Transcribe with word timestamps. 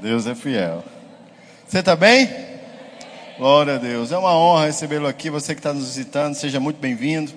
Deus 0.00 0.26
é 0.26 0.34
fiel. 0.34 0.82
Você 1.68 1.80
está 1.80 1.94
bem? 1.94 2.26
Glória 3.36 3.74
a 3.74 3.78
Deus. 3.78 4.10
É 4.10 4.16
uma 4.16 4.34
honra 4.34 4.64
recebê-lo 4.64 5.06
aqui. 5.06 5.28
Você 5.28 5.54
que 5.54 5.60
está 5.60 5.74
nos 5.74 5.88
visitando, 5.88 6.34
seja 6.34 6.58
muito 6.58 6.80
bem-vindo. 6.80 7.32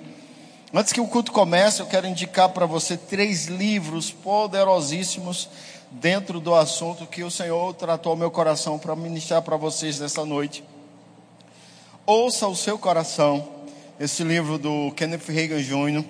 Antes 0.72 0.90
que 0.90 1.00
o 1.00 1.06
culto 1.06 1.30
comece, 1.30 1.82
eu 1.82 1.86
quero 1.86 2.06
indicar 2.06 2.48
para 2.48 2.64
você 2.64 2.96
três 2.96 3.48
livros 3.48 4.10
poderosíssimos 4.10 5.50
dentro 5.90 6.40
do 6.40 6.54
assunto 6.54 7.06
que 7.06 7.22
o 7.22 7.30
Senhor 7.30 7.74
tratou 7.74 8.12
ao 8.12 8.16
meu 8.16 8.30
coração 8.30 8.78
para 8.78 8.96
ministrar 8.96 9.42
para 9.42 9.58
vocês 9.58 10.00
nessa 10.00 10.24
noite. 10.24 10.64
Ouça 12.06 12.48
o 12.48 12.56
seu 12.56 12.78
coração. 12.78 13.46
Esse 14.00 14.24
livro 14.24 14.56
do 14.56 14.90
Kenneth 14.96 15.28
Reagan 15.28 15.60
Jr. 15.60 16.02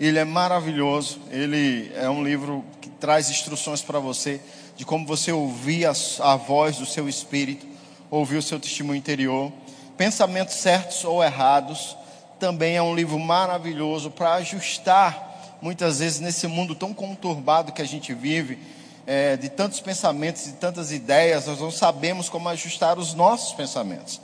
Ele 0.00 0.18
é 0.18 0.24
maravilhoso. 0.24 1.20
Ele 1.30 1.92
é 1.94 2.08
um 2.08 2.24
livro 2.24 2.64
que 2.80 2.88
traz 2.88 3.28
instruções 3.28 3.82
para 3.82 3.98
você 3.98 4.40
de 4.78 4.84
como 4.84 5.04
você 5.04 5.32
ouvir 5.32 5.86
a, 5.86 5.92
a 6.20 6.36
voz 6.36 6.76
do 6.76 6.86
seu 6.86 7.08
espírito, 7.08 7.66
ouvir 8.08 8.36
o 8.36 8.42
seu 8.42 8.60
testemunho 8.60 8.96
interior. 8.96 9.52
Pensamentos 9.96 10.54
certos 10.54 11.02
ou 11.04 11.22
errados. 11.22 11.96
Também 12.38 12.76
é 12.76 12.82
um 12.82 12.94
livro 12.94 13.18
maravilhoso 13.18 14.08
para 14.08 14.34
ajustar, 14.34 15.58
muitas 15.60 15.98
vezes, 15.98 16.20
nesse 16.20 16.46
mundo 16.46 16.76
tão 16.76 16.94
conturbado 16.94 17.72
que 17.72 17.82
a 17.82 17.84
gente 17.84 18.14
vive, 18.14 18.56
é, 19.04 19.36
de 19.36 19.48
tantos 19.48 19.80
pensamentos, 19.80 20.44
de 20.44 20.52
tantas 20.52 20.92
ideias, 20.92 21.46
nós 21.46 21.58
não 21.58 21.72
sabemos 21.72 22.28
como 22.28 22.48
ajustar 22.48 23.00
os 23.00 23.14
nossos 23.14 23.52
pensamentos. 23.54 24.20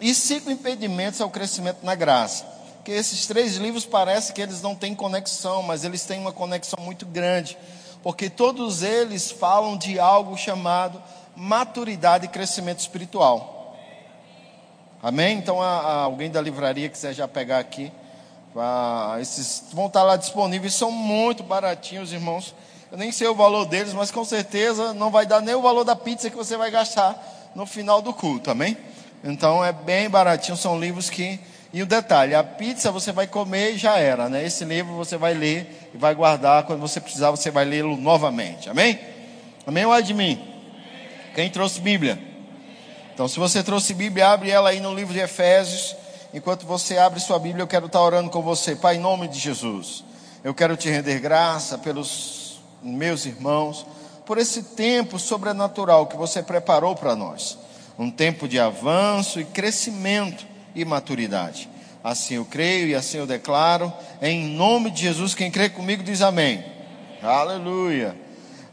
E 0.00 0.14
cinco 0.14 0.50
impedimentos 0.50 1.20
ao 1.20 1.28
crescimento 1.28 1.84
na 1.84 1.94
graça 1.94 2.50
que 2.84 2.90
esses 2.90 3.26
três 3.26 3.56
livros 3.56 3.84
parece 3.84 4.32
que 4.32 4.40
eles 4.40 4.60
não 4.60 4.74
têm 4.74 4.94
conexão, 4.94 5.62
mas 5.62 5.84
eles 5.84 6.04
têm 6.04 6.18
uma 6.18 6.32
conexão 6.32 6.82
muito 6.82 7.06
grande, 7.06 7.56
porque 8.02 8.28
todos 8.28 8.82
eles 8.82 9.30
falam 9.30 9.76
de 9.76 9.98
algo 9.98 10.36
chamado 10.36 11.02
maturidade 11.34 12.26
e 12.26 12.28
crescimento 12.28 12.80
espiritual. 12.80 13.76
Amém? 15.02 15.38
Então, 15.38 15.60
a, 15.60 15.80
a 15.80 15.94
alguém 16.02 16.30
da 16.30 16.40
livraria 16.40 16.88
quiser 16.88 17.12
já 17.12 17.26
pegar 17.26 17.58
aqui, 17.58 17.90
esses 19.20 19.64
vão 19.72 19.86
estar 19.86 20.02
lá 20.02 20.16
disponíveis, 20.16 20.74
são 20.74 20.90
muito 20.90 21.42
baratinhos, 21.42 22.12
irmãos. 22.12 22.54
Eu 22.90 22.98
nem 22.98 23.10
sei 23.10 23.26
o 23.26 23.34
valor 23.34 23.64
deles, 23.64 23.94
mas 23.94 24.10
com 24.10 24.24
certeza 24.24 24.92
não 24.92 25.10
vai 25.10 25.24
dar 25.24 25.40
nem 25.40 25.54
o 25.54 25.62
valor 25.62 25.84
da 25.84 25.96
pizza 25.96 26.28
que 26.28 26.36
você 26.36 26.56
vai 26.56 26.70
gastar 26.70 27.50
no 27.54 27.64
final 27.64 28.02
do 28.02 28.12
culto, 28.12 28.50
amém? 28.50 28.76
Então 29.24 29.64
é 29.64 29.72
bem 29.72 30.10
baratinho, 30.10 30.56
são 30.56 30.78
livros 30.78 31.08
que 31.08 31.40
e 31.72 31.82
o 31.82 31.86
detalhe, 31.86 32.34
a 32.34 32.44
pizza 32.44 32.90
você 32.90 33.12
vai 33.12 33.26
comer 33.26 33.72
e 33.72 33.78
já 33.78 33.96
era, 33.96 34.28
né? 34.28 34.44
Esse 34.44 34.62
livro 34.64 34.94
você 34.94 35.16
vai 35.16 35.32
ler 35.32 35.90
e 35.94 35.96
vai 35.96 36.14
guardar, 36.14 36.64
quando 36.64 36.80
você 36.80 37.00
precisar 37.00 37.30
você 37.30 37.50
vai 37.50 37.64
lê-lo 37.64 37.96
novamente, 37.96 38.68
amém? 38.68 39.00
Amém 39.66 39.86
ou 39.86 40.02
de 40.02 40.12
mim? 40.12 40.38
Quem 41.34 41.48
trouxe 41.48 41.80
Bíblia? 41.80 42.18
Então 43.14 43.26
se 43.26 43.38
você 43.38 43.62
trouxe 43.62 43.94
Bíblia, 43.94 44.28
abre 44.28 44.50
ela 44.50 44.68
aí 44.68 44.80
no 44.80 44.94
livro 44.94 45.14
de 45.14 45.20
Efésios, 45.20 45.96
enquanto 46.34 46.66
você 46.66 46.98
abre 46.98 47.20
sua 47.20 47.38
Bíblia 47.38 47.62
eu 47.62 47.68
quero 47.68 47.86
estar 47.86 48.02
orando 48.02 48.28
com 48.28 48.42
você, 48.42 48.76
Pai, 48.76 48.96
em 48.96 49.00
nome 49.00 49.26
de 49.26 49.38
Jesus, 49.38 50.04
eu 50.44 50.52
quero 50.52 50.76
te 50.76 50.90
render 50.90 51.20
graça 51.20 51.78
pelos 51.78 52.60
meus 52.82 53.24
irmãos, 53.24 53.86
por 54.26 54.36
esse 54.36 54.62
tempo 54.62 55.18
sobrenatural 55.18 56.06
que 56.06 56.16
você 56.16 56.42
preparou 56.42 56.94
para 56.94 57.16
nós, 57.16 57.56
um 57.98 58.10
tempo 58.10 58.46
de 58.46 58.60
avanço 58.60 59.40
e 59.40 59.44
crescimento, 59.44 60.51
e 60.74 60.84
maturidade. 60.84 61.68
Assim 62.02 62.34
eu 62.34 62.44
creio 62.44 62.88
e 62.88 62.94
assim 62.94 63.18
eu 63.18 63.26
declaro. 63.26 63.92
Em 64.20 64.44
nome 64.44 64.90
de 64.90 65.02
Jesus, 65.02 65.34
quem 65.34 65.50
crê 65.50 65.68
comigo 65.68 66.02
diz 66.02 66.20
amém. 66.20 66.64
Aleluia. 67.22 68.16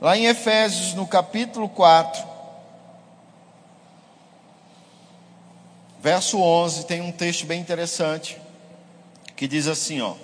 Lá 0.02 0.18
em 0.18 0.26
Efésios, 0.26 0.94
no 0.94 1.06
capítulo 1.06 1.70
4, 1.70 2.24
verso 6.02 6.40
11, 6.40 6.86
tem 6.86 7.02
um 7.02 7.12
texto 7.12 7.46
bem 7.46 7.60
interessante 7.60 8.38
que 9.36 9.48
diz 9.48 9.68
assim, 9.68 10.02
ó: 10.02 10.16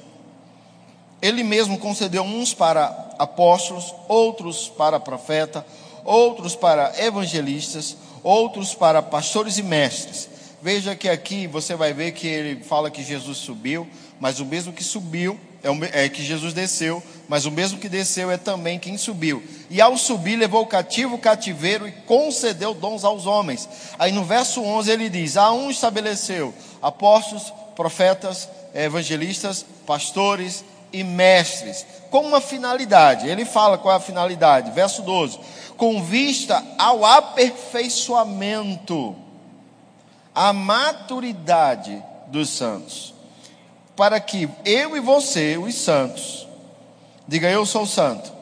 Ele 1.22 1.44
mesmo 1.44 1.78
concedeu 1.78 2.24
uns 2.24 2.54
para 2.54 3.14
apóstolos, 3.20 3.94
outros 4.08 4.70
para 4.70 5.00
profeta, 5.00 5.64
outros 6.04 6.56
para 6.56 6.94
evangelistas, 7.04 7.96
outros 8.24 8.74
para 8.74 9.02
pastores 9.04 9.60
e 9.60 9.64
mestres 9.64 10.35
Veja 10.66 10.96
que 10.96 11.08
aqui 11.08 11.46
você 11.46 11.76
vai 11.76 11.94
ver 11.94 12.14
que 12.14 12.26
ele 12.26 12.64
fala 12.64 12.90
que 12.90 13.04
Jesus 13.04 13.38
subiu, 13.38 13.88
mas 14.20 14.40
o 14.40 14.46
mesmo 14.46 14.74
que 14.74 14.84
subiu 14.84 15.40
é, 15.64 16.06
é, 16.06 16.10
que 16.10 16.24
Jesus 16.24 16.56
desceu, 16.56 17.04
mas 17.28 17.46
o 17.46 17.52
mesmo 17.52 17.78
que 17.78 17.88
desceu 17.88 18.32
é 18.32 18.38
também 18.38 18.80
quem 18.80 18.98
subiu. 18.98 19.44
E 19.70 19.80
ao 19.80 19.96
subir, 19.96 20.36
levou 20.36 20.64
o 20.64 20.66
cativo 20.66 21.18
o 21.18 21.20
cativeiro 21.20 21.88
e 21.88 21.92
concedeu 21.92 22.74
dons 22.74 23.04
aos 23.04 23.28
homens. 23.28 23.70
Aí 24.00 24.12
no 24.12 24.24
verso 24.24 24.60
11 24.60 24.90
ele 24.90 25.08
diz: 25.08 25.38
A 25.38 25.52
um 25.52 25.70
estabeleceu 25.70 26.52
apóstolos, 26.82 27.54
profetas, 27.76 28.50
evangelistas, 28.74 29.64
pastores 29.86 30.66
e 30.92 31.04
mestres. 31.04 31.86
Com 32.10 32.22
uma 32.22 32.42
finalidade, 32.42 33.28
ele 33.28 33.46
fala 33.46 33.78
qual 33.78 33.94
é 33.94 33.98
a 33.98 34.02
finalidade, 34.02 34.72
verso 34.72 35.04
12: 35.04 35.40
com 35.78 36.02
vista 36.02 36.66
ao 36.76 37.06
aperfeiçoamento 37.06 39.24
a 40.36 40.52
maturidade 40.52 42.04
dos 42.28 42.50
santos, 42.50 43.14
para 43.96 44.20
que 44.20 44.50
eu 44.66 44.98
e 44.98 45.00
você, 45.00 45.58
os 45.58 45.74
santos, 45.76 46.46
diga 47.26 47.50
eu 47.50 47.66
sou 47.66 47.88
santo. 47.88 48.34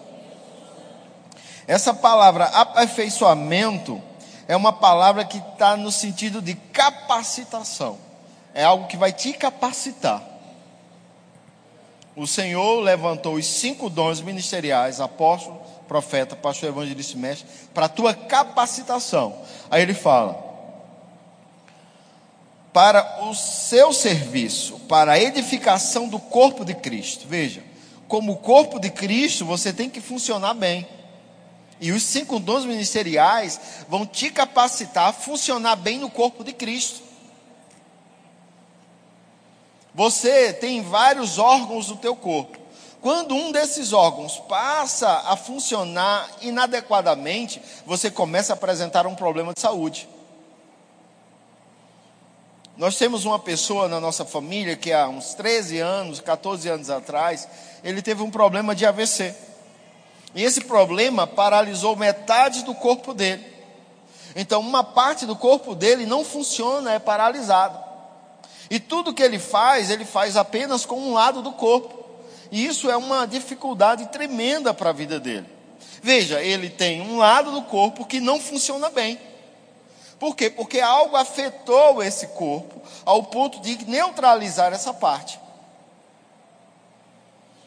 Essa 1.67 1.93
palavra 1.93 2.45
aperfeiçoamento 2.45 4.01
é 4.47 4.55
uma 4.55 4.73
palavra 4.73 5.23
que 5.23 5.37
está 5.37 5.77
no 5.77 5.91
sentido 5.91 6.41
de 6.41 6.55
capacitação, 6.55 7.99
é 8.53 8.63
algo 8.63 8.87
que 8.87 8.97
vai 8.97 9.13
te 9.13 9.31
capacitar. 9.33 10.21
O 12.15 12.27
Senhor 12.27 12.79
levantou 12.81 13.35
os 13.35 13.45
cinco 13.45 13.89
dons 13.89 14.21
ministeriais, 14.21 14.99
apóstolo, 14.99 15.61
profeta, 15.87 16.35
pastor, 16.35 16.69
evangelista 16.69 17.13
e 17.13 17.19
mestre, 17.19 17.47
para 17.73 17.87
a 17.87 17.89
tua 17.89 18.13
capacitação. 18.13 19.35
Aí 19.69 19.81
ele 19.81 19.95
fala: 19.95 20.52
para 22.73 23.23
o 23.23 23.35
seu 23.35 23.93
serviço, 23.93 24.79
para 24.89 25.13
a 25.13 25.19
edificação 25.19 26.09
do 26.09 26.17
corpo 26.17 26.65
de 26.65 26.73
Cristo. 26.73 27.27
Veja, 27.27 27.63
como 28.07 28.37
corpo 28.37 28.79
de 28.79 28.89
Cristo, 28.89 29.45
você 29.45 29.71
tem 29.71 29.89
que 29.89 30.01
funcionar 30.01 30.55
bem. 30.55 30.87
E 31.79 31.91
os 31.91 32.01
cinco 32.01 32.39
dons 32.39 32.65
ministeriais 32.65 33.59
vão 33.87 34.05
te 34.05 34.31
capacitar 34.31 35.09
a 35.09 35.13
funcionar 35.13 35.75
bem 35.75 35.99
no 35.99 36.09
corpo 36.09 36.43
de 36.43 36.51
Cristo. 36.51 37.01
Você 39.93 40.51
tem 40.53 40.81
vários 40.81 41.37
órgãos 41.37 41.87
do 41.87 41.95
teu 41.95 42.15
corpo. 42.15 42.57
Quando 42.99 43.35
um 43.35 43.51
desses 43.51 43.93
órgãos 43.93 44.39
passa 44.47 45.09
a 45.25 45.35
funcionar 45.35 46.27
inadequadamente, 46.41 47.61
você 47.85 48.09
começa 48.09 48.53
a 48.53 48.55
apresentar 48.55 49.05
um 49.05 49.13
problema 49.13 49.53
de 49.53 49.59
saúde. 49.59 50.07
Nós 52.75 52.97
temos 52.97 53.23
uma 53.23 53.37
pessoa 53.37 53.87
na 53.87 53.99
nossa 53.99 54.25
família 54.25 54.75
que 54.75 54.91
há 54.91 55.07
uns 55.07 55.35
13 55.35 55.79
anos, 55.79 56.19
14 56.19 56.67
anos 56.69 56.89
atrás, 56.89 57.47
ele 57.83 58.01
teve 58.01 58.23
um 58.23 58.31
problema 58.31 58.73
de 58.73 58.85
AVC. 58.85 59.35
E 60.33 60.43
esse 60.43 60.61
problema 60.61 61.27
paralisou 61.27 61.95
metade 61.95 62.63
do 62.63 62.73
corpo 62.73 63.13
dele. 63.13 63.45
Então, 64.35 64.59
uma 64.61 64.83
parte 64.83 65.27
do 65.27 65.35
corpo 65.35 65.75
dele 65.75 66.07
não 66.07 66.25
funciona, 66.25 66.93
é 66.93 66.97
paralisada. 66.97 67.79
E 68.69 68.79
tudo 68.79 69.13
que 69.13 69.21
ele 69.21 69.37
faz, 69.37 69.91
ele 69.91 70.05
faz 70.05 70.35
apenas 70.35 70.83
com 70.83 70.95
um 70.95 71.13
lado 71.13 71.43
do 71.43 71.51
corpo. 71.51 72.03
E 72.51 72.65
isso 72.65 72.89
é 72.89 72.97
uma 72.97 73.27
dificuldade 73.27 74.07
tremenda 74.07 74.73
para 74.73 74.89
a 74.89 74.93
vida 74.93 75.19
dele. 75.19 75.45
Veja, 76.01 76.41
ele 76.41 76.69
tem 76.69 77.01
um 77.01 77.17
lado 77.17 77.51
do 77.51 77.61
corpo 77.63 78.05
que 78.05 78.19
não 78.19 78.39
funciona 78.39 78.89
bem. 78.89 79.19
Por 80.23 80.37
quê? 80.37 80.49
Porque 80.49 80.79
algo 80.79 81.17
afetou 81.17 82.01
esse 82.01 82.27
corpo 82.27 82.81
ao 83.03 83.23
ponto 83.23 83.59
de 83.59 83.83
neutralizar 83.83 84.71
essa 84.71 84.93
parte. 84.93 85.37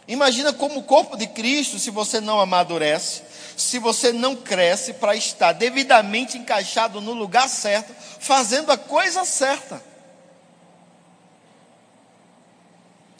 Imagina 0.08 0.54
como 0.54 0.80
o 0.80 0.82
corpo 0.82 1.18
de 1.18 1.26
Cristo, 1.26 1.78
se 1.78 1.90
você 1.90 2.18
não 2.18 2.40
amadurece, 2.40 3.24
se 3.58 3.78
você 3.78 4.10
não 4.10 4.34
cresce 4.34 4.94
para 4.94 5.14
estar 5.14 5.52
devidamente 5.52 6.38
encaixado 6.38 6.98
no 6.98 7.12
lugar 7.12 7.46
certo, 7.46 7.94
fazendo 8.20 8.72
a 8.72 8.78
coisa 8.78 9.22
certa. 9.26 9.84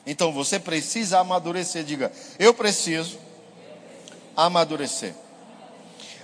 Então 0.06 0.32
você 0.32 0.58
precisa 0.58 1.18
amadurecer. 1.18 1.84
Diga, 1.84 2.10
eu 2.38 2.54
preciso 2.54 3.18
amadurecer. 4.34 5.25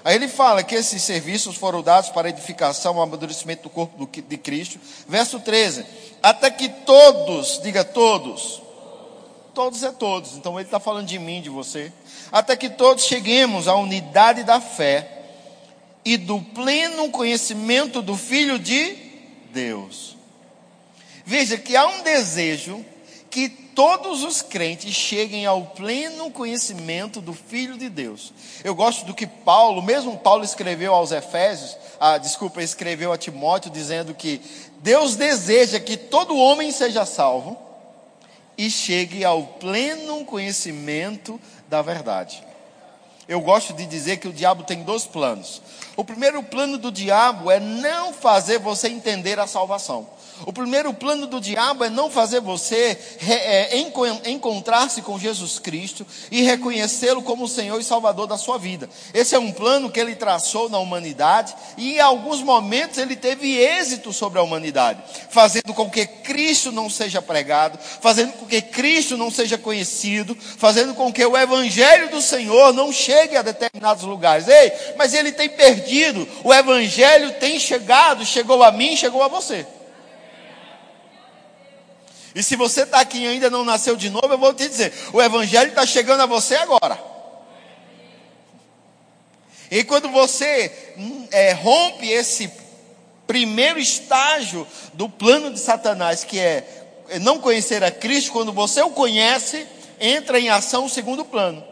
Aí 0.05 0.17
ele 0.17 0.27
fala 0.27 0.65
que 0.65 0.75
esses 0.75 1.03
serviços 1.03 1.57
foram 1.57 1.83
dados 1.83 2.11
para 2.11 2.29
edificação, 2.29 3.01
amadurecimento 3.01 3.65
do 3.65 3.71
corpo 3.71 4.07
de 4.07 4.37
Cristo. 4.37 4.81
Verso 5.07 5.39
13: 5.39 5.85
Até 6.23 6.51
que 6.51 6.69
todos, 6.69 7.61
diga 7.63 7.85
todos, 7.85 8.61
todos 9.55 9.83
é 9.83 9.93
todos, 9.93 10.37
então 10.37 10.59
ele 10.59 10.67
está 10.67 10.81
falando 10.81 11.07
de 11.07 11.19
mim, 11.19 11.41
de 11.41 11.49
você. 11.49 11.93
Até 12.33 12.57
que 12.57 12.69
todos 12.69 13.05
cheguemos 13.05 13.69
à 13.69 13.77
unidade 13.77 14.43
da 14.43 14.61
fé 14.61 15.23
e 16.05 16.17
do 16.17 16.41
pleno 16.41 17.11
conhecimento 17.11 18.03
do 18.03 18.17
Filho 18.17 18.59
de 18.59 18.97
Deus. 19.53 20.17
Veja 21.25 21.57
que 21.57 21.77
há 21.77 21.87
um 21.87 22.03
desejo 22.03 22.85
que 23.31 23.62
todos 23.75 24.23
os 24.23 24.43
crentes 24.43 24.95
cheguem 24.95 25.47
ao 25.47 25.63
pleno 25.67 26.31
conhecimento 26.31 27.21
do 27.21 27.33
Filho 27.33 27.77
de 27.77 27.89
Deus. 27.89 28.33
Eu 28.63 28.75
gosto 28.75 29.05
do 29.05 29.15
que 29.15 29.27
Paulo, 29.27 29.83
mesmo 29.83 30.19
Paulo 30.19 30.45
escreveu 30.45 30.95
aos 30.95 31.13
Efésios, 31.13 31.77
ah, 31.99 32.19
desculpa, 32.19 32.63
escreveu 32.63 33.13
a 33.13 33.19
Timóteo 33.19 33.71
dizendo 33.71 34.15
que 34.15 34.41
Deus 34.81 35.17
deseja 35.17 35.81
que 35.81 35.97
todo 35.97 36.37
homem 36.37 36.71
seja 36.71 37.05
salvo 37.05 37.57
e 38.57 38.71
chegue 38.71 39.25
ao 39.25 39.43
pleno 39.43 40.25
conhecimento 40.25 41.41
da 41.69 41.83
verdade. 41.83 42.43
Eu 43.29 43.41
gosto 43.41 43.73
de 43.73 43.87
dizer 43.87 44.17
que 44.17 44.27
o 44.27 44.33
diabo 44.33 44.65
tem 44.65 44.83
dois 44.83 45.05
planos. 45.05 45.63
O 45.97 46.05
primeiro 46.05 46.43
plano 46.43 46.77
do 46.77 46.91
diabo 46.91 47.51
é 47.51 47.61
não 47.61 48.13
fazer 48.13 48.59
você 48.59 48.89
entender 48.89 49.39
a 49.39 49.47
salvação. 49.47 50.09
O 50.45 50.53
primeiro 50.53 50.93
plano 50.93 51.27
do 51.27 51.41
diabo 51.41 51.85
é 51.85 51.91
não 51.91 52.11
fazer 52.11 52.41
você 52.41 52.99
é, 53.25 53.77
encontrar-se 54.27 55.01
com 55.03 55.19
Jesus 55.19 55.61
Cristo 55.61 56.05
e 56.33 56.43
reconhecê-lo 56.43 57.23
como 57.23 57.45
o 57.45 57.49
Senhor 57.49 57.81
e 57.81 57.85
Salvador 57.85 58.27
da 58.27 58.37
sua 58.37 58.59
vida. 58.59 58.89
Esse 59.15 59.37
é 59.37 59.39
um 59.39 59.53
plano 59.53 59.91
que 59.91 60.01
ele 60.01 60.17
traçou 60.17 60.69
na 60.69 60.79
humanidade 60.79 61.55
e 61.77 61.95
em 61.97 62.01
alguns 62.01 62.43
momentos 62.43 62.99
ele 62.99 63.15
teve 63.15 63.57
êxito 63.57 64.13
sobre 64.13 64.41
a 64.41 64.43
humanidade, 64.43 65.01
fazendo 65.31 65.73
com 65.75 65.89
que 65.89 66.07
Cristo 66.07 66.73
não 66.73 66.91
seja 66.91 67.23
pregado, 67.23 67.79
fazendo 67.79 68.33
com 68.33 68.47
que 68.47 68.61
Cristo 68.61 69.17
não 69.17 69.31
seja 69.31 69.57
conhecido, 69.57 70.35
fazendo 70.35 70.95
com 70.95 71.13
que 71.13 71.25
o 71.25 71.37
Evangelho 71.37 72.11
do 72.11 72.21
Senhor 72.21 72.73
não 72.73 72.91
chegue 72.91 73.12
a 73.13 73.43
determinados 73.43 74.05
lugares. 74.05 74.49
Ei, 74.49 74.73
mas 74.97 75.15
ele 75.15 75.33
tem 75.33 75.49
perdido, 75.49 76.27
o 76.45 76.53
Evangelho 76.53 77.33
tem 77.35 77.59
chegado, 77.59 78.25
chegou 78.25 78.63
a 78.63 78.73
mim, 78.73 78.97
chegou 78.97 79.23
a 79.23 79.29
você. 79.29 79.67
E 82.35 82.43
se 82.43 82.57
você 82.57 82.83
está 82.83 83.01
aqui 83.01 83.19
e 83.19 83.27
ainda 83.27 83.51
não 83.51 83.65
nasceu 83.65 83.95
de 83.95 84.09
novo, 84.09 84.29
eu 84.31 84.39
vou 84.39 84.55
te 84.55 84.69
dizer: 84.69 84.93
o 85.13 85.21
Evangelho 85.21 85.69
está 85.69 85.85
chegando 85.85 86.23
a 86.23 86.27
você 86.27 86.57
agora. 86.57 86.99
E 89.71 89.85
quando 89.85 90.09
você 90.09 90.95
hum, 90.99 91.27
é, 91.31 91.53
rompe 91.53 92.09
esse 92.11 92.51
primeiro 93.27 93.79
estágio 93.79 94.67
do 94.93 95.09
plano 95.09 95.53
de 95.53 95.59
Satanás, 95.59 96.25
que 96.25 96.39
é 96.39 96.65
não 97.21 97.39
conhecer 97.39 97.83
a 97.83 97.91
Cristo, 97.91 98.33
quando 98.33 98.53
você 98.53 98.83
o 98.83 98.91
conhece, 98.91 99.67
entra 100.01 100.39
em 100.39 100.49
ação 100.49 100.85
o 100.85 100.91
segundo 100.91 101.25
plano 101.25 101.72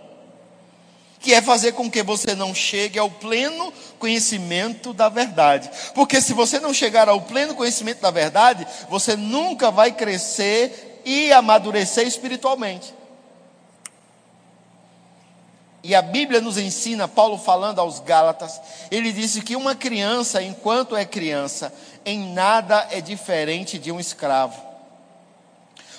que 1.21 1.35
é 1.35 1.43
fazer 1.43 1.73
com 1.73 1.91
que 1.91 2.03
você 2.03 2.35
não 2.35 2.55
chegue 2.55 2.99
ao 2.99 3.11
pleno 3.11 3.73
conhecimento 3.99 4.93
da 4.95 5.09
verdade. 5.09 5.71
Porque 5.95 6.21
se 6.21 6.33
você 6.33 6.59
não 6.59 6.73
chegar 6.73 7.09
ao 7.09 7.21
pleno 7.21 7.55
conhecimento 7.55 8.01
da 8.01 8.11
verdade, 8.11 8.67
você 8.89 9.15
nunca 9.17 9.71
vai 9.71 9.93
crescer 9.93 11.03
e 11.05 11.31
amadurecer 11.31 12.07
espiritualmente. 12.07 12.95
E 15.83 15.95
a 15.95 16.03
Bíblia 16.03 16.41
nos 16.41 16.59
ensina, 16.59 17.09
Paulo 17.09 17.39
falando 17.39 17.79
aos 17.79 18.01
Gálatas, 18.01 18.61
ele 18.91 19.13
disse 19.13 19.41
que 19.41 19.57
uma 19.57 19.75
criança, 19.75 20.43
enquanto 20.43 20.97
é 20.97 21.05
criança, 21.05 21.73
em 22.05 22.33
nada 22.33 22.87
é 22.91 23.01
diferente 23.01 23.79
de 23.79 23.93
um 23.93 24.01
escravo 24.01 24.70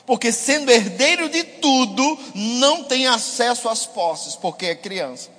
porque 0.06 0.31
sendo 0.31 0.71
herdeiro 0.71 1.30
de 1.30 1.44
tudo, 1.44 2.19
não 2.36 2.83
tem 2.83 3.07
acesso 3.07 3.69
às 3.69 3.86
posses, 3.86 4.36
porque 4.36 4.68
é 4.68 4.75
criança. 4.75 5.30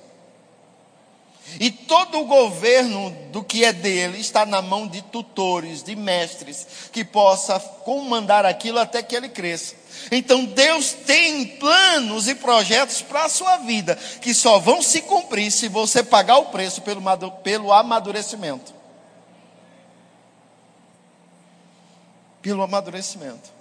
E 1.59 1.69
todo 1.69 2.19
o 2.19 2.25
governo 2.25 3.11
do 3.31 3.43
que 3.43 3.63
é 3.63 3.73
dele 3.73 4.19
está 4.19 4.45
na 4.45 4.61
mão 4.61 4.87
de 4.87 5.01
tutores, 5.01 5.83
de 5.83 5.95
mestres, 5.95 6.65
que 6.91 7.03
possa 7.03 7.59
comandar 7.59 8.45
aquilo 8.45 8.79
até 8.79 9.03
que 9.03 9.15
ele 9.15 9.29
cresça. 9.29 9.75
Então 10.11 10.45
Deus 10.45 10.93
tem 10.93 11.45
planos 11.45 12.27
e 12.27 12.35
projetos 12.35 13.01
para 13.01 13.25
a 13.25 13.29
sua 13.29 13.57
vida, 13.57 13.95
que 14.21 14.33
só 14.33 14.57
vão 14.57 14.81
se 14.81 15.01
cumprir 15.01 15.51
se 15.51 15.67
você 15.67 16.01
pagar 16.01 16.37
o 16.37 16.45
preço 16.45 16.81
pelo, 16.81 17.01
pelo 17.43 17.71
amadurecimento. 17.71 18.73
Pelo 22.41 22.63
amadurecimento. 22.63 23.51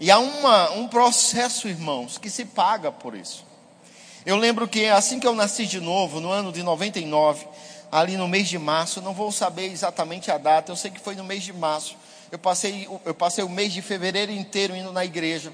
E 0.00 0.10
há 0.10 0.18
uma, 0.18 0.70
um 0.72 0.88
processo, 0.88 1.68
irmãos, 1.68 2.18
que 2.18 2.28
se 2.28 2.44
paga 2.44 2.90
por 2.90 3.14
isso. 3.14 3.44
Eu 4.26 4.36
lembro 4.36 4.66
que 4.66 4.86
assim 4.86 5.20
que 5.20 5.26
eu 5.26 5.34
nasci 5.34 5.66
de 5.66 5.80
novo, 5.80 6.18
no 6.18 6.30
ano 6.30 6.50
de 6.50 6.62
99, 6.62 7.46
ali 7.92 8.16
no 8.16 8.26
mês 8.26 8.48
de 8.48 8.58
março, 8.58 9.00
não 9.00 9.12
vou 9.12 9.30
saber 9.30 9.70
exatamente 9.70 10.30
a 10.30 10.38
data, 10.38 10.72
eu 10.72 10.76
sei 10.76 10.90
que 10.90 10.98
foi 10.98 11.14
no 11.14 11.22
mês 11.22 11.42
de 11.42 11.52
março. 11.52 11.96
Eu 12.32 12.38
passei, 12.38 12.88
eu 13.04 13.14
passei 13.14 13.44
o 13.44 13.48
mês 13.48 13.72
de 13.72 13.80
fevereiro 13.80 14.32
inteiro 14.32 14.74
indo 14.74 14.90
na 14.92 15.04
igreja, 15.04 15.52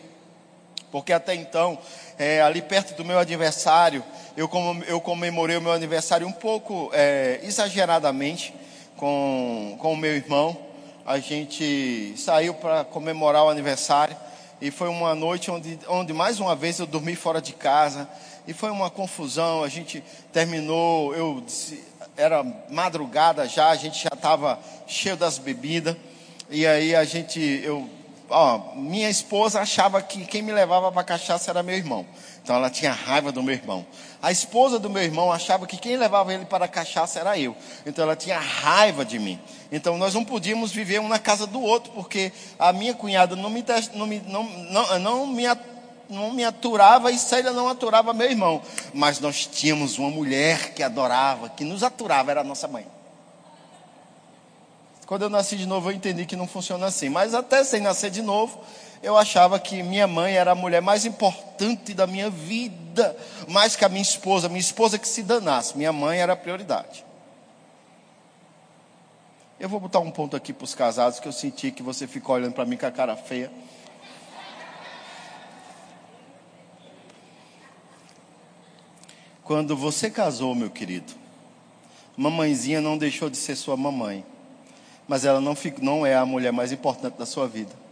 porque 0.91 1.13
até 1.13 1.35
então, 1.35 1.79
é, 2.19 2.41
ali 2.41 2.63
perto 2.63 2.95
do 2.95 3.05
meu 3.05 3.19
aniversário, 3.19 4.03
eu, 4.37 4.49
eu 4.87 5.01
comemorei 5.01 5.57
o 5.57 5.61
meu 5.61 5.73
aniversário 5.73 6.27
um 6.27 6.33
pouco 6.33 6.91
é, 6.95 7.41
exageradamente 7.43 8.55
com, 8.97 9.77
com 9.79 9.93
o 9.93 9.97
meu 9.97 10.15
irmão. 10.15 10.57
A 11.05 11.19
gente 11.19 12.15
saiu 12.17 12.55
para 12.55 12.85
comemorar 12.85 13.45
o 13.45 13.49
aniversário. 13.49 14.17
E 14.61 14.71
foi 14.71 14.89
uma 14.89 15.15
noite 15.15 15.51
onde, 15.51 15.79
onde 15.89 16.13
mais 16.13 16.39
uma 16.39 16.55
vez 16.55 16.79
eu 16.79 16.87
dormi 16.87 17.17
fora 17.17 17.41
de 17.41 17.53
casa. 17.53 18.09
E 18.47 18.53
foi 18.53 18.71
uma 18.71 18.91
confusão. 18.91 19.65
A 19.65 19.69
gente 19.69 20.05
terminou, 20.33 21.15
eu 21.15 21.43
era 22.17 22.45
madrugada 22.69 23.49
já, 23.49 23.71
a 23.71 23.77
gente 23.77 24.03
já 24.03 24.11
estava 24.13 24.59
cheio 24.87 25.17
das 25.17 25.39
bebidas. 25.39 25.97
E 26.51 26.67
aí 26.67 26.95
a 26.95 27.05
gente, 27.05 27.41
eu, 27.65 27.89
ó, 28.29 28.75
minha 28.75 29.09
esposa 29.09 29.61
achava 29.61 30.03
que 30.03 30.27
quem 30.27 30.43
me 30.43 30.53
levava 30.53 30.93
para 30.93 31.05
cachaça 31.05 31.51
era 31.51 31.63
meu 31.63 31.77
irmão. 31.77 32.05
Então 32.43 32.57
ela 32.57 32.71
tinha 32.71 32.93
raiva 32.93 33.31
do 33.31 33.43
meu 33.43 33.55
irmão. 33.55 33.87
A 34.23 34.33
esposa 34.33 34.79
do 34.79 34.91
meu 34.91 35.03
irmão 35.03 35.33
achava 35.33 35.67
que 35.67 35.77
quem 35.77 35.97
levava 35.97 36.33
ele 36.33 36.45
para 36.45 36.65
a 36.65 36.69
cachaça 36.69 37.19
era 37.21 37.39
eu. 37.39 37.57
Então 37.87 38.05
ela 38.05 38.17
tinha 38.17 38.39
raiva 38.39 39.05
de 39.05 39.19
mim. 39.19 39.39
Então 39.71 39.97
nós 39.97 40.15
não 40.15 40.25
podíamos 40.25 40.73
viver 40.73 41.01
um 41.01 41.09
na 41.09 41.19
casa 41.19 41.47
do 41.47 41.61
outro, 41.61 41.93
porque 41.93 42.33
a 42.59 42.73
minha 42.73 42.95
cunhada 42.95 43.37
não 43.37 43.51
me, 43.51 43.65
não 43.95 44.07
me, 44.07 44.23
não, 44.27 44.43
não, 44.45 44.99
não 44.99 45.27
me, 45.27 45.45
não 46.09 46.33
me 46.33 46.45
aturava 46.45 47.11
e 47.13 47.19
Célia 47.19 47.53
não 47.53 47.69
aturava 47.69 48.13
meu 48.13 48.29
irmão. 48.29 48.61
Mas 48.93 49.21
nós 49.21 49.47
tínhamos 49.47 49.99
uma 49.99 50.11
mulher 50.11 50.75
que 50.75 50.83
adorava, 50.83 51.49
que 51.49 51.65
nos 51.65 51.83
aturava, 51.83 52.31
era 52.31 52.41
a 52.41 52.45
nossa 52.45 52.67
mãe. 52.67 52.87
Quando 55.07 55.23
eu 55.23 55.31
nasci 55.31 55.57
de 55.57 55.67
novo, 55.67 55.91
eu 55.91 55.95
entendi 55.95 56.25
que 56.25 56.37
não 56.37 56.47
funciona 56.47 56.87
assim. 56.87 57.09
Mas 57.09 57.35
até 57.35 57.65
sem 57.65 57.81
nascer 57.81 58.11
de 58.11 58.23
novo, 58.23 58.61
eu 59.03 59.17
achava 59.17 59.59
que 59.59 59.83
minha 59.83 60.07
mãe 60.07 60.35
era 60.35 60.53
a 60.53 60.55
mulher 60.55 60.83
mais 60.83 61.07
importante 61.07 61.95
da 61.95 62.07
minha 62.07 62.29
vida, 62.29 63.17
mais 63.49 63.75
que 63.75 63.85
a 63.85 63.89
minha 63.89 64.03
esposa, 64.03 64.49
minha 64.49 64.61
esposa 64.61 64.99
que 64.99 65.09
se 65.09 65.23
danasse, 65.23 65.77
minha 65.77 65.93
mãe 65.93 66.19
era 66.21 66.35
a 66.35 66.37
prioridade. 66.37 67.05
Eu 69.59 69.69
vou 69.69 69.81
botar 69.81 70.01
um 70.01 70.11
ponto 70.11 70.37
aqui 70.37 70.53
para 70.53 70.65
os 70.65 70.75
casados 70.75 71.19
que 71.19 71.29
eu 71.29 71.33
senti 71.33 71.71
que 71.71 71.83
você 71.83 72.07
ficou 72.07 72.35
olhando 72.35 72.53
para 72.53 72.65
mim 72.65 72.77
com 72.77 72.87
a 72.87 72.91
cara 72.91 73.17
feia. 73.17 73.51
Quando 79.43 79.77
você 79.77 80.11
casou, 80.11 80.55
meu 80.55 80.71
querido, 80.71 81.13
mamãezinha 82.17 82.81
não 82.81 82.97
deixou 82.97 83.29
de 83.29 83.37
ser 83.37 83.57
sua 83.57 83.77
mamãe, 83.77 84.25
mas 85.09 85.25
ela 85.25 85.41
não, 85.41 85.57
não 85.81 86.07
é 86.07 86.15
a 86.15 86.25
mulher 86.25 86.53
mais 86.53 86.71
importante 86.71 87.17
da 87.19 87.27
sua 87.27 87.49
vida. 87.49 87.90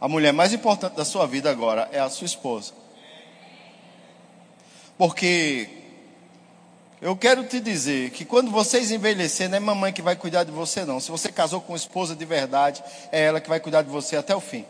A 0.00 0.06
mulher 0.06 0.32
mais 0.32 0.52
importante 0.52 0.94
da 0.94 1.04
sua 1.04 1.26
vida 1.26 1.50
agora 1.50 1.88
é 1.92 1.98
a 1.98 2.08
sua 2.08 2.26
esposa. 2.26 2.72
Porque 4.96 5.68
eu 7.00 7.16
quero 7.16 7.44
te 7.44 7.60
dizer 7.60 8.10
que 8.10 8.24
quando 8.24 8.50
vocês 8.50 8.90
envelhecerem, 8.90 9.50
não 9.50 9.56
é 9.56 9.60
mamãe 9.60 9.92
que 9.92 10.02
vai 10.02 10.16
cuidar 10.16 10.44
de 10.44 10.50
você, 10.50 10.84
não. 10.84 10.98
Se 10.98 11.10
você 11.10 11.30
casou 11.30 11.60
com 11.60 11.72
uma 11.72 11.76
esposa 11.76 12.14
de 12.14 12.24
verdade, 12.24 12.82
é 13.12 13.22
ela 13.22 13.40
que 13.40 13.48
vai 13.48 13.60
cuidar 13.60 13.82
de 13.82 13.88
você 13.88 14.16
até 14.16 14.34
o 14.34 14.40
fim. 14.40 14.64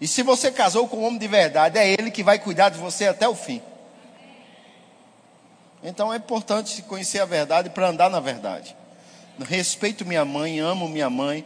E 0.00 0.08
se 0.08 0.22
você 0.22 0.50
casou 0.50 0.88
com 0.88 0.96
um 0.98 1.04
homem 1.04 1.18
de 1.18 1.28
verdade, 1.28 1.78
é 1.78 1.88
ele 1.88 2.10
que 2.10 2.24
vai 2.24 2.38
cuidar 2.38 2.70
de 2.70 2.78
você 2.78 3.06
até 3.06 3.28
o 3.28 3.36
fim. 3.36 3.62
Então 5.80 6.12
é 6.12 6.16
importante 6.16 6.82
conhecer 6.82 7.20
a 7.20 7.24
verdade 7.24 7.70
para 7.70 7.88
andar 7.88 8.10
na 8.10 8.18
verdade. 8.18 8.76
Respeito 9.38 10.04
minha 10.04 10.24
mãe, 10.24 10.58
amo 10.58 10.88
minha 10.88 11.08
mãe, 11.08 11.44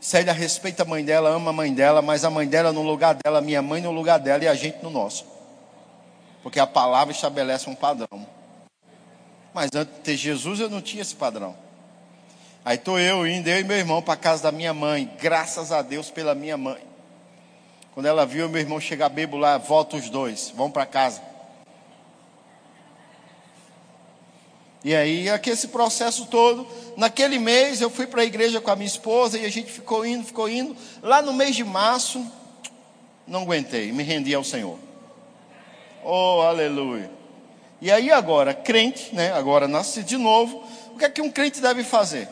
Célia 0.00 0.32
respeita 0.32 0.84
a 0.84 0.86
mãe 0.86 1.04
dela, 1.04 1.30
ama 1.30 1.50
a 1.50 1.52
mãe 1.52 1.74
dela, 1.74 2.00
mas 2.00 2.24
a 2.24 2.30
mãe 2.30 2.46
dela 2.46 2.72
no 2.72 2.82
lugar 2.82 3.16
dela, 3.16 3.40
minha 3.40 3.60
mãe 3.60 3.80
no 3.80 3.90
lugar 3.90 4.18
dela 4.18 4.44
e 4.44 4.48
a 4.48 4.54
gente 4.54 4.82
no 4.82 4.90
nosso. 4.90 5.26
Porque 6.42 6.60
a 6.60 6.66
palavra 6.66 7.12
estabelece 7.12 7.68
um 7.68 7.74
padrão. 7.74 8.26
Mas 9.52 9.70
antes 9.74 9.94
de 9.94 10.00
ter 10.00 10.16
Jesus 10.16 10.60
eu 10.60 10.70
não 10.70 10.80
tinha 10.80 11.02
esse 11.02 11.16
padrão. 11.16 11.56
Aí 12.64 12.76
estou 12.76 12.98
eu 12.98 13.26
indo, 13.26 13.48
eu 13.48 13.60
e 13.60 13.64
meu 13.64 13.76
irmão, 13.76 14.00
para 14.00 14.14
a 14.14 14.16
casa 14.16 14.44
da 14.44 14.52
minha 14.52 14.72
mãe. 14.72 15.10
Graças 15.20 15.72
a 15.72 15.82
Deus 15.82 16.10
pela 16.10 16.34
minha 16.34 16.56
mãe. 16.56 16.82
Quando 17.92 18.06
ela 18.06 18.24
viu 18.24 18.48
meu 18.48 18.60
irmão 18.60 18.78
chegar 18.78 19.08
bebo 19.08 19.36
lá, 19.36 19.58
volta 19.58 19.96
os 19.96 20.08
dois, 20.08 20.52
vão 20.54 20.70
para 20.70 20.86
casa. 20.86 21.20
E 24.84 24.94
aí, 24.94 25.28
aqui 25.28 25.50
esse 25.50 25.68
processo 25.68 26.26
todo, 26.26 26.66
naquele 26.96 27.38
mês 27.38 27.80
eu 27.80 27.90
fui 27.90 28.06
para 28.06 28.22
a 28.22 28.24
igreja 28.24 28.60
com 28.60 28.70
a 28.70 28.76
minha 28.76 28.86
esposa 28.86 29.36
e 29.36 29.44
a 29.44 29.50
gente 29.50 29.72
ficou 29.72 30.06
indo, 30.06 30.24
ficou 30.24 30.48
indo. 30.48 30.76
Lá 31.02 31.20
no 31.20 31.32
mês 31.32 31.56
de 31.56 31.64
março, 31.64 32.24
não 33.26 33.42
aguentei, 33.42 33.90
me 33.90 34.02
rendi 34.02 34.32
ao 34.34 34.44
Senhor. 34.44 34.78
Oh, 36.04 36.42
aleluia. 36.42 37.10
E 37.80 37.90
aí 37.90 38.10
agora, 38.10 38.54
crente, 38.54 39.14
né? 39.14 39.32
Agora 39.32 39.66
nasce 39.66 40.02
de 40.02 40.16
novo. 40.16 40.64
O 40.94 40.98
que 40.98 41.04
é 41.04 41.10
que 41.10 41.20
um 41.20 41.30
crente 41.30 41.60
deve 41.60 41.82
fazer? 41.84 42.28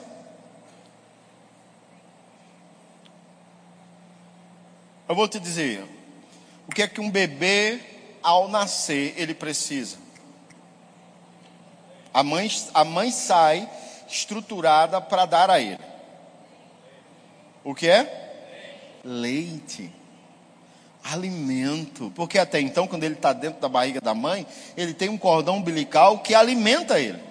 Eu 5.09 5.15
vou 5.15 5.29
te 5.29 5.39
dizer, 5.39 5.85
o 6.67 6.73
que 6.73 6.83
é 6.83 6.89
que 6.89 7.01
um 7.01 7.11
bebê, 7.11 7.81
ao 8.23 8.49
nascer, 8.49 9.15
ele 9.17 9.35
precisa? 9.35 10.06
A 12.17 12.23
mãe, 12.23 12.51
a 12.73 12.83
mãe 12.83 13.11
sai 13.11 13.69
estruturada 14.09 15.03
para 15.03 15.27
dar 15.27 15.51
a 15.51 15.61
ele. 15.61 15.79
O 17.63 17.75
que 17.75 17.87
é? 17.87 19.03
Leite. 19.05 19.93
Alimento. 21.05 22.11
Porque 22.17 22.39
até 22.39 22.59
então, 22.59 22.87
quando 22.87 23.05
ele 23.05 23.17
está 23.17 23.35
dentro 23.35 23.61
da 23.61 23.69
barriga 23.69 24.01
da 24.01 24.15
mãe, 24.15 24.47
ele 24.79 24.95
tem 24.95 25.11
um 25.11 25.19
cordão 25.19 25.59
umbilical 25.59 26.21
que 26.21 26.35
alimenta 26.35 26.99
ele. 26.99 27.23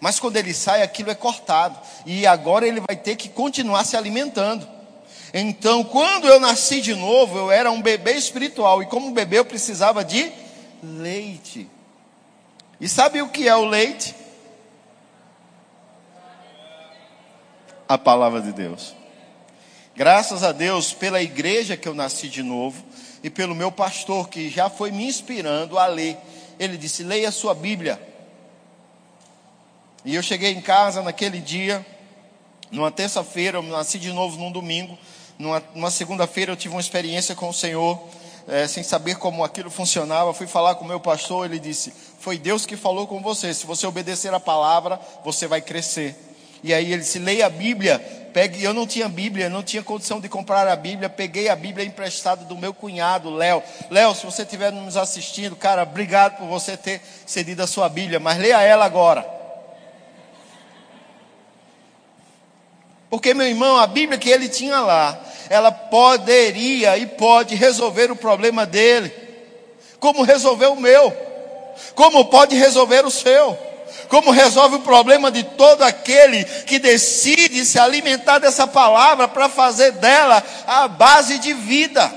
Mas 0.00 0.18
quando 0.18 0.38
ele 0.38 0.52
sai, 0.52 0.82
aquilo 0.82 1.12
é 1.12 1.14
cortado. 1.14 1.78
E 2.04 2.26
agora 2.26 2.66
ele 2.66 2.80
vai 2.80 2.96
ter 2.96 3.14
que 3.14 3.28
continuar 3.28 3.84
se 3.84 3.96
alimentando. 3.96 4.66
Então, 5.32 5.84
quando 5.84 6.26
eu 6.26 6.40
nasci 6.40 6.80
de 6.80 6.96
novo, 6.96 7.38
eu 7.38 7.52
era 7.52 7.70
um 7.70 7.80
bebê 7.80 8.14
espiritual. 8.14 8.82
E 8.82 8.86
como 8.86 9.12
bebê, 9.12 9.38
eu 9.38 9.44
precisava 9.44 10.04
de 10.04 10.32
leite. 10.82 11.75
E 12.80 12.88
sabe 12.88 13.22
o 13.22 13.28
que 13.28 13.48
é 13.48 13.56
o 13.56 13.64
leite? 13.64 14.14
A 17.88 17.96
palavra 17.96 18.40
de 18.40 18.52
Deus. 18.52 18.94
Graças 19.94 20.42
a 20.42 20.52
Deus 20.52 20.92
pela 20.92 21.22
igreja 21.22 21.76
que 21.76 21.88
eu 21.88 21.94
nasci 21.94 22.28
de 22.28 22.42
novo 22.42 22.84
e 23.22 23.30
pelo 23.30 23.54
meu 23.54 23.72
pastor 23.72 24.28
que 24.28 24.50
já 24.50 24.68
foi 24.68 24.90
me 24.90 25.06
inspirando 25.06 25.78
a 25.78 25.86
ler. 25.86 26.18
Ele 26.58 26.76
disse: 26.76 27.02
leia 27.02 27.30
a 27.30 27.32
sua 27.32 27.54
Bíblia. 27.54 28.00
E 30.04 30.14
eu 30.14 30.22
cheguei 30.22 30.52
em 30.52 30.60
casa 30.60 31.02
naquele 31.02 31.40
dia, 31.40 31.84
numa 32.70 32.90
terça-feira, 32.90 33.58
eu 33.58 33.62
nasci 33.62 33.98
de 33.98 34.12
novo 34.12 34.38
num 34.38 34.52
domingo. 34.52 34.96
Numa, 35.38 35.62
numa 35.74 35.90
segunda-feira 35.90 36.52
eu 36.52 36.56
tive 36.56 36.74
uma 36.74 36.80
experiência 36.80 37.34
com 37.34 37.48
o 37.48 37.54
Senhor, 37.54 38.00
é, 38.48 38.66
sem 38.66 38.82
saber 38.82 39.16
como 39.16 39.44
aquilo 39.44 39.70
funcionava. 39.70 40.32
Fui 40.32 40.46
falar 40.46 40.76
com 40.76 40.84
o 40.84 40.88
meu 40.88 41.00
pastor, 41.00 41.46
ele 41.46 41.58
disse: 41.58 41.92
Foi 42.18 42.38
Deus 42.38 42.64
que 42.64 42.76
falou 42.76 43.06
com 43.06 43.20
você. 43.20 43.52
Se 43.52 43.66
você 43.66 43.86
obedecer 43.86 44.32
a 44.32 44.40
palavra, 44.40 45.00
você 45.24 45.46
vai 45.46 45.60
crescer. 45.60 46.14
E 46.62 46.72
aí 46.72 46.92
ele 46.92 47.02
disse: 47.02 47.18
Leia 47.18 47.46
a 47.46 47.50
Bíblia. 47.50 47.98
Pegue, 48.32 48.62
eu 48.62 48.74
não 48.74 48.86
tinha 48.86 49.08
Bíblia, 49.08 49.48
não 49.48 49.62
tinha 49.62 49.82
condição 49.82 50.20
de 50.20 50.28
comprar 50.28 50.68
a 50.68 50.76
Bíblia. 50.76 51.08
Peguei 51.08 51.48
a 51.48 51.56
Bíblia 51.56 51.86
emprestada 51.86 52.44
do 52.44 52.56
meu 52.56 52.74
cunhado, 52.74 53.30
Léo. 53.30 53.62
Léo, 53.90 54.14
se 54.14 54.26
você 54.26 54.42
estiver 54.42 54.70
nos 54.70 54.96
assistindo, 54.96 55.56
cara, 55.56 55.84
obrigado 55.84 56.36
por 56.36 56.46
você 56.46 56.76
ter 56.76 57.00
cedido 57.24 57.62
a 57.62 57.66
sua 57.66 57.88
Bíblia, 57.88 58.20
mas 58.20 58.36
leia 58.38 58.60
ela 58.62 58.84
agora. 58.84 59.35
Porque, 63.08 63.32
meu 63.32 63.46
irmão, 63.46 63.78
a 63.78 63.86
Bíblia 63.86 64.18
que 64.18 64.28
ele 64.28 64.48
tinha 64.48 64.80
lá, 64.80 65.18
ela 65.48 65.70
poderia 65.70 66.98
e 66.98 67.06
pode 67.06 67.54
resolver 67.54 68.10
o 68.10 68.16
problema 68.16 68.66
dele, 68.66 69.12
como 70.00 70.22
resolveu 70.22 70.72
o 70.72 70.80
meu, 70.80 71.16
como 71.94 72.24
pode 72.24 72.56
resolver 72.56 73.04
o 73.06 73.10
seu, 73.10 73.56
como 74.08 74.30
resolve 74.30 74.76
o 74.76 74.80
problema 74.80 75.30
de 75.30 75.42
todo 75.42 75.82
aquele 75.82 76.44
que 76.44 76.78
decide 76.78 77.64
se 77.64 77.78
alimentar 77.78 78.38
dessa 78.38 78.66
palavra 78.66 79.28
para 79.28 79.48
fazer 79.48 79.92
dela 79.92 80.42
a 80.66 80.88
base 80.88 81.38
de 81.38 81.52
vida. 81.52 82.12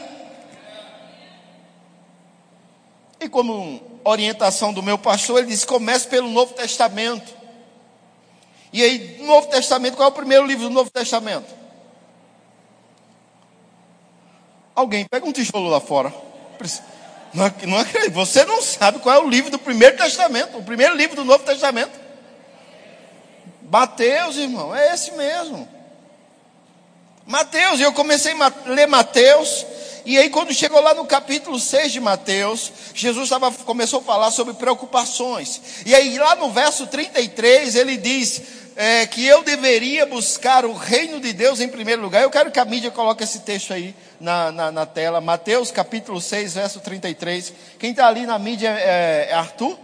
E 3.19 3.27
como 3.27 3.81
orientação 4.03 4.73
do 4.73 4.81
meu 4.81 4.97
pastor, 4.97 5.39
ele 5.39 5.47
disse: 5.47 5.67
comece 5.67 6.07
pelo 6.07 6.29
Novo 6.29 6.53
Testamento. 6.53 7.38
E 8.71 8.83
aí, 8.83 9.17
no 9.19 9.25
Novo 9.25 9.47
Testamento, 9.47 9.95
qual 9.95 10.09
é 10.09 10.11
o 10.11 10.15
primeiro 10.15 10.45
livro 10.45 10.67
do 10.67 10.73
Novo 10.73 10.89
Testamento? 10.91 11.47
Alguém 14.75 15.05
pega 15.05 15.25
um 15.25 15.31
tijolo 15.31 15.69
lá 15.69 15.79
fora. 15.79 16.13
Não, 17.33 17.51
não 17.67 17.77
acredito. 17.79 18.13
Você 18.13 18.45
não 18.45 18.61
sabe 18.61 18.99
qual 18.99 19.15
é 19.15 19.19
o 19.19 19.29
livro 19.29 19.51
do 19.51 19.59
primeiro 19.59 19.97
testamento, 19.97 20.57
o 20.57 20.63
primeiro 20.63 20.95
livro 20.95 21.15
do 21.15 21.25
Novo 21.25 21.43
Testamento. 21.43 21.99
Mateus, 23.69 24.37
irmão, 24.37 24.75
é 24.75 24.93
esse 24.93 25.11
mesmo. 25.11 25.67
Mateus, 27.25 27.79
eu 27.79 27.93
comecei 27.93 28.33
a 28.33 28.53
ler 28.65 28.87
Mateus, 28.87 29.65
e 30.05 30.17
aí 30.17 30.29
quando 30.29 30.53
chegou 30.53 30.81
lá 30.81 30.93
no 30.93 31.05
capítulo 31.05 31.59
6 31.59 31.91
de 31.91 31.99
Mateus, 31.99 32.71
Jesus 32.93 33.29
tava, 33.29 33.51
começou 33.51 33.99
a 33.99 34.03
falar 34.03 34.31
sobre 34.31 34.53
preocupações. 34.53 35.61
E 35.85 35.93
aí 35.93 36.17
lá 36.17 36.35
no 36.35 36.51
verso 36.51 36.87
33 36.87 37.75
ele 37.75 37.97
diz: 37.97 38.41
é, 38.81 39.05
que 39.05 39.25
eu 39.25 39.43
deveria 39.43 40.05
buscar 40.05 40.63
o 40.63 40.73
reino 40.73 41.19
de 41.19 41.33
Deus 41.33 41.59
em 41.59 41.67
primeiro 41.67 42.01
lugar. 42.01 42.23
Eu 42.23 42.29
quero 42.29 42.49
que 42.49 42.61
a 42.61 42.63
mídia 42.63 42.89
coloque 42.89 43.21
esse 43.21 43.39
texto 43.41 43.73
aí 43.73 43.93
na, 44.21 44.53
na, 44.53 44.71
na 44.71 44.85
tela. 44.85 45.19
Mateus 45.19 45.69
capítulo 45.69 46.21
6, 46.21 46.53
verso 46.53 46.79
33. 46.79 47.53
Quem 47.77 47.91
está 47.91 48.07
ali 48.07 48.25
na 48.25 48.39
mídia 48.39 48.69
é, 48.69 49.31
é 49.31 49.33
Arthur? 49.33 49.77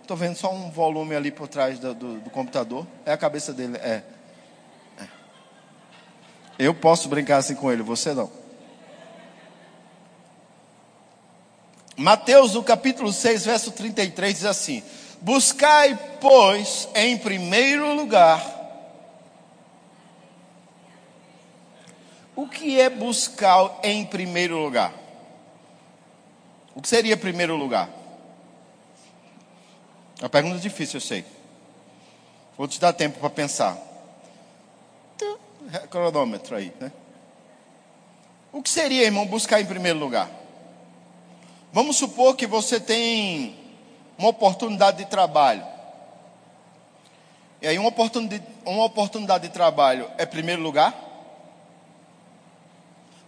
Estou 0.00 0.16
vendo 0.16 0.34
só 0.34 0.52
um 0.52 0.72
volume 0.72 1.14
ali 1.14 1.30
por 1.30 1.46
trás 1.46 1.78
do, 1.78 1.94
do, 1.94 2.14
do 2.18 2.30
computador. 2.30 2.84
É 3.06 3.12
a 3.12 3.16
cabeça 3.16 3.52
dele. 3.52 3.76
É. 3.76 4.02
é. 4.98 5.06
Eu 6.58 6.74
posso 6.74 7.08
brincar 7.08 7.36
assim 7.36 7.54
com 7.54 7.70
ele, 7.70 7.84
você 7.84 8.12
não. 8.12 8.41
Mateus, 11.96 12.54
no 12.54 12.62
capítulo 12.62 13.12
6, 13.12 13.44
verso 13.44 13.70
33, 13.72 14.34
diz 14.34 14.44
assim: 14.44 14.82
Buscai, 15.20 15.98
pois, 16.20 16.88
em 16.94 17.18
primeiro 17.18 17.94
lugar. 17.94 18.60
O 22.34 22.48
que 22.48 22.80
é 22.80 22.88
buscar 22.88 23.78
em 23.82 24.06
primeiro 24.06 24.58
lugar? 24.58 24.92
O 26.74 26.80
que 26.80 26.88
seria 26.88 27.16
primeiro 27.16 27.56
lugar? 27.56 27.90
É 30.18 30.24
uma 30.24 30.30
pergunta 30.30 30.58
difícil, 30.58 30.96
eu 30.96 31.00
sei. 31.00 31.24
Vou 32.56 32.66
te 32.66 32.80
dar 32.80 32.92
tempo 32.92 33.20
para 33.20 33.28
pensar. 33.28 33.76
Cronômetro 35.90 36.56
aí, 36.56 36.72
né? 36.80 36.90
O 38.50 38.62
que 38.62 38.70
seria, 38.70 39.04
irmão, 39.04 39.26
buscar 39.26 39.60
em 39.60 39.66
primeiro 39.66 39.98
lugar? 39.98 40.41
Vamos 41.72 41.96
supor 41.96 42.36
que 42.36 42.46
você 42.46 42.78
tem 42.78 43.56
uma 44.18 44.28
oportunidade 44.28 44.98
de 44.98 45.06
trabalho. 45.06 45.66
E 47.62 47.66
aí, 47.66 47.78
uma 47.78 47.88
oportunidade, 47.88 48.44
uma 48.66 48.84
oportunidade 48.84 49.48
de 49.48 49.54
trabalho 49.54 50.10
é 50.18 50.26
primeiro 50.26 50.60
lugar? 50.60 50.94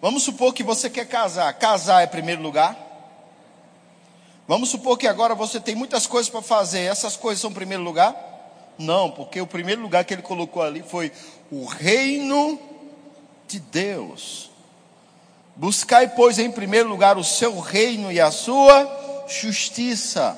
Vamos 0.02 0.22
supor 0.22 0.52
que 0.52 0.62
você 0.62 0.90
quer 0.90 1.08
casar. 1.08 1.54
Casar 1.54 2.02
é 2.02 2.06
primeiro 2.06 2.42
lugar? 2.42 2.76
Vamos 4.46 4.68
supor 4.68 4.98
que 4.98 5.06
agora 5.06 5.34
você 5.34 5.58
tem 5.58 5.74
muitas 5.74 6.06
coisas 6.06 6.28
para 6.28 6.42
fazer. 6.42 6.80
Essas 6.80 7.16
coisas 7.16 7.40
são 7.40 7.50
primeiro 7.50 7.82
lugar? 7.82 8.14
Não, 8.76 9.10
porque 9.10 9.40
o 9.40 9.46
primeiro 9.46 9.80
lugar 9.80 10.04
que 10.04 10.12
ele 10.12 10.20
colocou 10.20 10.62
ali 10.62 10.82
foi 10.82 11.10
o 11.50 11.64
reino 11.64 12.60
de 13.48 13.58
Deus. 13.58 14.50
Buscai, 15.56 16.08
pois, 16.08 16.38
em 16.38 16.50
primeiro 16.50 16.88
lugar 16.88 17.16
o 17.16 17.24
seu 17.24 17.60
reino 17.60 18.10
e 18.10 18.20
a 18.20 18.30
sua 18.30 19.24
justiça. 19.28 20.36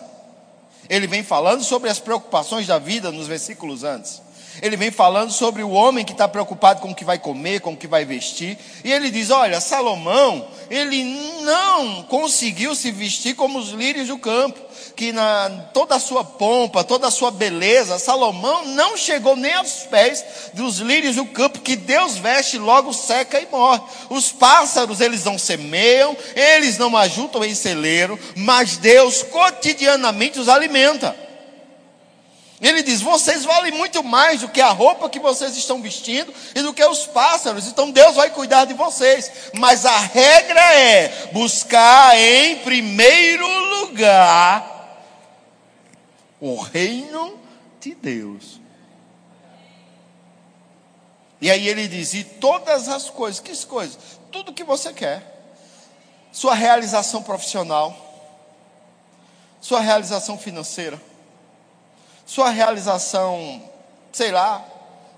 Ele 0.88 1.06
vem 1.06 1.22
falando 1.22 1.64
sobre 1.64 1.90
as 1.90 1.98
preocupações 1.98 2.66
da 2.66 2.78
vida 2.78 3.10
nos 3.10 3.26
versículos 3.26 3.82
antes. 3.82 4.22
Ele 4.62 4.76
vem 4.76 4.90
falando 4.90 5.30
sobre 5.30 5.62
o 5.62 5.70
homem 5.70 6.04
que 6.04 6.12
está 6.12 6.26
preocupado 6.26 6.80
com 6.80 6.90
o 6.90 6.94
que 6.94 7.04
vai 7.04 7.18
comer, 7.18 7.60
com 7.60 7.72
o 7.72 7.76
que 7.76 7.86
vai 7.86 8.04
vestir. 8.04 8.58
E 8.84 8.92
ele 8.92 9.10
diz: 9.10 9.30
Olha, 9.30 9.60
Salomão, 9.60 10.46
ele 10.70 11.04
não 11.42 12.02
conseguiu 12.04 12.74
se 12.74 12.90
vestir 12.90 13.34
como 13.34 13.58
os 13.58 13.70
lírios 13.70 14.08
do 14.08 14.18
campo 14.18 14.66
que 14.96 15.12
na 15.12 15.50
toda 15.74 15.94
a 15.94 16.00
sua 16.00 16.24
pompa, 16.24 16.82
toda 16.82 17.06
a 17.06 17.10
sua 17.10 17.30
beleza, 17.30 17.98
Salomão 17.98 18.64
não 18.64 18.96
chegou 18.96 19.36
nem 19.36 19.52
aos 19.52 19.82
pés 19.90 20.24
dos 20.54 20.78
lírios 20.78 21.16
do 21.16 21.26
campo 21.26 21.60
que 21.60 21.76
Deus 21.76 22.16
veste 22.16 22.56
logo 22.58 22.92
seca 22.94 23.38
e 23.38 23.46
morre. 23.46 23.82
Os 24.08 24.32
pássaros 24.32 25.02
eles 25.02 25.22
não 25.22 25.38
semeiam, 25.38 26.16
eles 26.34 26.78
não 26.78 26.96
ajuntam 26.96 27.44
em 27.44 27.54
celeiro, 27.54 28.18
mas 28.34 28.78
Deus 28.78 29.22
cotidianamente 29.22 30.40
os 30.40 30.48
alimenta. 30.48 31.25
Ele 32.60 32.82
diz: 32.82 33.02
vocês 33.02 33.44
valem 33.44 33.72
muito 33.72 34.02
mais 34.02 34.40
do 34.40 34.48
que 34.48 34.60
a 34.60 34.70
roupa 34.70 35.10
que 35.10 35.20
vocês 35.20 35.56
estão 35.56 35.82
vestindo 35.82 36.32
e 36.54 36.62
do 36.62 36.72
que 36.72 36.84
os 36.84 37.06
pássaros. 37.06 37.66
Então 37.66 37.90
Deus 37.90 38.16
vai 38.16 38.30
cuidar 38.30 38.64
de 38.64 38.74
vocês. 38.74 39.30
Mas 39.54 39.84
a 39.84 39.98
regra 39.98 40.74
é 40.74 41.28
buscar 41.32 42.16
em 42.18 42.56
primeiro 42.58 43.46
lugar 43.80 44.74
o 46.40 46.56
reino 46.60 47.38
de 47.80 47.94
Deus. 47.94 48.60
E 51.40 51.50
aí 51.50 51.68
ele 51.68 51.86
diz: 51.88 52.14
e 52.14 52.24
todas 52.24 52.88
as 52.88 53.10
coisas, 53.10 53.40
que 53.40 53.54
coisas? 53.66 53.98
Tudo 54.32 54.52
que 54.52 54.64
você 54.64 54.92
quer. 54.92 55.34
Sua 56.32 56.54
realização 56.54 57.22
profissional, 57.22 57.96
sua 59.60 59.80
realização 59.80 60.36
financeira, 60.36 61.00
sua 62.26 62.50
realização, 62.50 63.62
sei 64.12 64.32
lá, 64.32 64.62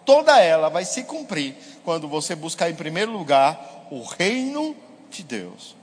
toda 0.04 0.38
ela 0.38 0.68
vai 0.68 0.84
se 0.84 1.02
cumprir 1.02 1.56
quando 1.84 2.06
você 2.06 2.36
buscar 2.36 2.70
em 2.70 2.74
primeiro 2.74 3.10
lugar 3.10 3.88
o 3.90 4.02
reino 4.04 4.76
de 5.10 5.22
Deus. 5.22 5.74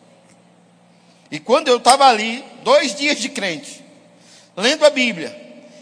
E 1.31 1.39
quando 1.39 1.67
eu 1.67 1.77
estava 1.77 2.05
ali, 2.05 2.45
dois 2.63 2.95
dias 2.95 3.19
de 3.19 3.29
crente, 3.29 3.83
lendo 4.55 4.85
a 4.85 4.89
Bíblia, 4.91 5.35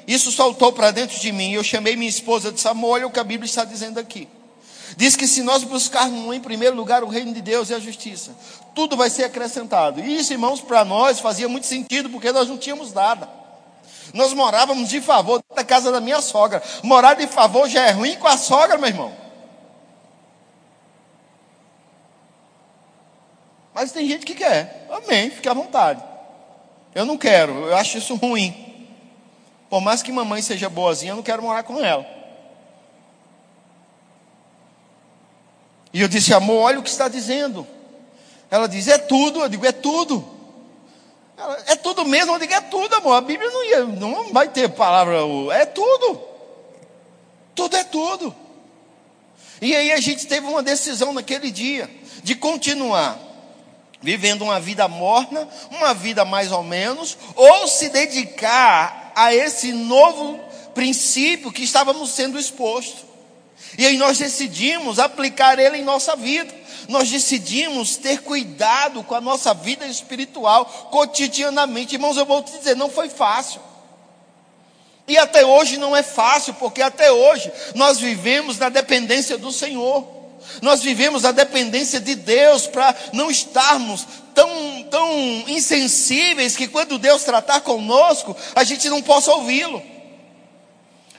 isso 0.07 0.31
saltou 0.31 0.71
para 0.71 0.91
dentro 0.91 1.19
de 1.19 1.31
mim. 1.31 1.51
Eu 1.51 1.63
chamei 1.63 1.95
minha 1.95 2.09
esposa 2.09 2.51
de 2.51 2.59
Samuel, 2.59 2.93
olha 2.93 3.07
o 3.07 3.11
que 3.11 3.19
a 3.19 3.23
Bíblia 3.23 3.45
está 3.45 3.65
dizendo 3.65 3.99
aqui. 3.99 4.27
Diz 4.95 5.15
que 5.15 5.27
se 5.27 5.41
nós 5.43 5.63
buscarmos 5.63 6.35
em 6.35 6.39
primeiro 6.39 6.75
lugar 6.75 7.03
o 7.03 7.07
reino 7.07 7.33
de 7.33 7.41
Deus 7.41 7.69
e 7.69 7.73
a 7.73 7.79
justiça, 7.79 8.31
tudo 8.73 8.95
vai 8.95 9.09
ser 9.09 9.25
acrescentado. 9.25 9.99
E 9.99 10.17
isso, 10.17 10.31
irmãos, 10.31 10.61
para 10.61 10.85
nós 10.85 11.19
fazia 11.19 11.49
muito 11.49 11.67
sentido, 11.67 12.09
porque 12.09 12.31
nós 12.31 12.47
não 12.47 12.57
tínhamos 12.57 12.93
nada. 12.93 13.42
Nós 14.13 14.31
morávamos 14.31 14.89
de 14.89 15.01
favor 15.01 15.43
da 15.55 15.63
casa 15.63 15.91
da 15.91 15.99
minha 15.99 16.21
sogra. 16.21 16.61
Morar 16.83 17.15
de 17.15 17.25
favor 17.25 17.67
já 17.67 17.87
é 17.87 17.91
ruim 17.91 18.15
com 18.15 18.27
a 18.27 18.37
sogra, 18.37 18.77
meu 18.77 18.87
irmão. 18.87 19.11
Mas 23.73 23.91
tem 23.91 24.07
gente 24.07 24.25
que 24.25 24.35
quer. 24.35 24.87
Amém, 24.91 25.31
fique 25.31 25.49
à 25.49 25.53
vontade. 25.53 26.03
Eu 26.93 27.05
não 27.05 27.17
quero, 27.17 27.51
eu 27.65 27.75
acho 27.75 27.97
isso 27.97 28.15
ruim. 28.15 28.87
Por 29.67 29.81
mais 29.81 30.03
que 30.03 30.11
mamãe 30.11 30.43
seja 30.43 30.69
boazinha, 30.69 31.13
eu 31.13 31.15
não 31.15 31.23
quero 31.23 31.41
morar 31.41 31.63
com 31.63 31.83
ela. 31.83 32.05
E 35.91 36.01
eu 36.01 36.07
disse, 36.07 36.33
amor, 36.33 36.61
olha 36.61 36.79
o 36.79 36.83
que 36.83 36.89
está 36.89 37.07
dizendo. 37.07 37.65
Ela 38.49 38.67
diz, 38.67 38.87
é 38.87 38.97
tudo. 38.99 39.41
Eu 39.41 39.49
digo, 39.49 39.65
é 39.65 39.71
tudo. 39.71 40.32
Ela, 41.37 41.63
é 41.67 41.75
tudo 41.75 42.05
mesmo. 42.05 42.33
Eu 42.33 42.39
digo, 42.39 42.53
é 42.53 42.61
tudo, 42.61 42.95
amor. 42.95 43.13
A 43.13 43.21
Bíblia 43.21 43.49
não, 43.49 43.63
ia, 43.63 43.83
não 43.85 44.33
vai 44.33 44.47
ter 44.47 44.69
palavra, 44.69 45.17
é 45.53 45.65
tudo. 45.65 46.21
Tudo 47.55 47.75
é 47.75 47.83
tudo. 47.83 48.35
E 49.61 49.75
aí 49.75 49.91
a 49.91 49.99
gente 49.99 50.27
teve 50.27 50.45
uma 50.45 50.61
decisão 50.61 51.13
naquele 51.13 51.49
dia 51.49 51.89
de 52.23 52.35
continuar 52.35 53.17
vivendo 54.01 54.41
uma 54.41 54.59
vida 54.59 54.87
morna, 54.87 55.47
uma 55.71 55.93
vida 55.93 56.25
mais 56.25 56.51
ou 56.51 56.61
menos, 56.61 57.17
ou 57.35 57.67
se 57.67 57.87
dedicar 57.87 59.13
a 59.15 59.33
esse 59.33 59.71
novo 59.71 60.39
princípio 60.75 61.51
que 61.51 61.63
estávamos 61.63 62.09
sendo 62.09 62.37
exposto. 62.37 63.05
E 63.77 63.87
aí 63.87 63.97
nós 63.97 64.17
decidimos 64.17 64.99
aplicar 64.99 65.57
ele 65.57 65.77
em 65.77 65.83
nossa 65.83 66.15
vida. 66.15 66.53
Nós 66.87 67.09
decidimos 67.09 67.95
ter 67.97 68.21
cuidado 68.21 69.03
com 69.03 69.15
a 69.15 69.21
nossa 69.21 69.53
vida 69.53 69.85
espiritual 69.85 70.65
cotidianamente. 70.91 71.95
Irmãos, 71.95 72.17
eu 72.17 72.25
vou 72.25 72.41
te 72.43 72.57
dizer, 72.57 72.75
não 72.75 72.89
foi 72.89 73.09
fácil. 73.09 73.61
E 75.07 75.17
até 75.17 75.45
hoje 75.45 75.77
não 75.77 75.95
é 75.95 76.01
fácil, 76.01 76.53
porque 76.55 76.81
até 76.81 77.11
hoje 77.11 77.51
nós 77.75 77.99
vivemos 77.99 78.57
na 78.57 78.69
dependência 78.69 79.37
do 79.37 79.51
Senhor. 79.51 80.07
Nós 80.61 80.81
vivemos 80.81 81.25
a 81.25 81.31
dependência 81.31 81.99
de 81.99 82.15
Deus 82.15 82.67
para 82.67 82.95
não 83.13 83.31
estarmos 83.31 84.05
tão, 84.33 84.49
tão 84.89 85.09
insensíveis 85.47 86.55
que 86.55 86.67
quando 86.67 86.97
Deus 86.97 87.23
tratar 87.23 87.61
conosco, 87.61 88.35
a 88.55 88.63
gente 88.63 88.89
não 88.89 89.01
possa 89.01 89.31
ouvi-lo. 89.33 89.92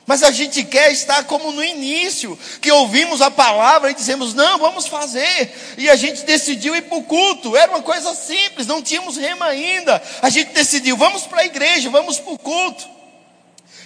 Mas 0.07 0.23
a 0.23 0.31
gente 0.31 0.63
quer 0.65 0.93
estar 0.93 1.25
como 1.25 1.51
no 1.51 1.65
início, 1.65 2.39
que 2.61 2.71
ouvimos 2.71 3.23
a 3.23 3.31
palavra 3.31 3.91
e 3.91 3.95
dizemos, 3.95 4.35
não, 4.35 4.59
vamos 4.59 4.87
fazer. 4.87 5.55
E 5.79 5.89
a 5.89 5.97
gente 5.97 6.25
decidiu 6.25 6.77
ir 6.77 6.83
para 6.83 6.99
o 6.99 7.05
culto. 7.05 7.57
Era 7.57 7.73
uma 7.73 7.83
coisa 7.83 8.15
simples, 8.15 8.67
não 8.67 8.83
tínhamos 8.83 9.17
rema 9.17 9.47
ainda. 9.47 10.03
A 10.21 10.29
gente 10.29 10.53
decidiu, 10.53 10.97
vamos 10.97 11.23
para 11.23 11.41
a 11.41 11.47
igreja, 11.47 11.89
vamos 11.89 12.19
para 12.19 12.33
o 12.33 12.39
culto. 12.39 12.95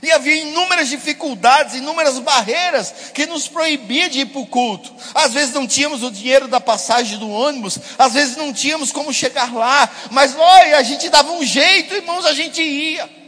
E 0.03 0.11
havia 0.13 0.37
inúmeras 0.37 0.89
dificuldades, 0.89 1.75
inúmeras 1.75 2.19
barreiras 2.19 2.95
que 3.13 3.27
nos 3.27 3.49
proibiam 3.49 4.09
de 4.09 4.21
ir 4.21 4.27
para 4.27 4.41
o 4.41 4.47
culto. 4.47 4.93
Às 5.15 5.33
vezes 5.33 5.55
não 5.55 5.67
tínhamos 5.67 6.03
o 6.03 6.11
dinheiro 6.11 6.47
da 6.47 6.61
passagem 6.61 7.19
do 7.19 7.29
ônibus, 7.29 7.79
às 7.99 8.13
vezes 8.13 8.37
não 8.37 8.53
tínhamos 8.53 8.93
como 8.93 9.13
chegar 9.13 9.53
lá, 9.53 9.91
mas 10.11 10.37
olha, 10.37 10.79
a 10.79 10.83
gente 10.83 11.09
dava 11.09 11.33
um 11.33 11.45
jeito, 11.45 11.95
irmãos, 11.95 12.27
a 12.27 12.33
gente 12.33 12.63
ia. 12.63 13.19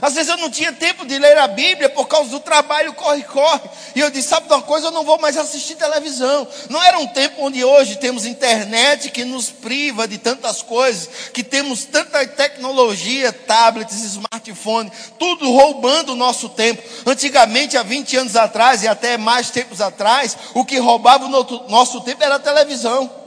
Às 0.00 0.14
vezes 0.14 0.28
eu 0.28 0.36
não 0.36 0.50
tinha 0.50 0.72
tempo 0.72 1.06
de 1.06 1.18
ler 1.18 1.38
a 1.38 1.46
Bíblia 1.46 1.88
por 1.88 2.06
causa 2.06 2.30
do 2.30 2.40
trabalho, 2.40 2.92
corre, 2.94 3.22
corre. 3.22 3.60
E 3.94 4.00
eu 4.00 4.10
disse: 4.10 4.28
sabe 4.28 4.48
de 4.48 4.52
uma 4.52 4.62
coisa? 4.62 4.88
Eu 4.88 4.90
não 4.90 5.04
vou 5.04 5.18
mais 5.18 5.36
assistir 5.36 5.76
televisão. 5.76 6.46
Não 6.68 6.82
era 6.82 6.98
um 6.98 7.06
tempo 7.06 7.44
onde 7.44 7.64
hoje 7.64 7.96
temos 7.96 8.26
internet 8.26 9.10
que 9.10 9.24
nos 9.24 9.50
priva 9.50 10.06
de 10.08 10.18
tantas 10.18 10.62
coisas, 10.62 11.08
que 11.32 11.42
temos 11.42 11.84
tanta 11.84 12.26
tecnologia, 12.26 13.32
tablets, 13.32 14.02
smartphone, 14.02 14.90
tudo 15.18 15.50
roubando 15.50 16.12
o 16.12 16.16
nosso 16.16 16.48
tempo. 16.48 16.82
Antigamente, 17.06 17.76
há 17.76 17.82
20 17.82 18.16
anos 18.16 18.36
atrás 18.36 18.82
e 18.82 18.88
até 18.88 19.16
mais 19.16 19.50
tempos 19.50 19.80
atrás, 19.80 20.36
o 20.54 20.64
que 20.64 20.78
roubava 20.78 21.26
o 21.26 21.68
nosso 21.68 22.00
tempo 22.00 22.22
era 22.22 22.36
a 22.36 22.40
televisão. 22.40 23.23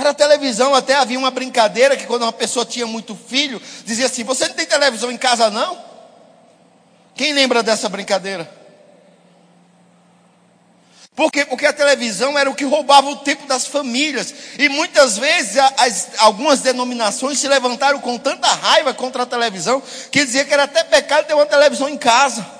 Era 0.00 0.14
televisão, 0.14 0.74
até 0.74 0.94
havia 0.94 1.18
uma 1.18 1.30
brincadeira 1.30 1.94
que 1.94 2.06
quando 2.06 2.22
uma 2.22 2.32
pessoa 2.32 2.64
tinha 2.64 2.86
muito 2.86 3.14
filho, 3.14 3.60
dizia 3.84 4.06
assim: 4.06 4.24
Você 4.24 4.48
não 4.48 4.54
tem 4.54 4.64
televisão 4.64 5.12
em 5.12 5.18
casa, 5.18 5.50
não? 5.50 5.78
Quem 7.14 7.34
lembra 7.34 7.62
dessa 7.62 7.86
brincadeira? 7.86 8.50
Por 11.14 11.30
quê? 11.30 11.44
Porque 11.44 11.66
a 11.66 11.72
televisão 11.72 12.38
era 12.38 12.48
o 12.48 12.54
que 12.54 12.64
roubava 12.64 13.10
o 13.10 13.16
tempo 13.16 13.46
das 13.46 13.66
famílias. 13.66 14.32
E 14.58 14.70
muitas 14.70 15.18
vezes 15.18 15.58
as, 15.76 16.08
algumas 16.16 16.60
denominações 16.60 17.38
se 17.38 17.46
levantaram 17.46 18.00
com 18.00 18.16
tanta 18.16 18.48
raiva 18.48 18.94
contra 18.94 19.24
a 19.24 19.26
televisão 19.26 19.82
que 20.10 20.24
dizia 20.24 20.46
que 20.46 20.54
era 20.54 20.62
até 20.62 20.82
pecado 20.82 21.26
ter 21.26 21.34
uma 21.34 21.44
televisão 21.44 21.90
em 21.90 21.98
casa. 21.98 22.59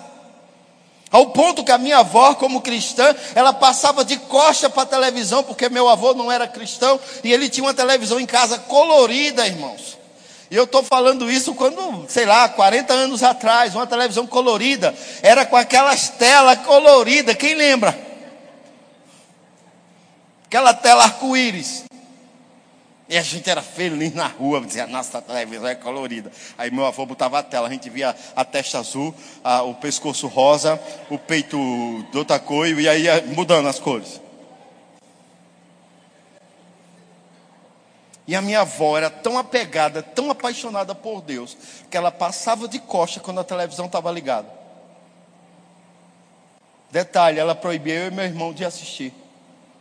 Ao 1.11 1.27
ponto 1.31 1.65
que 1.65 1.73
a 1.73 1.79
minha 1.79 1.99
avó, 1.99 2.35
como 2.35 2.61
cristã, 2.61 3.15
ela 3.35 3.53
passava 3.53 4.05
de 4.05 4.17
costa 4.17 4.71
para 4.71 4.85
a 4.85 4.87
televisão, 4.87 5.43
porque 5.43 5.69
meu 5.69 5.89
avô 5.89 6.15
não 6.15 6.31
era 6.31 6.47
cristão, 6.47 7.01
e 7.25 7.33
ele 7.33 7.49
tinha 7.49 7.65
uma 7.65 7.75
televisão 7.75 8.21
em 8.21 8.27
casa 8.27 8.59
colorida, 8.59 9.45
irmãos. 9.45 9.99
E 10.49 10.55
eu 10.55 10.65
estou 10.65 10.85
falando 10.85 11.31
isso 11.31 11.55
quando, 11.55 12.05
sei 12.09 12.27
lá, 12.27 12.49
40 12.49 12.93
anos 12.93 13.23
atrás, 13.25 13.75
uma 13.75 13.87
televisão 13.87 14.25
colorida, 14.25 14.95
era 15.21 15.45
com 15.45 15.57
aquelas 15.57 16.11
telas 16.11 16.61
coloridas, 16.61 17.37
quem 17.37 17.55
lembra? 17.55 17.99
Aquela 20.47 20.75
tela 20.75 21.05
arco-íris. 21.05 21.90
E 23.11 23.19
a 23.19 23.23
gente 23.23 23.51
era 23.51 23.61
feliz 23.61 24.15
na 24.15 24.29
rua, 24.29 24.61
dizia, 24.61 24.87
nossa, 24.87 25.19
a 25.19 25.21
televisão 25.21 25.67
é 25.67 25.75
colorida. 25.75 26.31
Aí 26.57 26.71
meu 26.71 26.87
avô 26.87 27.05
botava 27.05 27.41
a 27.41 27.43
tela, 27.43 27.67
a 27.67 27.71
gente 27.71 27.91
via 27.91 28.15
a 28.37 28.45
testa 28.45 28.79
azul, 28.79 29.13
a, 29.43 29.63
o 29.63 29.75
pescoço 29.75 30.29
rosa, 30.29 30.81
o 31.11 31.19
peito 31.19 31.59
de 32.13 32.17
outra 32.17 32.39
cor, 32.39 32.69
e 32.69 32.89
aí 32.89 33.03
ia 33.03 33.21
mudando 33.23 33.67
as 33.67 33.81
cores. 33.81 34.21
E 38.29 38.37
a 38.37 38.41
minha 38.41 38.61
avó 38.61 38.97
era 38.97 39.11
tão 39.11 39.37
apegada, 39.37 40.05
tão 40.05 40.31
apaixonada 40.31 40.95
por 40.95 41.21
Deus, 41.21 41.57
que 41.91 41.97
ela 41.97 42.13
passava 42.13 42.69
de 42.69 42.79
costa 42.79 43.19
quando 43.19 43.41
a 43.41 43.45
televisão 43.45 43.87
estava 43.87 44.09
ligada. 44.13 44.49
Detalhe, 46.93 47.41
ela 47.41 47.57
proibia 47.57 47.95
eu 47.95 48.07
e 48.07 48.11
meu 48.13 48.25
irmão 48.25 48.53
de 48.53 48.65
assistir. 48.65 49.13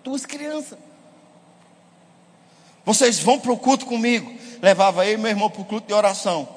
Duas 0.04 0.26
crianças. 0.26 0.89
Vocês 2.86 3.20
vão 3.20 3.40
para 3.40 3.52
o 3.52 3.58
culto 3.58 3.86
comigo. 3.86 4.34
Levava 4.62 5.06
eu 5.06 5.14
e 5.14 5.18
meu 5.18 5.30
irmão 5.30 5.50
para 5.50 5.62
o 5.62 5.66
culto 5.66 5.88
de 5.88 5.94
oração. 5.94 6.48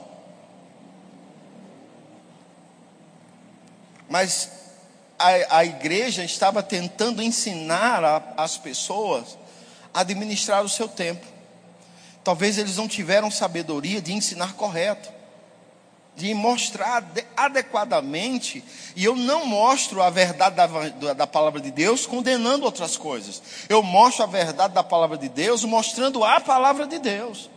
Mas 4.09 4.51
a, 5.19 5.59
a 5.59 5.65
igreja 5.65 6.25
estava 6.25 6.63
tentando 6.63 7.23
ensinar 7.23 8.05
a, 8.05 8.23
as 8.37 8.59
pessoas 8.59 9.39
a 9.95 10.01
administrar 10.01 10.65
o 10.65 10.69
seu 10.69 10.89
tempo. 10.89 11.27
Talvez 12.25 12.59
eles 12.59 12.77
não 12.77 12.87
tiveram 12.87 13.31
sabedoria 13.31 14.01
de 14.01 14.13
ensinar 14.13 14.55
correto 14.55 15.22
de 16.23 16.33
mostrar 16.35 17.05
adequadamente, 17.37 18.63
e 18.95 19.05
eu 19.05 19.17
não 19.17 19.45
mostro 19.45 20.01
a 20.01 20.09
verdade 20.09 20.55
da, 20.55 21.13
da, 21.15 21.27
palavra 21.27 21.61
de 21.61 21.73
Deus 21.73 22.07
condenando 22.07 22.65
outras 22.65 22.97
coisas, 22.97 23.43
eu 23.69 23.83
mostro 23.83 24.23
a 24.23 24.27
verdade 24.29 24.73
da 24.73 24.85
palavra 24.85 25.19
de 25.19 25.29
Deus 25.29 25.65
mostrando 25.65 26.23
a 26.23 26.41
palavra 26.41 26.87
de 26.87 27.01
Deus. 27.01 27.51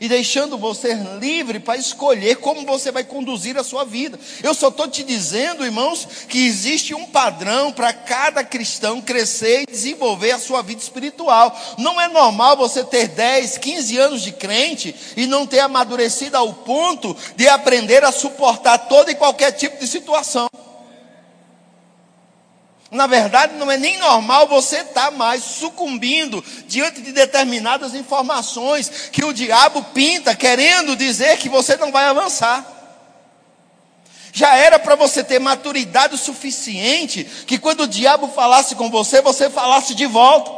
E 0.00 0.08
deixando 0.08 0.56
você 0.56 0.94
livre 1.20 1.58
para 1.60 1.78
escolher 1.78 2.36
como 2.36 2.64
você 2.64 2.90
vai 2.90 3.04
conduzir 3.04 3.56
a 3.58 3.64
sua 3.64 3.84
vida. 3.84 4.18
Eu 4.42 4.54
só 4.54 4.68
estou 4.68 4.88
te 4.88 5.02
dizendo, 5.02 5.64
irmãos, 5.64 6.06
que 6.28 6.46
existe 6.46 6.94
um 6.94 7.06
padrão 7.06 7.72
para 7.72 7.92
cada 7.92 8.44
cristão 8.44 9.00
crescer 9.00 9.62
e 9.62 9.70
desenvolver 9.70 10.32
a 10.32 10.38
sua 10.38 10.62
vida 10.62 10.80
espiritual. 10.80 11.58
Não 11.78 12.00
é 12.00 12.08
normal 12.08 12.56
você 12.56 12.84
ter 12.84 13.08
10, 13.08 13.58
15 13.58 13.98
anos 13.98 14.22
de 14.22 14.32
crente 14.32 14.94
e 15.16 15.26
não 15.26 15.46
ter 15.46 15.60
amadurecido 15.60 16.36
ao 16.36 16.52
ponto 16.52 17.16
de 17.36 17.48
aprender 17.48 18.04
a 18.04 18.12
suportar 18.12 18.78
toda 18.88 19.10
e 19.10 19.14
qualquer 19.14 19.52
tipo 19.52 19.78
de 19.78 19.86
situação. 19.86 20.48
Na 22.90 23.06
verdade, 23.06 23.54
não 23.54 23.70
é 23.70 23.76
nem 23.76 23.98
normal 23.98 24.48
você 24.48 24.78
estar 24.78 25.06
tá 25.06 25.10
mais 25.10 25.42
sucumbindo 25.42 26.42
diante 26.66 27.02
de 27.02 27.12
determinadas 27.12 27.94
informações 27.94 29.10
que 29.12 29.24
o 29.24 29.32
diabo 29.32 29.82
pinta, 29.92 30.34
querendo 30.34 30.96
dizer 30.96 31.36
que 31.36 31.50
você 31.50 31.76
não 31.76 31.92
vai 31.92 32.04
avançar. 32.04 32.64
Já 34.32 34.56
era 34.56 34.78
para 34.78 34.94
você 34.94 35.22
ter 35.22 35.38
maturidade 35.38 36.16
suficiente 36.16 37.24
que 37.46 37.58
quando 37.58 37.82
o 37.82 37.88
diabo 37.88 38.28
falasse 38.28 38.74
com 38.74 38.88
você, 38.90 39.20
você 39.20 39.50
falasse 39.50 39.94
de 39.94 40.06
volta. 40.06 40.50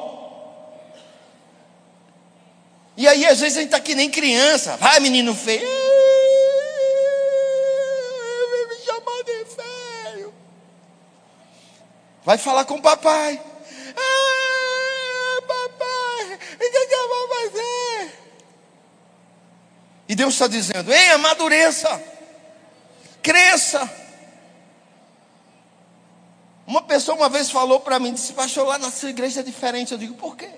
E 2.97 3.09
aí, 3.09 3.27
às 3.27 3.40
vezes, 3.40 3.57
a 3.57 3.61
gente 3.61 3.71
está 3.71 3.81
que 3.81 3.95
nem 3.95 4.11
criança. 4.11 4.77
Vai, 4.77 5.01
menino 5.01 5.35
feio. 5.35 5.80
Vai 12.31 12.38
falar 12.38 12.64
com 12.64 12.77
o 12.77 12.81
papai. 12.81 13.43
Ah, 13.97 15.43
papai, 15.49 16.35
o 16.35 16.59
que, 16.59 16.87
que 16.87 16.95
eu 16.95 17.09
vou 17.09 17.29
fazer? 17.29 18.19
E 20.09 20.14
Deus 20.14 20.35
está 20.35 20.47
dizendo: 20.47 20.93
ei, 20.93 21.11
amadureça, 21.11 22.01
cresça. 23.21 23.93
Uma 26.64 26.83
pessoa 26.83 27.16
uma 27.16 27.29
vez 27.29 27.51
falou 27.51 27.81
para 27.81 27.99
mim, 27.99 28.12
disse, 28.12 28.33
pastor, 28.33 28.64
lá 28.64 28.79
na 28.79 28.93
sua 28.93 29.11
igreja 29.11 29.40
é 29.40 29.43
diferente. 29.43 29.90
Eu 29.90 29.99
digo, 29.99 30.14
por 30.14 30.37
quê? 30.37 30.45
Ele 30.45 30.55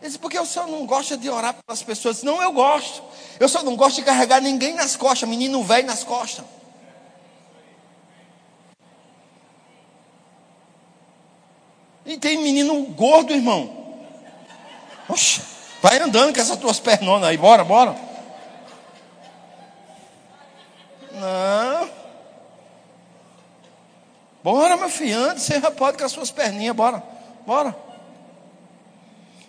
disse, 0.00 0.18
porque 0.20 0.38
o 0.38 0.46
senhor 0.46 0.68
não 0.68 0.86
gosta 0.86 1.16
de 1.16 1.28
orar 1.28 1.56
pelas 1.66 1.82
pessoas. 1.82 2.18
Disse, 2.18 2.26
não, 2.26 2.40
eu 2.40 2.52
gosto. 2.52 3.02
Eu 3.40 3.48
só 3.48 3.64
não 3.64 3.74
gosto 3.74 3.96
de 3.96 4.02
carregar 4.02 4.40
ninguém 4.40 4.74
nas 4.74 4.94
costas, 4.94 5.28
menino 5.28 5.60
velho 5.64 5.88
nas 5.88 6.04
costas. 6.04 6.44
E 12.04 12.18
tem 12.18 12.38
menino 12.38 12.82
gordo, 12.86 13.32
irmão. 13.32 13.84
Oxe, 15.08 15.40
vai 15.82 15.98
andando 15.98 16.34
com 16.34 16.40
essas 16.40 16.58
tuas 16.58 16.78
pernonas 16.80 17.28
aí, 17.28 17.36
bora, 17.36 17.64
bora. 17.64 17.96
Não. 21.12 21.90
Bora, 24.42 24.76
meu 24.76 24.90
filho, 24.90 25.18
antes 25.18 25.44
você 25.44 25.60
já 25.60 25.70
pode 25.70 25.96
com 25.96 26.04
as 26.04 26.12
suas 26.12 26.30
perninhas, 26.30 26.76
bora, 26.76 27.02
bora. 27.46 27.74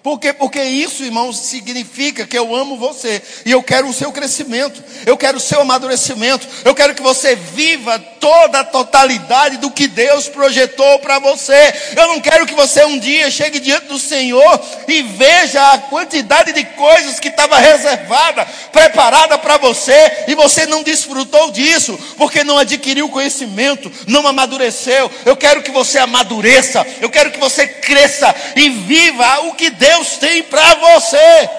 Por 0.06 0.20
quê? 0.20 0.32
Porque 0.32 0.62
isso, 0.62 1.04
irmãos, 1.04 1.36
significa 1.36 2.28
que 2.28 2.38
eu 2.38 2.56
amo 2.56 2.78
você 2.78 3.20
e 3.44 3.50
eu 3.50 3.64
quero 3.64 3.88
o 3.88 3.94
seu 3.94 4.12
crescimento, 4.12 4.84
eu 5.04 5.18
quero 5.18 5.40
o 5.40 5.42
seu 5.42 5.62
amadurecimento, 5.62 6.48
eu 6.64 6.76
quero 6.76 6.94
que 6.94 7.02
você 7.02 7.36
viva 7.36 7.98
toda 8.20 8.60
a 8.60 8.64
totalidade 8.64 9.58
do 9.58 9.72
que 9.72 9.88
Deus 9.88 10.30
projetou 10.30 11.00
para 11.00 11.18
você. 11.18 11.74
Eu 11.98 12.08
não 12.10 12.22
quero 12.22 12.46
que 12.46 12.54
você 12.54 12.86
um 12.86 13.00
dia 13.00 13.32
chegue 13.32 13.60
diante 13.60 13.88
do 13.88 13.98
Senhor 13.98 14.62
e 14.88 15.02
veja 15.02 15.72
a 15.72 15.80
quantidade 15.80 16.54
de 16.54 16.64
coisas 16.64 17.20
que 17.20 17.30
estava 17.30 17.58
reservada, 17.58 18.46
preparada 18.72 19.40
para 19.40 19.58
você 19.58 20.26
e 20.28 20.36
você 20.36 20.68
não 20.68 20.84
desfrutou 20.84 21.52
disso, 21.52 21.98
porque 22.16 22.44
não 22.44 22.60
adquiriu 22.60 23.10
conhecimento, 23.10 23.92
não 24.06 24.28
amadureceu. 24.28 25.10
Eu 25.26 25.36
quero 25.36 25.64
que 25.64 25.72
você 25.72 25.98
amadureça, 25.98 26.86
eu 27.02 27.10
quero 27.10 27.32
que 27.32 27.40
você 27.40 27.66
cresça 27.66 28.36
e 28.56 28.70
viva 28.70 29.40
o 29.48 29.56
que 29.56 29.72
Deus 29.72 29.95
Deus 29.96 30.18
tem 30.18 30.44
para 30.44 30.76
você. 30.76 31.50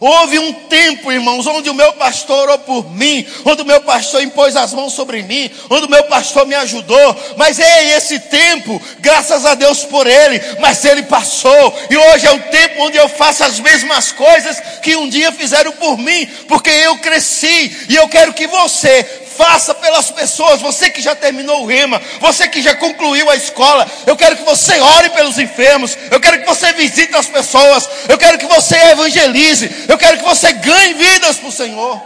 Houve 0.00 0.38
um 0.38 0.52
tempo, 0.52 1.10
irmãos, 1.10 1.44
onde 1.48 1.68
o 1.68 1.74
meu 1.74 1.92
pastor 1.94 2.44
orou 2.44 2.58
por 2.60 2.88
mim, 2.92 3.26
onde 3.44 3.62
o 3.62 3.66
meu 3.66 3.80
pastor 3.80 4.22
impôs 4.22 4.54
as 4.54 4.72
mãos 4.72 4.92
sobre 4.92 5.24
mim, 5.24 5.50
onde 5.68 5.86
o 5.86 5.90
meu 5.90 6.04
pastor 6.04 6.46
me 6.46 6.54
ajudou. 6.54 7.34
Mas 7.36 7.58
é 7.58 7.96
esse 7.96 8.20
tempo, 8.20 8.80
graças 9.00 9.44
a 9.44 9.54
Deus 9.54 9.84
por 9.84 10.06
ele, 10.06 10.40
mas 10.60 10.84
ele 10.84 11.02
passou. 11.02 11.76
E 11.90 11.96
hoje 11.96 12.26
é 12.26 12.30
o 12.30 12.42
tempo 12.44 12.84
onde 12.84 12.96
eu 12.96 13.08
faço 13.08 13.42
as 13.42 13.58
mesmas 13.58 14.12
coisas 14.12 14.60
que 14.82 14.94
um 14.94 15.08
dia 15.08 15.32
fizeram 15.32 15.72
por 15.72 15.98
mim, 15.98 16.26
porque 16.46 16.70
eu 16.70 16.96
cresci. 16.98 17.86
E 17.88 17.96
eu 17.96 18.08
quero 18.08 18.32
que 18.32 18.46
você 18.46 19.27
faça 19.38 19.72
pelas 19.72 20.10
pessoas. 20.10 20.60
Você 20.60 20.90
que 20.90 21.00
já 21.00 21.14
terminou 21.14 21.62
o 21.62 21.66
rema, 21.66 22.02
você 22.20 22.48
que 22.48 22.60
já 22.60 22.74
concluiu 22.74 23.30
a 23.30 23.36
escola, 23.36 23.86
eu 24.04 24.16
quero 24.16 24.36
que 24.36 24.42
você 24.42 24.80
ore 24.80 25.10
pelos 25.10 25.38
enfermos, 25.38 25.96
eu 26.10 26.20
quero 26.20 26.40
que 26.40 26.46
você 26.46 26.72
visite 26.72 27.14
as 27.14 27.26
pessoas, 27.26 27.88
eu 28.08 28.18
quero 28.18 28.36
que 28.36 28.46
você 28.46 28.76
evangelize, 28.90 29.86
eu 29.88 29.96
quero 29.96 30.18
que 30.18 30.24
você 30.24 30.52
ganhe 30.52 30.94
vidas 30.94 31.36
para 31.36 31.48
o 31.48 31.52
Senhor. 31.52 32.02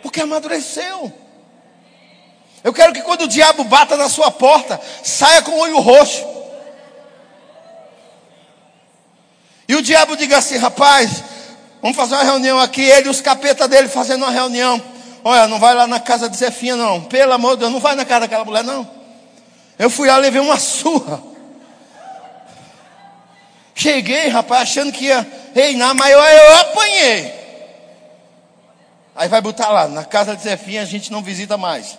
Porque 0.00 0.20
amadureceu. 0.20 1.12
Eu 2.62 2.72
quero 2.72 2.92
que 2.92 3.02
quando 3.02 3.22
o 3.22 3.28
diabo 3.28 3.64
bata 3.64 3.96
na 3.96 4.08
sua 4.08 4.30
porta, 4.30 4.80
saia 5.02 5.42
com 5.42 5.52
o 5.52 5.58
olho 5.58 5.80
roxo. 5.80 6.24
E 9.66 9.74
o 9.74 9.82
diabo 9.82 10.16
diga 10.16 10.38
assim: 10.38 10.56
rapaz, 10.56 11.22
vamos 11.82 11.96
fazer 11.96 12.14
uma 12.14 12.24
reunião 12.24 12.58
aqui. 12.60 12.82
Ele 12.82 13.08
e 13.08 13.10
os 13.10 13.20
capetas 13.20 13.68
dele 13.68 13.88
fazendo 13.88 14.22
uma 14.22 14.30
reunião. 14.30 14.97
Olha, 15.28 15.46
não 15.46 15.58
vai 15.58 15.74
lá 15.74 15.86
na 15.86 16.00
casa 16.00 16.26
de 16.26 16.38
Zefinha, 16.38 16.74
não. 16.74 17.04
Pelo 17.04 17.34
amor 17.34 17.50
de 17.52 17.58
Deus, 17.60 17.70
não 17.70 17.80
vai 17.80 17.94
na 17.94 18.06
casa 18.06 18.20
daquela 18.20 18.46
mulher, 18.46 18.64
não. 18.64 18.90
Eu 19.78 19.90
fui 19.90 20.08
lá, 20.08 20.16
levei 20.16 20.40
uma 20.40 20.58
surra. 20.58 21.22
Cheguei, 23.74 24.28
rapaz, 24.28 24.62
achando 24.62 24.90
que 24.90 25.04
ia 25.04 25.30
reinar, 25.54 25.94
mas 25.94 26.12
eu, 26.12 26.18
eu 26.18 26.56
apanhei. 26.56 27.34
Aí 29.14 29.28
vai 29.28 29.42
botar 29.42 29.68
lá, 29.68 29.86
na 29.86 30.02
casa 30.02 30.34
de 30.34 30.42
Zefinha 30.42 30.80
a 30.80 30.86
gente 30.86 31.12
não 31.12 31.22
visita 31.22 31.58
mais. 31.58 31.98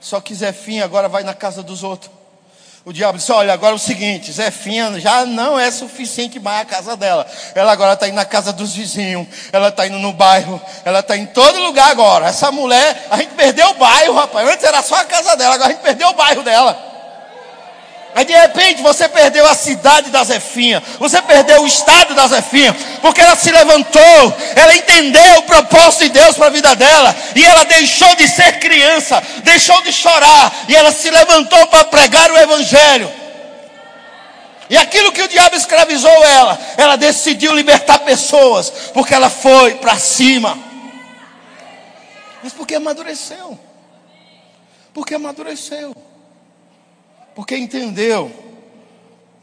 Só 0.00 0.20
que 0.20 0.34
Zefinha 0.34 0.84
agora 0.84 1.08
vai 1.08 1.22
na 1.22 1.34
casa 1.34 1.62
dos 1.62 1.84
outros. 1.84 2.10
O 2.84 2.92
diabo 2.94 3.18
disse: 3.18 3.30
Olha, 3.30 3.52
agora 3.52 3.72
é 3.72 3.76
o 3.76 3.78
seguinte, 3.78 4.32
Zefinha 4.32 4.98
já 4.98 5.26
não 5.26 5.58
é 5.58 5.70
suficiente 5.70 6.40
mais 6.40 6.62
a 6.62 6.64
casa 6.64 6.96
dela. 6.96 7.26
Ela 7.54 7.72
agora 7.72 7.92
está 7.92 8.08
indo 8.08 8.14
na 8.14 8.24
casa 8.24 8.52
dos 8.52 8.74
vizinhos, 8.74 9.28
ela 9.52 9.68
está 9.68 9.86
indo 9.86 9.98
no 9.98 10.12
bairro, 10.12 10.60
ela 10.82 11.00
está 11.00 11.14
em 11.16 11.26
todo 11.26 11.60
lugar 11.60 11.90
agora. 11.90 12.26
Essa 12.26 12.50
mulher, 12.50 13.06
a 13.10 13.18
gente 13.18 13.34
perdeu 13.34 13.68
o 13.70 13.74
bairro, 13.74 14.14
rapaz. 14.14 14.48
Antes 14.48 14.64
era 14.64 14.82
só 14.82 14.96
a 14.96 15.04
casa 15.04 15.36
dela, 15.36 15.56
agora 15.56 15.68
a 15.68 15.72
gente 15.72 15.82
perdeu 15.82 16.08
o 16.08 16.14
bairro 16.14 16.42
dela. 16.42 16.90
Aí 18.20 18.26
de 18.26 18.34
repente 18.34 18.82
você 18.82 19.08
perdeu 19.08 19.48
a 19.48 19.54
cidade 19.54 20.10
da 20.10 20.22
Zefinha, 20.22 20.82
você 20.98 21.22
perdeu 21.22 21.62
o 21.62 21.66
estado 21.66 22.14
da 22.14 22.28
Zefinha, 22.28 22.76
porque 23.00 23.18
ela 23.18 23.34
se 23.34 23.50
levantou, 23.50 24.36
ela 24.54 24.76
entendeu 24.76 25.38
o 25.38 25.42
propósito 25.44 26.04
de 26.04 26.10
Deus 26.10 26.36
para 26.36 26.48
a 26.48 26.50
vida 26.50 26.76
dela, 26.76 27.16
e 27.34 27.42
ela 27.42 27.64
deixou 27.64 28.14
de 28.16 28.28
ser 28.28 28.58
criança, 28.58 29.22
deixou 29.42 29.80
de 29.84 29.90
chorar, 29.90 30.52
e 30.68 30.76
ela 30.76 30.92
se 30.92 31.10
levantou 31.10 31.66
para 31.68 31.84
pregar 31.84 32.30
o 32.30 32.36
Evangelho. 32.36 33.10
E 34.68 34.76
aquilo 34.76 35.12
que 35.12 35.22
o 35.22 35.28
diabo 35.28 35.56
escravizou 35.56 36.22
ela, 36.22 36.60
ela 36.76 36.96
decidiu 36.96 37.54
libertar 37.54 38.00
pessoas, 38.00 38.68
porque 38.92 39.14
ela 39.14 39.30
foi 39.30 39.76
para 39.76 39.96
cima. 39.96 40.58
Mas 42.42 42.52
porque 42.52 42.74
amadureceu. 42.74 43.58
Porque 44.92 45.14
amadureceu. 45.14 46.09
Porque 47.34 47.56
entendeu 47.56 48.30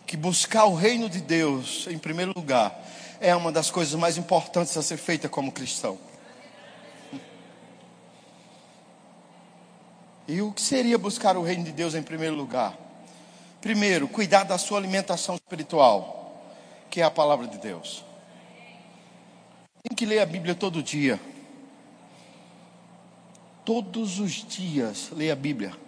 que 0.06 0.16
buscar 0.16 0.66
o 0.66 0.76
reino 0.76 1.10
de 1.10 1.22
Deus, 1.22 1.88
em 1.90 1.98
primeiro 1.98 2.34
lugar, 2.36 2.84
é 3.20 3.36
uma 3.36 3.52
das 3.52 3.70
coisas 3.70 3.96
mais 3.96 4.18
importantes 4.18 4.76
a 4.78 4.82
ser 4.82 4.98
feita 4.98 5.28
como 5.28 5.52
cristão. 5.52 5.98
E 10.28 10.42
o 10.42 10.52
que 10.52 10.62
seria 10.62 10.98
buscar 10.98 11.38
o 11.38 11.42
reino 11.42 11.64
de 11.64 11.72
Deus 11.72 11.96
em 11.96 12.04
primeiro 12.04 12.36
lugar? 12.36 12.78
Primeiro, 13.62 14.08
cuidar 14.08 14.44
da 14.44 14.58
sua 14.58 14.78
alimentação 14.78 15.36
espiritual, 15.36 16.42
que 16.90 17.02
é 17.02 17.04
a 17.04 17.12
palavra 17.12 17.48
de 17.48 17.58
Deus. 17.58 18.04
Tem 19.84 19.96
que 19.96 20.06
ler 20.06 20.20
a 20.20 20.26
Bíblia 20.26 20.54
todo 20.54 20.84
dia. 20.84 21.20
Todos 23.64 24.20
os 24.20 24.46
dias, 24.46 25.10
ler 25.12 25.32
a 25.32 25.36
Bíblia. 25.36 25.87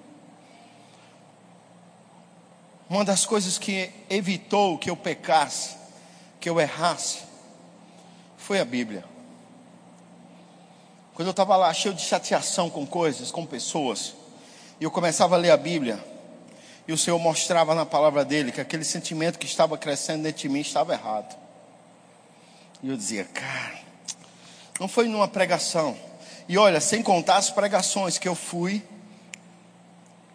Uma 2.89 3.05
das 3.05 3.25
coisas 3.25 3.57
que 3.59 3.91
evitou 4.09 4.77
que 4.77 4.89
eu 4.89 4.97
pecasse, 4.97 5.75
que 6.39 6.49
eu 6.49 6.59
errasse, 6.59 7.19
foi 8.37 8.59
a 8.59 8.65
Bíblia. 8.65 9.05
Quando 11.13 11.27
eu 11.27 11.31
estava 11.31 11.55
lá 11.55 11.71
cheio 11.73 11.93
de 11.93 12.01
chateação 12.01 12.69
com 12.69 12.87
coisas, 12.87 13.29
com 13.29 13.45
pessoas, 13.45 14.15
e 14.79 14.83
eu 14.85 14.89
começava 14.89 15.35
a 15.35 15.37
ler 15.37 15.51
a 15.51 15.57
Bíblia, 15.57 16.03
E 16.89 16.91
o 16.91 16.97
Senhor 16.97 17.19
mostrava 17.19 17.75
na 17.75 17.85
palavra 17.85 18.25
dele 18.25 18.51
que 18.51 18.59
aquele 18.59 18.83
sentimento 18.83 19.37
que 19.37 19.45
estava 19.45 19.77
crescendo 19.77 20.23
dentro 20.23 20.41
de 20.41 20.49
mim 20.49 20.61
estava 20.61 20.91
errado. 20.91 21.37
E 22.81 22.89
eu 22.89 22.97
dizia, 22.97 23.25
cara, 23.25 23.79
não 24.79 24.87
foi 24.87 25.07
numa 25.07 25.27
pregação. 25.27 25.95
E 26.47 26.57
olha, 26.57 26.81
sem 26.81 27.03
contar 27.03 27.37
as 27.37 27.51
pregações 27.51 28.17
que 28.17 28.27
eu 28.27 28.33
fui, 28.33 28.81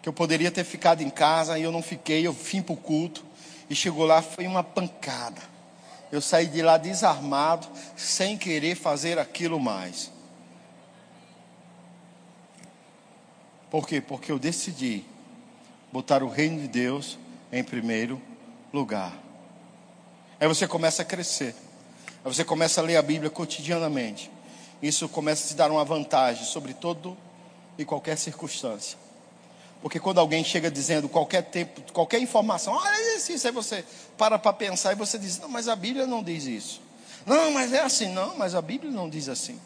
que 0.05 0.09
eu 0.11 0.13
poderia 0.13 0.51
ter 0.51 0.65
ficado 0.65 1.01
em 1.01 1.09
casa 1.09 1.59
e 1.59 1.63
eu 1.63 1.73
não 1.73 1.81
fiquei, 1.81 2.27
eu 2.27 2.33
vim 2.35 2.61
para 2.61 2.75
o 2.75 2.77
culto. 2.77 3.25
E 3.71 3.75
chegou 3.75 4.05
lá, 4.05 4.21
foi 4.21 4.47
uma 4.47 4.63
pancada. 4.63 5.41
Eu 6.13 6.21
saí 6.21 6.47
de 6.47 6.61
lá 6.61 6.77
desarmado, 6.77 7.67
sem 7.97 8.37
querer 8.37 8.75
fazer 8.75 9.19
aquilo 9.19 9.59
mais. 9.59 10.13
Por 13.71 13.89
quê? 13.89 13.99
Porque 13.99 14.31
eu 14.31 14.39
decidi 14.39 15.07
botar 15.91 16.23
o 16.23 16.29
reino 16.29 16.61
de 16.61 16.69
Deus 16.69 17.19
em 17.51 17.65
primeiro 17.65 18.21
lugar. 18.75 19.17
Aí 20.39 20.47
você 20.47 20.69
começa 20.69 21.01
a 21.01 21.05
crescer. 21.07 21.55
Aí 22.23 22.31
você 22.31 22.45
começa 22.45 22.79
a 22.79 22.85
ler 22.85 22.99
a 22.99 23.03
Bíblia 23.03 23.31
cotidianamente. 23.31 24.31
Isso 24.83 25.09
começa 25.09 25.47
a 25.47 25.49
te 25.49 25.55
dar 25.55 25.71
uma 25.71 25.83
vantagem 25.83 26.45
sobre 26.45 26.75
todo 26.75 27.17
e 27.79 27.87
qualquer 27.87 28.19
circunstância. 28.19 29.03
Porque 29.85 30.01
quando 30.01 30.19
alguém 30.19 30.43
chega 30.43 30.71
dizendo 30.71 31.11
qualquer 31.11 31.43
tempo, 31.43 31.93
qualquer 31.93 32.19
informação, 32.19 32.73
olha 32.73 33.19
isso, 33.19 33.31
isso, 33.33 33.47
aí 33.47 33.53
você 33.53 33.85
para 34.17 34.39
para 34.39 34.51
pensar 34.51 34.93
e 34.93 34.95
você 34.95 35.19
diz, 35.19 35.39
não, 35.39 35.47
mas 35.51 35.69
a 35.69 35.77
Bíblia 35.77 36.07
não 36.07 36.23
diz 36.23 36.47
isso. 36.47 36.81
Não, 37.27 37.51
mas 37.51 37.71
é 37.71 37.83
assim, 37.83 38.09
não, 38.09 38.35
mas 38.39 38.55
a 38.55 38.63
Bíblia 38.63 38.91
não 38.91 39.11
diz 39.11 39.29
assim. 39.29 39.61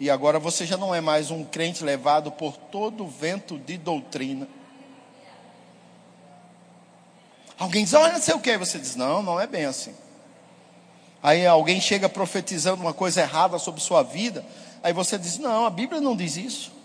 E 0.00 0.10
agora 0.10 0.40
você 0.40 0.66
já 0.66 0.76
não 0.76 0.92
é 0.92 1.00
mais 1.00 1.30
um 1.30 1.44
crente 1.44 1.84
levado 1.84 2.32
por 2.32 2.56
todo 2.56 3.04
o 3.04 3.08
vento 3.08 3.56
de 3.56 3.78
doutrina. 3.78 4.48
Alguém 7.56 7.84
diz, 7.84 7.94
olha, 7.94 8.14
não 8.14 8.20
sei 8.20 8.34
o 8.34 8.40
que, 8.40 8.58
você 8.58 8.80
diz, 8.80 8.96
não, 8.96 9.22
não 9.22 9.38
é 9.40 9.46
bem 9.46 9.66
assim. 9.66 9.94
Aí 11.22 11.46
alguém 11.46 11.80
chega 11.80 12.08
profetizando 12.08 12.82
uma 12.82 12.92
coisa 12.92 13.20
errada 13.20 13.60
sobre 13.60 13.80
sua 13.80 14.02
vida, 14.02 14.44
aí 14.82 14.92
você 14.92 15.16
diz, 15.16 15.38
não, 15.38 15.66
a 15.66 15.70
Bíblia 15.70 16.00
não 16.00 16.16
diz 16.16 16.36
isso. 16.36 16.75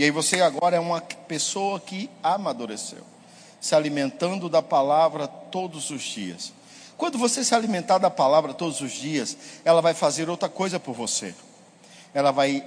E 0.00 0.04
aí 0.04 0.10
você 0.10 0.40
agora 0.40 0.74
é 0.74 0.80
uma 0.80 1.02
pessoa 1.02 1.78
que 1.78 2.08
amadureceu, 2.22 3.04
se 3.60 3.74
alimentando 3.74 4.48
da 4.48 4.62
palavra 4.62 5.28
todos 5.28 5.90
os 5.90 6.00
dias. 6.00 6.54
Quando 6.96 7.18
você 7.18 7.44
se 7.44 7.54
alimentar 7.54 7.98
da 7.98 8.08
palavra 8.08 8.54
todos 8.54 8.80
os 8.80 8.92
dias, 8.92 9.36
ela 9.62 9.82
vai 9.82 9.92
fazer 9.92 10.30
outra 10.30 10.48
coisa 10.48 10.80
por 10.80 10.94
você. 10.94 11.34
Ela 12.14 12.30
vai 12.30 12.66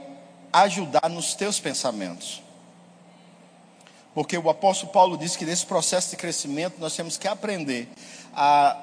ajudar 0.53 1.09
nos 1.09 1.33
teus 1.33 1.59
pensamentos. 1.59 2.43
Porque 4.13 4.37
o 4.37 4.47
apóstolo 4.47 4.91
Paulo 4.91 5.17
diz 5.17 5.35
que 5.35 5.43
nesse 5.43 5.65
processo 5.65 6.11
de 6.11 6.17
crescimento 6.17 6.75
nós 6.77 6.95
temos 6.95 7.17
que 7.17 7.27
aprender 7.27 7.89
a 8.35 8.77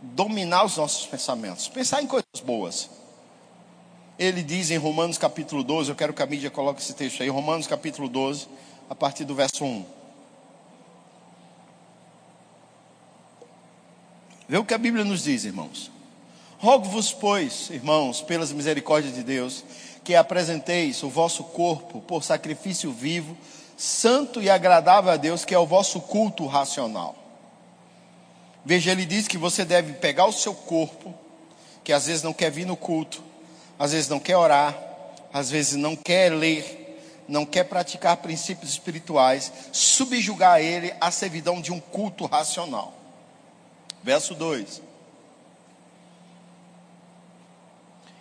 dominar 0.00 0.66
os 0.66 0.76
nossos 0.76 1.04
pensamentos, 1.04 1.66
pensar 1.66 2.00
em 2.00 2.06
coisas 2.06 2.40
boas 2.44 3.01
ele 4.22 4.40
diz 4.40 4.70
em 4.70 4.76
Romanos 4.76 5.18
capítulo 5.18 5.64
12, 5.64 5.90
eu 5.90 5.96
quero 5.96 6.14
que 6.14 6.22
a 6.22 6.26
mídia 6.26 6.48
coloque 6.48 6.80
esse 6.80 6.94
texto 6.94 7.24
aí, 7.24 7.28
Romanos 7.28 7.66
capítulo 7.66 8.08
12, 8.08 8.46
a 8.88 8.94
partir 8.94 9.24
do 9.24 9.34
verso 9.34 9.64
1. 9.64 9.84
Vê 14.48 14.58
o 14.58 14.64
que 14.64 14.74
a 14.74 14.78
Bíblia 14.78 15.04
nos 15.04 15.24
diz, 15.24 15.44
irmãos. 15.44 15.90
Rogo-vos, 16.58 17.12
pois, 17.12 17.68
irmãos, 17.70 18.20
pelas 18.20 18.52
misericórdias 18.52 19.12
de 19.12 19.24
Deus, 19.24 19.64
que 20.04 20.14
apresenteis 20.14 21.02
o 21.02 21.08
vosso 21.08 21.42
corpo 21.42 22.00
por 22.00 22.22
sacrifício 22.22 22.92
vivo, 22.92 23.36
santo 23.76 24.40
e 24.40 24.48
agradável 24.48 25.10
a 25.10 25.16
Deus, 25.16 25.44
que 25.44 25.52
é 25.52 25.58
o 25.58 25.66
vosso 25.66 26.00
culto 26.00 26.46
racional. 26.46 27.16
Veja, 28.64 28.92
ele 28.92 29.04
diz 29.04 29.26
que 29.26 29.36
você 29.36 29.64
deve 29.64 29.94
pegar 29.94 30.26
o 30.26 30.32
seu 30.32 30.54
corpo, 30.54 31.12
que 31.82 31.92
às 31.92 32.06
vezes 32.06 32.22
não 32.22 32.32
quer 32.32 32.52
vir 32.52 32.64
no 32.64 32.76
culto, 32.76 33.31
às 33.82 33.90
vezes 33.90 34.08
não 34.08 34.20
quer 34.20 34.36
orar, 34.36 34.80
às 35.34 35.50
vezes 35.50 35.74
não 35.74 35.96
quer 35.96 36.32
ler, 36.32 37.24
não 37.26 37.44
quer 37.44 37.64
praticar 37.64 38.16
princípios 38.18 38.70
espirituais, 38.70 39.52
subjugar 39.72 40.60
ele 40.60 40.94
à 41.00 41.10
servidão 41.10 41.60
de 41.60 41.72
um 41.72 41.80
culto 41.80 42.24
racional. 42.26 42.94
Verso 44.00 44.36
2: 44.36 44.80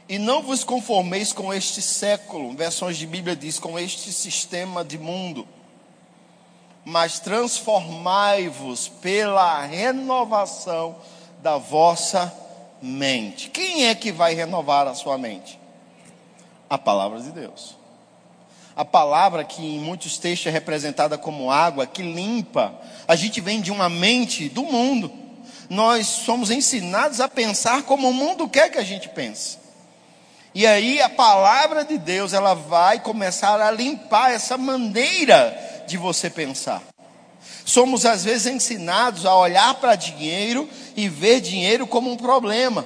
E 0.09 0.17
não 0.17 0.41
vos 0.41 0.63
conformeis 0.63 1.31
com 1.31 1.53
este 1.53 1.79
século, 1.79 2.55
versões 2.55 2.97
de 2.97 3.05
Bíblia 3.05 3.35
diz, 3.35 3.59
com 3.59 3.77
este 3.77 4.11
sistema 4.11 4.83
de 4.83 4.97
mundo, 4.97 5.47
mas 6.83 7.19
transformai-vos 7.19 8.87
pela 8.87 9.61
renovação 9.61 10.95
da 11.43 11.59
vossa 11.59 12.40
mente. 12.81 13.49
Quem 13.49 13.87
é 13.87 13.95
que 13.95 14.11
vai 14.11 14.33
renovar 14.33 14.87
a 14.87 14.95
sua 14.95 15.17
mente? 15.17 15.59
A 16.69 16.77
palavra 16.77 17.19
de 17.21 17.31
Deus. 17.31 17.77
A 18.75 18.85
palavra 18.85 19.43
que 19.43 19.61
em 19.61 19.79
muitos 19.79 20.17
textos 20.17 20.47
é 20.47 20.49
representada 20.49 21.17
como 21.17 21.51
água, 21.51 21.85
que 21.85 22.01
limpa. 22.01 22.73
A 23.07 23.15
gente 23.15 23.41
vem 23.41 23.61
de 23.61 23.71
uma 23.71 23.89
mente 23.89 24.49
do 24.49 24.63
mundo. 24.63 25.11
Nós 25.69 26.07
somos 26.07 26.49
ensinados 26.49 27.19
a 27.19 27.27
pensar 27.27 27.83
como 27.83 28.09
o 28.09 28.13
mundo 28.13 28.47
quer 28.47 28.69
que 28.69 28.77
a 28.77 28.83
gente 28.83 29.09
pense. 29.09 29.57
E 30.53 30.67
aí 30.67 31.01
a 31.01 31.09
palavra 31.09 31.85
de 31.85 31.97
Deus, 31.97 32.33
ela 32.33 32.53
vai 32.53 32.99
começar 32.99 33.61
a 33.61 33.71
limpar 33.71 34.31
essa 34.33 34.57
maneira 34.57 35.85
de 35.87 35.97
você 35.97 36.29
pensar. 36.29 36.81
Somos 37.65 38.05
às 38.05 38.23
vezes 38.23 38.47
ensinados 38.47 39.25
a 39.25 39.35
olhar 39.35 39.73
para 39.75 39.95
dinheiro 39.95 40.67
e 40.95 41.07
ver 41.07 41.39
dinheiro 41.41 41.85
como 41.87 42.11
um 42.11 42.17
problema. 42.17 42.85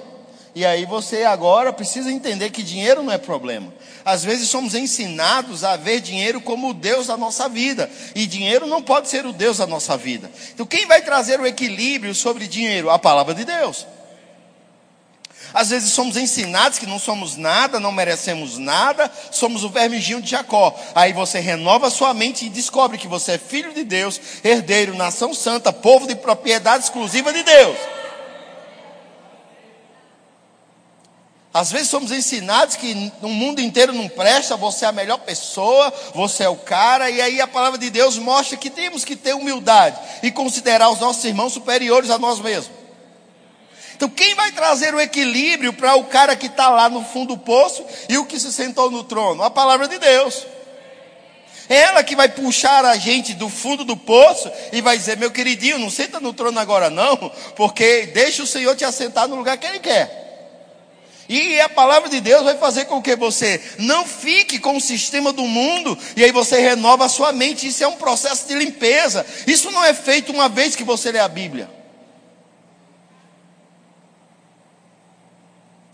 E 0.56 0.66
aí 0.66 0.86
você 0.86 1.24
agora 1.24 1.74
precisa 1.74 2.10
entender 2.10 2.50
que 2.50 2.64
dinheiro 2.64 3.04
não 3.04 3.12
é 3.12 3.18
problema. 3.18 3.74
Às 4.06 4.24
vezes 4.24 4.48
somos 4.48 4.74
ensinados 4.74 5.66
a 5.66 5.76
ver 5.76 6.00
dinheiro 6.00 6.40
como 6.40 6.70
o 6.70 6.74
Deus 6.74 7.08
da 7.08 7.18
nossa 7.18 7.50
vida. 7.50 7.90
E 8.16 8.26
dinheiro 8.26 8.66
não 8.66 8.82
pode 8.82 9.10
ser 9.10 9.26
o 9.26 9.34
Deus 9.34 9.58
da 9.58 9.68
nossa 9.68 9.98
vida. 9.98 10.32
Então 10.54 10.66
quem 10.66 10.86
vai 10.86 11.02
trazer 11.02 11.42
o 11.42 11.46
equilíbrio 11.46 12.16
sobre 12.16 12.48
dinheiro? 12.48 12.90
A 12.90 12.98
palavra 12.98 13.34
de 13.34 13.44
Deus. 13.44 13.86
Às 15.56 15.70
vezes 15.70 15.94
somos 15.94 16.18
ensinados 16.18 16.78
que 16.78 16.86
não 16.86 17.00
somos 17.00 17.38
nada, 17.38 17.80
não 17.80 17.94
merecemos 17.94 18.58
nada, 18.58 19.10
somos 19.32 19.64
o 19.64 19.70
vermijinho 19.70 20.22
de 20.22 20.32
Jacó. 20.32 20.78
Aí 20.94 21.14
você 21.14 21.40
renova 21.40 21.90
sua 21.90 22.14
mente 22.14 22.46
e 22.46 22.50
descobre 22.50 22.98
que 22.98 23.08
você 23.08 23.32
é 23.32 23.38
filho 23.38 23.74
de 23.74 23.86
Deus, 23.86 24.20
herdeiro, 24.44 24.98
nação 24.98 25.34
santa, 25.34 25.72
povo 25.72 26.08
de 26.08 26.16
propriedade 26.16 26.84
exclusiva 26.84 27.32
de 27.32 27.42
Deus. 27.42 27.78
Às 31.54 31.72
vezes 31.72 31.88
somos 31.88 32.12
ensinados 32.12 32.76
que 32.76 33.14
no 33.22 33.30
mundo 33.30 33.62
inteiro 33.62 33.94
não 33.94 34.10
presta, 34.10 34.58
você 34.58 34.84
é 34.84 34.90
a 34.90 34.92
melhor 34.92 35.20
pessoa, 35.20 35.94
você 36.14 36.44
é 36.44 36.50
o 36.50 36.58
cara, 36.58 37.10
e 37.10 37.22
aí 37.22 37.40
a 37.40 37.48
palavra 37.48 37.80
de 37.80 37.90
Deus 37.90 38.18
mostra 38.18 38.58
que 38.58 38.70
temos 38.70 39.06
que 39.06 39.16
ter 39.16 39.34
humildade 39.34 39.98
e 40.22 40.30
considerar 40.32 40.90
os 40.90 41.00
nossos 41.00 41.24
irmãos 41.24 41.54
superiores 41.54 42.10
a 42.10 42.18
nós 42.18 42.42
mesmos. 42.42 42.85
Então, 43.96 44.10
quem 44.10 44.36
vai 44.36 44.52
trazer 44.52 44.94
o 44.94 45.00
equilíbrio 45.00 45.72
para 45.72 45.96
o 45.96 46.06
cara 46.06 46.36
que 46.36 46.48
está 46.48 46.70
lá 46.70 46.90
no 46.90 47.04
fundo 47.04 47.36
do 47.36 47.38
poço 47.38 47.86
e 48.10 48.18
o 48.18 48.26
que 48.26 48.40
se 48.40 48.52
sentou 48.52 48.92
no 48.92 49.04
trono? 49.04 49.42
A 49.42 49.50
palavra 49.50 49.88
de 49.88 49.98
Deus. 49.98 50.46
É 51.68 51.78
ela 51.78 52.04
que 52.04 52.16
vai 52.16 52.30
puxar 52.30 52.86
a 52.86 52.96
gente 52.96 53.34
do 53.34 53.50
fundo 53.50 53.84
do 53.84 53.98
poço 53.98 54.52
e 54.72 54.82
vai 54.82 54.98
dizer: 54.98 55.18
meu 55.18 55.32
queridinho, 55.32 55.80
não 55.80 55.90
senta 55.90 56.20
no 56.20 56.34
trono 56.34 56.60
agora 56.60 56.90
não, 56.90 57.18
porque 57.56 58.08
deixa 58.08 58.44
o 58.44 58.48
Senhor 58.48 58.76
te 58.76 58.86
assentar 58.86 59.28
no 59.28 59.36
lugar 59.36 59.58
que 59.58 59.66
Ele 59.66 59.80
quer. 59.80 60.24
E 61.28 61.60
a 61.60 61.68
palavra 61.68 62.08
de 62.08 62.22
Deus 62.22 62.44
vai 62.44 62.56
fazer 62.56 62.86
com 62.86 63.02
que 63.02 63.16
você 63.16 63.60
não 63.80 64.06
fique 64.06 64.60
com 64.60 64.78
o 64.78 64.82
sistema 64.82 65.34
do 65.34 65.42
mundo 65.42 65.98
e 66.16 66.24
aí 66.24 66.32
você 66.32 66.60
renova 66.60 67.06
a 67.06 67.10
sua 67.10 67.32
mente. 67.32 67.68
Isso 67.68 67.84
é 67.84 67.88
um 67.88 67.96
processo 67.96 68.48
de 68.48 68.54
limpeza. 68.54 69.26
Isso 69.48 69.72
não 69.72 69.84
é 69.84 69.94
feito 69.94 70.32
uma 70.32 70.48
vez 70.48 70.76
que 70.76 70.84
você 70.84 71.12
lê 71.12 71.18
a 71.18 71.28
Bíblia. 71.28 71.68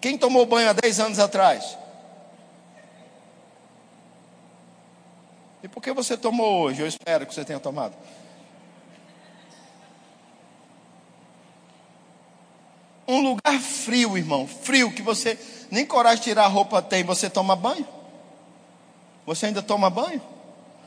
Quem 0.01 0.17
tomou 0.17 0.47
banho 0.47 0.67
há 0.67 0.73
10 0.73 0.99
anos 0.99 1.19
atrás? 1.19 1.77
E 5.63 5.67
por 5.67 5.81
que 5.81 5.93
você 5.93 6.17
tomou 6.17 6.63
hoje? 6.63 6.81
Eu 6.81 6.87
espero 6.87 7.25
que 7.27 7.35
você 7.35 7.45
tenha 7.45 7.59
tomado. 7.59 7.95
Um 13.07 13.21
lugar 13.21 13.59
frio, 13.59 14.17
irmão, 14.17 14.47
frio, 14.47 14.91
que 14.91 15.03
você 15.03 15.37
nem 15.69 15.85
coragem 15.85 16.17
de 16.17 16.23
tirar 16.23 16.45
a 16.45 16.47
roupa 16.47 16.81
tem, 16.81 17.03
você 17.03 17.29
toma 17.29 17.55
banho? 17.55 17.87
Você 19.25 19.47
ainda 19.47 19.61
toma 19.61 19.89
banho? 19.89 20.21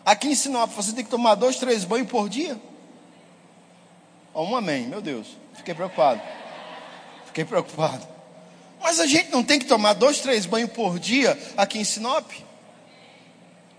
Aqui 0.04 0.28
em 0.28 0.34
Sinop, 0.34 0.70
você 0.72 0.92
tem 0.92 1.04
que 1.04 1.10
tomar 1.10 1.36
dois, 1.36 1.56
três 1.56 1.84
banhos 1.84 2.08
por 2.08 2.28
dia? 2.28 2.60
um 4.34 4.56
amém, 4.56 4.88
meu 4.88 5.00
Deus, 5.00 5.28
fiquei 5.54 5.74
preocupado. 5.74 6.20
Fiquei 7.26 7.44
preocupado. 7.44 8.13
Mas 8.84 9.00
a 9.00 9.06
gente 9.06 9.30
não 9.30 9.42
tem 9.42 9.58
que 9.58 9.64
tomar 9.64 9.94
dois, 9.94 10.20
três 10.20 10.44
banhos 10.44 10.70
por 10.70 10.98
dia 10.98 11.38
aqui 11.56 11.78
em 11.78 11.84
Sinop? 11.84 12.30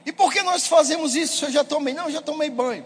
E 0.03 0.11
por 0.11 0.33
que 0.33 0.41
nós 0.41 0.65
fazemos 0.65 1.13
isso? 1.13 1.45
Eu 1.45 1.51
já 1.51 1.63
tomei, 1.63 1.93
não, 1.93 2.05
eu 2.05 2.11
já 2.11 2.23
tomei 2.23 2.49
banho. 2.49 2.83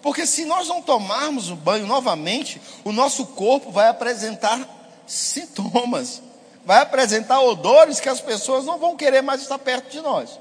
Porque 0.00 0.26
se 0.26 0.46
nós 0.46 0.66
não 0.68 0.80
tomarmos 0.80 1.50
o 1.50 1.54
banho 1.54 1.86
novamente, 1.86 2.58
o 2.82 2.92
nosso 2.92 3.26
corpo 3.26 3.70
vai 3.70 3.88
apresentar 3.88 4.66
sintomas, 5.06 6.22
vai 6.64 6.80
apresentar 6.80 7.42
odores 7.42 8.00
que 8.00 8.08
as 8.08 8.22
pessoas 8.22 8.64
não 8.64 8.78
vão 8.78 8.96
querer 8.96 9.20
mais 9.20 9.42
estar 9.42 9.58
perto 9.58 9.90
de 9.90 10.00
nós. 10.00 10.40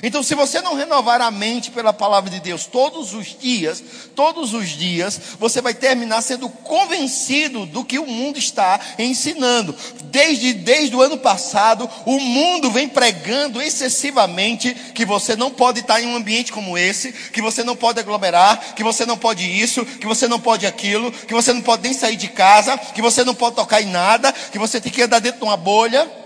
Então, 0.00 0.22
se 0.22 0.34
você 0.34 0.60
não 0.62 0.74
renovar 0.74 1.20
a 1.20 1.30
mente 1.30 1.70
pela 1.70 1.92
palavra 1.92 2.30
de 2.30 2.40
Deus 2.40 2.64
todos 2.64 3.12
os 3.12 3.36
dias, 3.38 3.82
todos 4.16 4.54
os 4.54 4.70
dias, 4.70 5.20
você 5.38 5.60
vai 5.60 5.74
terminar 5.74 6.22
sendo 6.22 6.48
convencido 6.48 7.66
do 7.66 7.84
que 7.84 7.98
o 7.98 8.06
mundo 8.06 8.38
está 8.38 8.80
ensinando. 8.98 9.74
Desde, 10.04 10.54
desde 10.54 10.96
o 10.96 11.02
ano 11.02 11.18
passado, 11.18 11.88
o 12.06 12.18
mundo 12.18 12.70
vem 12.70 12.88
pregando 12.88 13.60
excessivamente 13.60 14.74
que 14.94 15.04
você 15.04 15.36
não 15.36 15.50
pode 15.50 15.80
estar 15.80 16.00
em 16.00 16.06
um 16.06 16.16
ambiente 16.16 16.52
como 16.52 16.78
esse, 16.78 17.12
que 17.12 17.42
você 17.42 17.62
não 17.62 17.76
pode 17.76 18.00
aglomerar, 18.00 18.74
que 18.74 18.82
você 18.82 19.04
não 19.04 19.18
pode 19.18 19.44
isso, 19.44 19.84
que 19.84 20.06
você 20.06 20.26
não 20.26 20.40
pode 20.40 20.66
aquilo, 20.66 21.12
que 21.12 21.34
você 21.34 21.52
não 21.52 21.60
pode 21.60 21.82
nem 21.82 21.92
sair 21.92 22.16
de 22.16 22.28
casa, 22.28 22.78
que 22.78 23.02
você 23.02 23.24
não 23.24 23.34
pode 23.34 23.56
tocar 23.56 23.82
em 23.82 23.86
nada, 23.86 24.32
que 24.32 24.58
você 24.58 24.80
tem 24.80 24.90
que 24.90 25.02
andar 25.02 25.20
dentro 25.20 25.40
de 25.40 25.44
uma 25.44 25.56
bolha. 25.56 26.21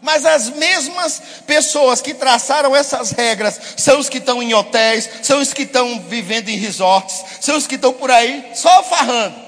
Mas 0.00 0.24
as 0.24 0.50
mesmas 0.50 1.20
pessoas 1.46 2.00
que 2.00 2.14
traçaram 2.14 2.74
essas 2.74 3.10
regras 3.10 3.60
são 3.76 3.98
os 3.98 4.08
que 4.08 4.18
estão 4.18 4.42
em 4.42 4.54
hotéis, 4.54 5.08
são 5.22 5.40
os 5.40 5.52
que 5.52 5.62
estão 5.62 6.00
vivendo 6.00 6.48
em 6.48 6.56
resorts, 6.56 7.24
são 7.40 7.56
os 7.56 7.66
que 7.66 7.74
estão 7.74 7.92
por 7.92 8.10
aí 8.10 8.50
só 8.54 8.82
farrando. 8.84 9.47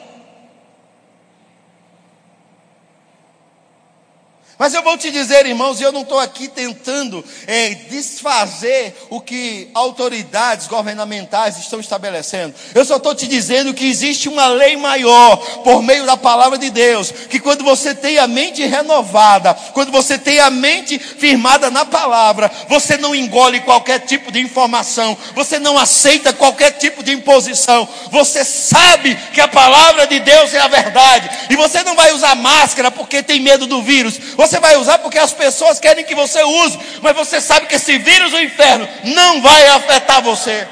Mas 4.61 4.75
eu 4.75 4.83
vou 4.83 4.99
te 4.99 5.11
dizer, 5.11 5.47
irmãos, 5.47 5.81
e 5.81 5.85
eu 5.85 5.91
não 5.91 6.03
estou 6.03 6.19
aqui 6.19 6.47
tentando 6.47 7.25
é, 7.47 7.71
desfazer 7.89 8.95
o 9.09 9.19
que 9.19 9.71
autoridades 9.73 10.67
governamentais 10.67 11.57
estão 11.57 11.81
estabelecendo. 11.81 12.55
Eu 12.75 12.85
só 12.85 12.97
estou 12.97 13.15
te 13.15 13.27
dizendo 13.27 13.73
que 13.73 13.89
existe 13.89 14.29
uma 14.29 14.49
lei 14.49 14.77
maior 14.77 15.39
por 15.65 15.83
meio 15.83 16.05
da 16.05 16.15
palavra 16.15 16.59
de 16.59 16.69
Deus. 16.69 17.11
Que 17.11 17.41
quando 17.41 17.65
você 17.65 17.95
tem 17.95 18.19
a 18.19 18.27
mente 18.27 18.63
renovada, 18.67 19.55
quando 19.73 19.91
você 19.91 20.19
tem 20.19 20.41
a 20.41 20.51
mente 20.51 20.99
firmada 20.99 21.71
na 21.71 21.87
palavra, 21.87 22.51
você 22.69 22.99
não 22.99 23.15
engole 23.15 23.61
qualquer 23.61 24.01
tipo 24.01 24.31
de 24.31 24.41
informação, 24.41 25.17
você 25.35 25.59
não 25.59 25.79
aceita 25.79 26.35
qualquer 26.35 26.73
tipo 26.73 27.03
de 27.03 27.13
imposição. 27.13 27.89
Você 28.11 28.45
sabe 28.45 29.17
que 29.33 29.41
a 29.41 29.49
palavra 29.49 30.07
de 30.07 30.21
Deus 30.21 30.53
é 30.53 30.61
a 30.61 30.69
verdade. 30.69 31.31
E 31.49 31.57
você 31.57 31.83
não 31.83 31.97
vai 31.97 32.13
usar 32.13 32.35
máscara 32.35 32.91
porque 32.91 33.23
tem 33.23 33.41
medo 33.41 33.67
do 33.67 33.83
vírus. 33.83 34.21
Você 34.37 34.50
você 34.51 34.59
vai 34.59 34.77
usar 34.77 34.99
porque 34.99 35.19
as 35.19 35.33
pessoas 35.33 35.79
querem 35.79 36.05
que 36.05 36.15
você 36.15 36.43
use, 36.43 36.79
mas 37.01 37.15
você 37.15 37.41
sabe 37.41 37.67
que 37.67 37.77
esse 37.77 37.97
vírus 37.99 38.33
do 38.33 38.41
inferno 38.41 38.89
não 39.05 39.41
vai 39.41 39.69
afetar 39.69 40.21
você. 40.21 40.67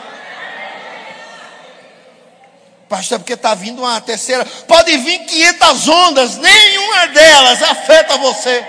Pastor, 2.89 3.19
porque 3.21 3.35
está 3.35 3.55
vindo 3.55 3.83
uma 3.83 4.01
terceira. 4.01 4.45
Pode 4.67 4.97
vir 4.97 5.21
500 5.27 5.89
ondas, 5.89 6.37
nenhuma 6.39 7.07
delas 7.09 7.63
afeta 7.63 8.17
você. 8.17 8.67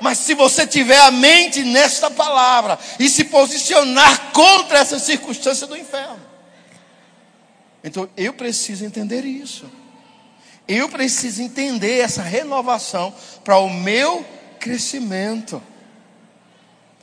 Mas 0.00 0.18
se 0.18 0.34
você 0.34 0.66
tiver 0.66 1.00
a 1.00 1.10
mente 1.10 1.64
nesta 1.64 2.10
palavra 2.10 2.78
e 2.98 3.08
se 3.08 3.24
posicionar 3.24 4.30
contra 4.32 4.78
essa 4.78 4.98
circunstância 4.98 5.66
do 5.66 5.76
inferno, 5.76 6.20
então 7.82 8.08
eu 8.16 8.34
preciso 8.34 8.84
entender 8.84 9.24
isso. 9.24 9.68
Eu 10.68 10.88
preciso 10.88 11.42
entender 11.42 12.00
essa 12.00 12.22
renovação 12.22 13.14
para 13.44 13.58
o 13.58 13.70
meu 13.70 14.24
crescimento. 14.58 15.62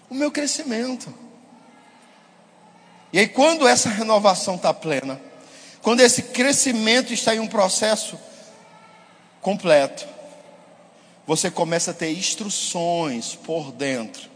O 0.10 0.15
meu 0.15 0.32
crescimento. 0.32 1.13
E 3.12 3.19
aí, 3.19 3.28
quando 3.28 3.67
essa 3.67 3.89
renovação 3.89 4.56
está 4.56 4.73
plena, 4.73 5.21
quando 5.82 6.02
esse 6.02 6.23
crescimento 6.23 7.13
está 7.13 7.36
em 7.36 7.39
um 7.39 7.47
processo 7.47 8.19
completo, 9.39 10.08
você 11.26 11.49
começa 11.49 11.91
a 11.91 11.93
ter 11.93 12.12
instruções 12.12 13.36
por 13.36 13.71
dentro 13.71 14.30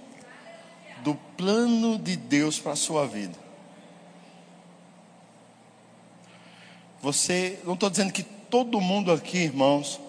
do 1.03 1.15
plano 1.15 1.97
de 1.97 2.15
Deus 2.15 2.59
para 2.59 2.73
a 2.73 2.75
sua 2.75 3.05
vida. 3.07 3.37
Você, 7.01 7.59
não 7.63 7.73
estou 7.73 7.89
dizendo 7.89 8.11
que 8.11 8.36
todo 8.49 8.79
mundo 8.79 9.11
aqui, 9.11 9.37
irmãos, 9.39 9.99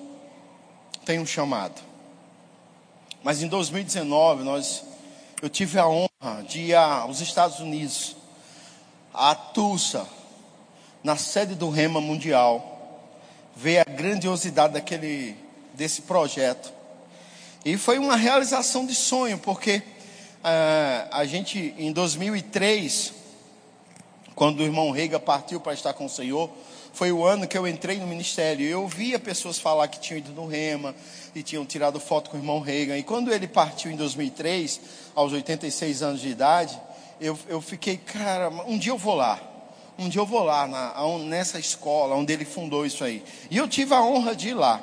tem 1.04 1.18
um 1.18 1.26
chamado. 1.26 1.80
Mas 3.22 3.42
em 3.42 3.48
2019, 3.48 4.44
nós, 4.44 4.84
eu 5.42 5.48
tive 5.48 5.78
a 5.78 5.88
honra 5.88 6.42
de 6.48 6.60
ir 6.60 6.74
aos 6.74 7.20
Estados 7.20 7.58
Unidos, 7.58 8.16
a 9.12 9.34
Tulsa, 9.34 10.06
na 11.02 11.16
sede 11.16 11.54
do 11.54 11.68
Rema 11.70 12.00
Mundial, 12.00 13.02
ver 13.56 13.78
a 13.78 13.84
grandiosidade 13.84 14.74
daquele, 14.74 15.36
desse 15.74 16.02
projeto. 16.02 16.72
E 17.64 17.76
foi 17.76 17.98
uma 17.98 18.16
realização 18.16 18.86
de 18.86 18.94
sonho, 18.94 19.38
porque 19.38 19.78
uh, 19.78 21.08
a 21.10 21.24
gente, 21.24 21.74
em 21.76 21.92
2003, 21.92 23.12
quando 24.34 24.60
o 24.60 24.62
irmão 24.62 24.92
Reiga 24.92 25.18
partiu 25.18 25.60
para 25.60 25.74
estar 25.74 25.92
com 25.92 26.04
o 26.06 26.08
Senhor, 26.08 26.48
foi 26.98 27.12
o 27.12 27.24
ano 27.24 27.46
que 27.46 27.56
eu 27.56 27.64
entrei 27.64 27.96
no 27.98 28.08
ministério. 28.08 28.66
Eu 28.66 28.88
via 28.88 29.20
pessoas 29.20 29.56
falar 29.56 29.86
que 29.86 30.00
tinham 30.00 30.18
ido 30.18 30.32
no 30.32 30.48
Rema 30.48 30.92
e 31.32 31.44
tinham 31.44 31.64
tirado 31.64 32.00
foto 32.00 32.28
com 32.28 32.36
o 32.36 32.40
irmão 32.40 32.58
Reagan. 32.58 32.98
E 32.98 33.04
quando 33.04 33.32
ele 33.32 33.46
partiu 33.46 33.92
em 33.92 33.94
2003, 33.94 34.80
aos 35.14 35.32
86 35.32 36.02
anos 36.02 36.20
de 36.20 36.28
idade, 36.28 36.76
eu, 37.20 37.38
eu 37.46 37.60
fiquei, 37.60 37.98
cara, 37.98 38.50
um 38.66 38.76
dia 38.76 38.90
eu 38.90 38.98
vou 38.98 39.14
lá. 39.14 39.40
Um 39.96 40.08
dia 40.08 40.20
eu 40.20 40.26
vou 40.26 40.42
lá 40.42 40.66
na, 40.66 40.92
nessa 41.20 41.60
escola 41.60 42.16
onde 42.16 42.32
ele 42.32 42.44
fundou 42.44 42.84
isso 42.84 43.04
aí. 43.04 43.22
E 43.48 43.56
eu 43.56 43.68
tive 43.68 43.94
a 43.94 44.02
honra 44.02 44.34
de 44.34 44.48
ir 44.48 44.54
lá 44.54 44.82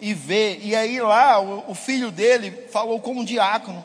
e 0.00 0.12
ver. 0.12 0.58
E 0.60 0.74
aí 0.74 1.00
lá 1.00 1.40
o, 1.40 1.70
o 1.70 1.74
filho 1.76 2.10
dele 2.10 2.50
falou 2.72 2.98
com 2.98 3.12
um 3.12 3.24
diácono. 3.24 3.84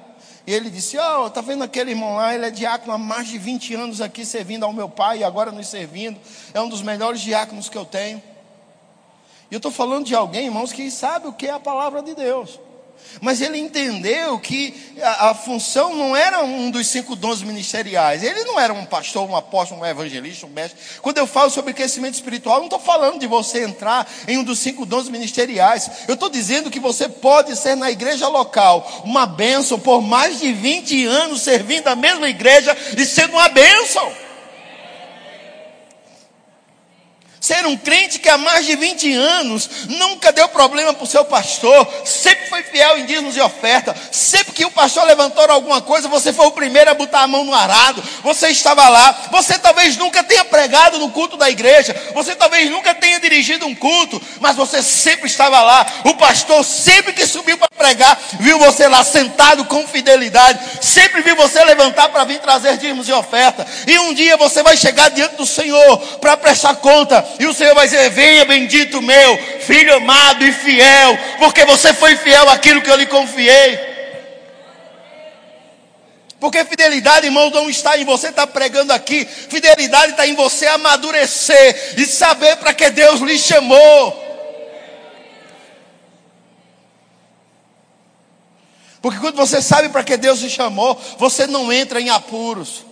E 0.50 0.52
ele 0.52 0.72
disse: 0.72 0.98
Ó, 0.98 1.26
oh, 1.26 1.30
tá 1.30 1.42
vendo 1.42 1.64
aquele 1.64 1.92
irmão 1.92 2.16
lá? 2.16 2.34
Ele 2.34 2.44
é 2.44 2.50
diácono 2.50 2.92
há 2.92 2.98
mais 2.98 3.28
de 3.28 3.38
20 3.38 3.76
anos 3.76 4.02
aqui 4.02 4.26
servindo 4.26 4.64
ao 4.66 4.74
meu 4.74 4.90
pai 4.90 5.20
e 5.20 5.24
agora 5.24 5.52
nos 5.52 5.68
servindo. 5.68 6.20
É 6.56 6.60
um 6.60 6.68
dos 6.68 6.82
melhores 6.82 7.22
diáconos 7.22 7.70
que 7.70 7.78
eu 7.78 7.86
tenho. 7.86 8.18
E 9.52 9.54
eu 9.54 9.58
estou 9.58 9.72
falando 9.72 10.08
de 10.08 10.16
alguém, 10.16 10.46
irmãos, 10.46 10.74
que 10.74 10.90
sabe 10.90 11.28
o 11.28 11.34
que 11.34 11.46
é 11.46 11.52
a 11.52 11.60
palavra 11.60 12.02
de 12.02 12.16
Deus. 12.16 12.60
Mas 13.22 13.42
ele 13.42 13.58
entendeu 13.58 14.40
que 14.40 14.74
a, 15.02 15.30
a, 15.30 15.36
função 15.36 15.96
não 15.96 16.16
era 16.16 16.44
um 16.44 16.72
dos 16.72 16.88
cinco 16.88 17.16
dons 17.16 17.42
ministeriais. 17.42 18.24
Ele 18.24 18.44
não 18.46 18.60
era 18.60 18.74
um 18.74 18.86
pastor, 18.86 19.30
um 19.30 19.36
apóstolo, 19.36 19.82
um 19.82 19.86
evangelista, 19.86 20.46
um 20.46 20.50
mestre. 20.50 20.80
Quando 21.02 21.18
eu 21.18 21.28
falo 21.28 21.50
sobre 21.50 21.74
crescimento 21.74 22.14
espiritual, 22.14 22.58
não 22.58 22.66
estou 22.66 22.80
falando 22.80 23.20
de 23.20 23.28
você 23.28 23.64
entrar 23.64 24.10
em 24.28 24.38
um 24.38 24.44
dos 24.44 24.60
cinco 24.60 24.86
dons 24.86 25.10
ministeriais. 25.10 25.90
Eu 26.08 26.14
estou 26.14 26.30
dizendo 26.30 26.72
que 26.72 26.80
você 26.80 27.10
pode 27.10 27.56
ser 27.56 27.76
na 27.76 27.92
igreja 27.92 28.28
local 28.28 29.04
uma 29.04 29.26
bênção 29.26 29.80
por 29.80 30.02
mais 30.02 30.40
de 30.40 30.54
20 30.54 31.06
anos 31.06 31.42
servindo 31.42 31.88
a 31.88 31.96
mesma 31.96 32.30
igreja 32.30 32.76
e 32.98 33.06
sendo 33.06 33.34
uma 33.34 33.50
bênção. 33.50 34.29
Ser 37.42 37.66
um 37.66 37.78
crente 37.78 38.20
que 38.20 38.28
há 38.28 38.38
mais 38.38 38.66
de 38.66 38.76
20 38.76 39.14
anos 39.14 39.70
nunca 39.88 40.32
deu 40.32 40.50
problema 40.50 40.94
para 40.94 41.04
o 41.04 41.08
seu 41.08 41.24
pastor, 41.24 41.88
sempre 42.04 42.48
foi 42.50 42.64
fiel 42.64 42.98
em 42.98 43.06
dízimos 43.06 43.38
e 43.38 43.42
oferta. 43.42 43.96
Sempre 44.12 44.54
que 44.54 44.66
o 44.66 44.72
pastor 44.72 45.06
levantou 45.06 45.46
alguma 45.50 45.82
coisa, 45.82 46.10
você 46.10 46.34
foi 46.34 46.48
o 46.48 46.52
primeiro 46.52 46.92
a 46.92 46.94
botar 46.94 47.22
a 47.22 47.28
mão 47.28 47.46
no 47.46 47.54
arado. 47.54 48.04
Você 48.24 48.50
estava 48.50 48.88
lá. 48.90 49.30
Você 49.32 49.58
talvez 49.58 49.96
nunca 49.96 50.22
tenha 50.22 50.44
pregado 50.44 51.00
no 51.00 51.12
culto 51.12 51.38
da 51.38 51.50
igreja. 51.50 51.96
Você 52.14 52.36
talvez 52.36 52.70
nunca 52.70 52.94
tenha 52.94 53.20
dirigido 53.20 53.66
um 53.66 53.74
culto, 53.74 54.22
mas 54.42 54.58
você 54.58 54.84
sempre 54.84 55.28
estava 55.28 55.62
lá. 55.62 55.86
O 56.04 56.16
pastor 56.16 56.64
sempre 56.66 57.14
que 57.14 57.26
subiu 57.26 57.58
para 57.58 57.70
pregar, 57.70 58.20
viu 58.40 58.60
você 58.60 58.88
lá 58.88 59.04
sentado 59.04 59.64
com 59.66 59.88
fidelidade. 59.88 60.60
Sempre 60.82 61.22
viu 61.22 61.38
você 61.38 61.64
levantar 61.64 62.10
para 62.10 62.26
vir 62.26 62.40
trazer 62.40 62.78
dízimos 62.78 63.08
e 63.08 63.14
oferta. 63.14 63.66
E 63.88 63.98
um 64.00 64.14
dia 64.14 64.36
você 64.36 64.62
vai 64.62 64.76
chegar 64.76 65.10
diante 65.10 65.36
do 65.36 65.46
Senhor 65.46 65.98
para 66.20 66.36
prestar 66.36 66.76
conta 66.76 67.29
e 67.38 67.46
o 67.46 67.54
Senhor 67.54 67.76
vai 67.76 67.88
dizer: 67.88 68.10
Venha, 68.10 68.46
bendito 68.46 69.02
meu, 69.02 69.38
filho 69.60 69.96
amado 69.96 70.44
e 70.46 70.52
fiel, 70.52 71.18
porque 71.38 71.66
você 71.66 71.94
foi 71.94 72.16
fiel 72.16 72.50
àquilo 72.50 72.82
que 72.82 72.90
eu 72.90 72.96
lhe 72.96 73.06
confiei. 73.06 73.90
Porque 76.40 76.64
fidelidade, 76.64 77.26
irmão, 77.26 77.50
não 77.50 77.70
está 77.70 77.98
em 77.98 78.06
você 78.06 78.30
estar 78.30 78.48
tá 78.48 78.52
pregando 78.52 78.94
aqui. 78.94 79.26
Fidelidade 79.26 80.14
está 80.14 80.26
em 80.26 80.36
você 80.36 80.68
amadurecer 80.68 81.96
e 81.98 82.06
saber 82.06 82.56
para 82.56 82.74
que 82.74 82.90
Deus 82.90 83.20
lhe 83.20 83.38
chamou. 83.38 84.30
Porque 89.02 89.20
quando 89.20 89.36
você 89.36 89.62
sabe 89.62 89.90
para 89.90 90.04
que 90.04 90.18
Deus 90.18 90.40
lhe 90.40 90.50
chamou, 90.50 91.00
você 91.18 91.46
não 91.46 91.72
entra 91.72 92.00
em 92.00 92.10
apuros. 92.10 92.89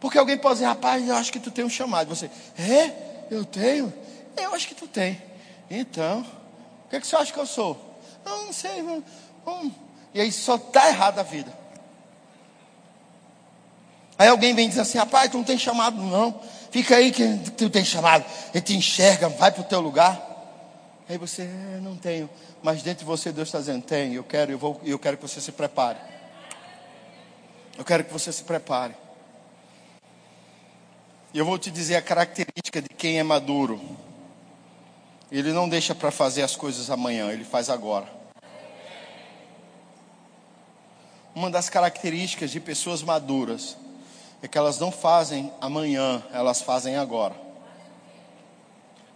Porque 0.00 0.18
alguém 0.18 0.38
pode 0.38 0.54
dizer, 0.54 0.66
rapaz, 0.66 1.06
eu 1.06 1.14
acho 1.14 1.30
que 1.30 1.38
tu 1.38 1.50
tem 1.50 1.64
um 1.64 1.70
chamado. 1.70 2.08
Você, 2.08 2.30
é? 2.58 3.26
Eu 3.30 3.44
tenho? 3.44 3.92
Eu 4.36 4.54
acho 4.54 4.66
que 4.66 4.74
tu 4.74 4.88
tem. 4.88 5.20
Então, 5.70 6.20
o 6.86 6.88
que, 6.88 6.96
é 6.96 7.00
que 7.00 7.06
você 7.06 7.14
acha 7.14 7.32
que 7.32 7.38
eu 7.38 7.46
sou? 7.46 8.00
Não, 8.24 8.46
não 8.46 8.52
sei, 8.52 8.82
não, 8.82 9.02
E 10.14 10.20
aí 10.20 10.32
só 10.32 10.56
está 10.56 10.88
errada 10.88 11.20
a 11.20 11.24
vida. 11.24 11.52
Aí 14.18 14.28
alguém 14.28 14.54
vem 14.54 14.68
dizer 14.68 14.80
assim, 14.80 14.98
rapaz, 14.98 15.30
tu 15.30 15.36
não 15.36 15.44
tem 15.44 15.58
chamado 15.58 16.02
não. 16.02 16.40
Fica 16.70 16.96
aí 16.96 17.10
que 17.10 17.38
tu 17.56 17.68
tem 17.68 17.84
chamado. 17.84 18.24
Ele 18.52 18.62
te 18.62 18.76
enxerga, 18.76 19.28
vai 19.28 19.50
para 19.50 19.62
o 19.62 19.64
teu 19.64 19.80
lugar. 19.80 20.20
Aí 21.08 21.18
você, 21.18 21.42
é, 21.42 21.80
não 21.80 21.96
tenho. 21.96 22.28
Mas 22.62 22.82
dentro 22.82 23.00
de 23.00 23.04
você 23.04 23.32
Deus 23.32 23.48
está 23.48 23.58
dizendo, 23.58 23.82
tem, 23.82 24.14
eu 24.14 24.24
quero, 24.24 24.52
eu, 24.52 24.58
vou, 24.58 24.80
eu 24.84 24.98
quero 24.98 25.16
que 25.16 25.22
você 25.22 25.40
se 25.40 25.52
prepare. 25.52 25.98
Eu 27.76 27.84
quero 27.84 28.04
que 28.04 28.12
você 28.12 28.32
se 28.32 28.44
prepare. 28.44 28.94
E 31.32 31.38
eu 31.38 31.44
vou 31.44 31.58
te 31.58 31.70
dizer 31.70 31.94
a 31.94 32.02
característica 32.02 32.82
de 32.82 32.88
quem 32.88 33.18
é 33.18 33.22
maduro. 33.22 33.80
Ele 35.30 35.52
não 35.52 35.68
deixa 35.68 35.94
para 35.94 36.10
fazer 36.10 36.42
as 36.42 36.56
coisas 36.56 36.90
amanhã, 36.90 37.30
ele 37.30 37.44
faz 37.44 37.70
agora. 37.70 38.06
Uma 41.32 41.48
das 41.48 41.70
características 41.70 42.50
de 42.50 42.58
pessoas 42.58 43.02
maduras 43.02 43.76
é 44.42 44.48
que 44.48 44.58
elas 44.58 44.80
não 44.80 44.90
fazem 44.90 45.52
amanhã, 45.60 46.20
elas 46.32 46.62
fazem 46.62 46.96
agora. 46.96 47.34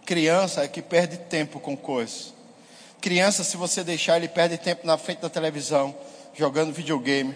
Criança 0.05 0.63
é 0.63 0.67
que 0.69 0.81
perde 0.81 1.17
tempo 1.17 1.59
com 1.59 1.75
coisas. 1.75 2.33
Criança, 3.01 3.43
se 3.43 3.57
você 3.57 3.83
deixar, 3.83 4.15
ele 4.15 4.29
perde 4.29 4.57
tempo 4.57 4.87
na 4.87 4.97
frente 4.97 5.19
da 5.19 5.29
televisão, 5.29 5.93
jogando 6.33 6.71
videogame. 6.71 7.35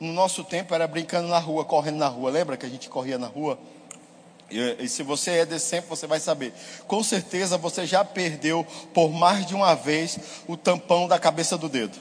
No 0.00 0.12
nosso 0.12 0.42
tempo 0.42 0.74
era 0.74 0.88
brincando 0.88 1.28
na 1.28 1.38
rua, 1.38 1.64
correndo 1.64 1.98
na 1.98 2.08
rua. 2.08 2.30
Lembra 2.30 2.56
que 2.56 2.66
a 2.66 2.68
gente 2.68 2.88
corria 2.88 3.16
na 3.18 3.28
rua? 3.28 3.58
E, 4.50 4.84
e, 4.84 4.88
se 4.88 5.02
você 5.02 5.38
é 5.38 5.46
desse 5.46 5.70
tempo, 5.70 5.88
você 5.88 6.06
vai 6.06 6.20
saber. 6.20 6.52
Com 6.86 7.02
certeza 7.02 7.58
você 7.58 7.84
já 7.84 8.04
perdeu 8.04 8.64
por 8.94 9.10
mais 9.10 9.44
de 9.44 9.54
uma 9.54 9.74
vez 9.74 10.18
o 10.46 10.56
tampão 10.56 11.08
da 11.08 11.18
cabeça 11.18 11.58
do 11.58 11.68
dedo. 11.68 11.98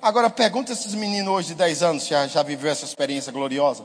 Agora 0.00 0.30
pergunta 0.30 0.72
esses 0.72 0.94
meninos 0.94 1.32
hoje 1.32 1.48
de 1.48 1.54
10 1.54 1.82
anos 1.82 2.06
já, 2.06 2.26
já 2.26 2.42
viveu 2.42 2.70
essa 2.70 2.84
experiência 2.84 3.32
gloriosa. 3.32 3.84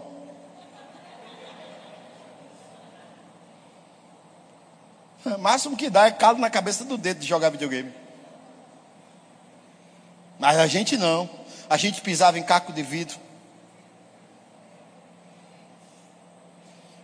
O 5.25 5.37
máximo 5.39 5.77
que 5.77 5.89
dá 5.89 6.07
é 6.07 6.11
calo 6.11 6.37
na 6.37 6.49
cabeça 6.49 6.83
do 6.83 6.97
dedo 6.97 7.19
de 7.19 7.27
jogar 7.27 7.49
videogame. 7.49 7.93
Mas 10.37 10.57
a 10.57 10.67
gente 10.67 10.97
não. 10.97 11.29
A 11.69 11.77
gente 11.77 12.01
pisava 12.01 12.37
em 12.37 12.43
caco 12.43 12.73
de 12.73 12.83
vidro. 12.83 13.22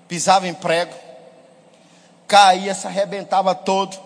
Pisava 0.10 0.47
em 0.47 0.53
prego, 0.55 0.93
caía, 2.28 2.74
se 2.74 2.88
arrebentava 2.88 3.53
todo, 3.53 3.97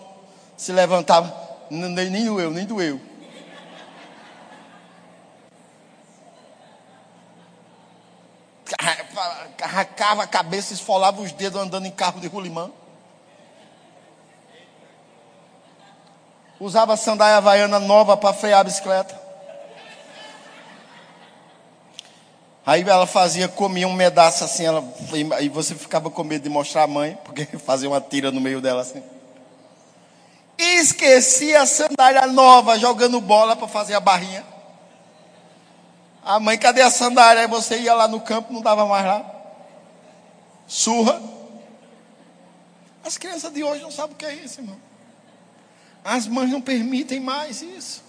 se 0.54 0.70
levantava, 0.70 1.34
nem, 1.70 2.10
nem 2.10 2.26
doeu, 2.26 2.50
nem 2.50 2.66
doeu. 2.66 3.00
Arracava 9.62 10.24
a 10.24 10.26
cabeça, 10.26 10.74
esfolava 10.74 11.22
os 11.22 11.32
dedos 11.32 11.60
andando 11.60 11.86
em 11.86 11.90
carro 11.90 12.20
de 12.20 12.28
rolimã. 12.28 12.70
Usava 16.60 16.96
sandália 16.96 17.38
havaiana 17.38 17.80
nova 17.80 18.16
para 18.16 18.34
frear 18.34 18.60
a 18.60 18.64
bicicleta. 18.64 19.23
Aí 22.66 22.82
ela 22.82 23.06
fazia, 23.06 23.46
comia 23.46 23.86
um 23.86 23.96
pedaço 23.96 24.42
assim, 24.42 24.64
ela, 24.64 24.82
e 25.40 25.48
você 25.50 25.74
ficava 25.74 26.10
com 26.10 26.24
medo 26.24 26.42
de 26.42 26.48
mostrar 26.48 26.84
a 26.84 26.86
mãe, 26.86 27.18
porque 27.22 27.44
fazia 27.58 27.88
uma 27.88 28.00
tira 28.00 28.30
no 28.30 28.40
meio 28.40 28.60
dela 28.60 28.80
assim. 28.80 29.02
Esquecia 30.56 31.60
a 31.60 31.66
sandália 31.66 32.26
nova, 32.26 32.78
jogando 32.78 33.20
bola 33.20 33.54
para 33.54 33.68
fazer 33.68 33.94
a 33.94 34.00
barrinha. 34.00 34.44
A 36.24 36.40
mãe, 36.40 36.56
cadê 36.56 36.80
a 36.80 36.90
sandália? 36.90 37.42
Aí 37.42 37.48
você 37.48 37.78
ia 37.78 37.92
lá 37.92 38.08
no 38.08 38.20
campo, 38.20 38.50
não 38.50 38.62
dava 38.62 38.86
mais 38.86 39.04
lá. 39.04 39.24
Surra. 40.66 41.20
As 43.04 43.18
crianças 43.18 43.52
de 43.52 43.62
hoje 43.62 43.82
não 43.82 43.90
sabem 43.90 44.14
o 44.14 44.16
que 44.16 44.24
é 44.24 44.32
isso, 44.32 44.60
irmão. 44.60 44.76
As 46.02 46.26
mães 46.26 46.50
não 46.50 46.62
permitem 46.62 47.20
mais 47.20 47.60
isso 47.60 48.03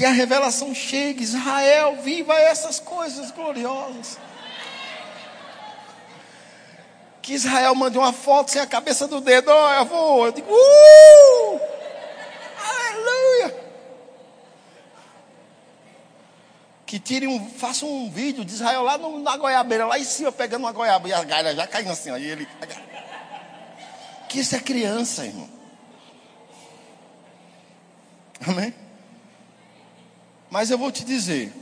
que 0.00 0.04
a 0.06 0.12
revelação 0.12 0.74
chegue. 0.74 1.22
Israel, 1.22 1.96
viva 1.96 2.32
essas 2.34 2.80
coisas 2.80 3.30
gloriosas. 3.32 4.18
Que 7.20 7.34
Israel 7.34 7.74
mande 7.74 7.98
uma 7.98 8.10
foto 8.10 8.50
sem 8.50 8.62
a 8.62 8.66
cabeça 8.66 9.06
do 9.06 9.20
dedo. 9.20 9.50
Oh, 9.50 9.72
eu 9.74 9.84
vou. 9.84 10.24
Eu 10.24 10.32
digo, 10.32 10.50
uh! 10.50 11.60
Aleluia! 12.66 13.70
Que 16.86 16.98
tire 16.98 17.26
um, 17.26 17.50
faça 17.50 17.84
um 17.84 18.10
vídeo 18.10 18.42
de 18.42 18.54
Israel 18.54 18.82
lá 18.82 18.96
no, 18.96 19.18
na 19.18 19.36
goiabeira, 19.36 19.84
lá 19.84 19.98
em 19.98 20.04
cima, 20.04 20.32
pegando 20.32 20.62
uma 20.62 20.72
goiaba 20.72 21.10
e 21.10 21.12
as 21.12 21.26
galhas 21.26 21.54
já 21.54 21.66
caindo 21.66 21.90
assim. 21.90 22.10
Aí 22.10 22.24
ele. 22.24 22.48
Que 24.30 24.40
isso 24.40 24.56
é 24.56 24.60
criança, 24.60 25.26
irmão. 25.26 25.50
Amém? 28.48 28.89
Mas 30.50 30.68
eu 30.70 30.76
vou 30.76 30.90
te 30.90 31.04
dizer, 31.04 31.52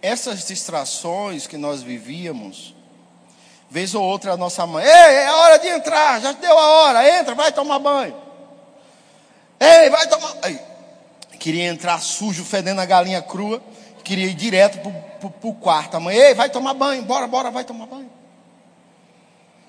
essas 0.00 0.46
distrações 0.46 1.48
que 1.48 1.56
nós 1.56 1.82
vivíamos, 1.82 2.74
vez 3.68 3.94
ou 3.94 4.04
outra 4.04 4.32
a 4.32 4.36
nossa 4.36 4.64
mãe, 4.66 4.84
ei, 4.84 4.90
é 4.90 5.32
hora 5.32 5.58
de 5.58 5.68
entrar, 5.68 6.20
já 6.20 6.32
deu 6.32 6.56
a 6.56 6.66
hora, 6.66 7.18
entra, 7.18 7.34
vai 7.34 7.50
tomar 7.50 7.80
banho. 7.80 8.14
Ei, 9.58 9.90
vai 9.90 10.06
tomar. 10.08 10.36
Ei, 10.44 10.60
queria 11.38 11.66
entrar 11.68 12.00
sujo, 12.00 12.44
fedendo 12.44 12.80
a 12.80 12.86
galinha 12.86 13.20
crua, 13.20 13.60
queria 14.04 14.26
ir 14.26 14.34
direto 14.34 14.78
para 14.78 15.48
o 15.48 15.54
quarto. 15.54 15.96
A 15.96 16.00
mãe, 16.00 16.16
ei, 16.16 16.34
vai 16.34 16.50
tomar 16.50 16.74
banho, 16.74 17.02
bora, 17.02 17.26
bora, 17.26 17.50
vai 17.50 17.64
tomar 17.64 17.86
banho. 17.86 18.10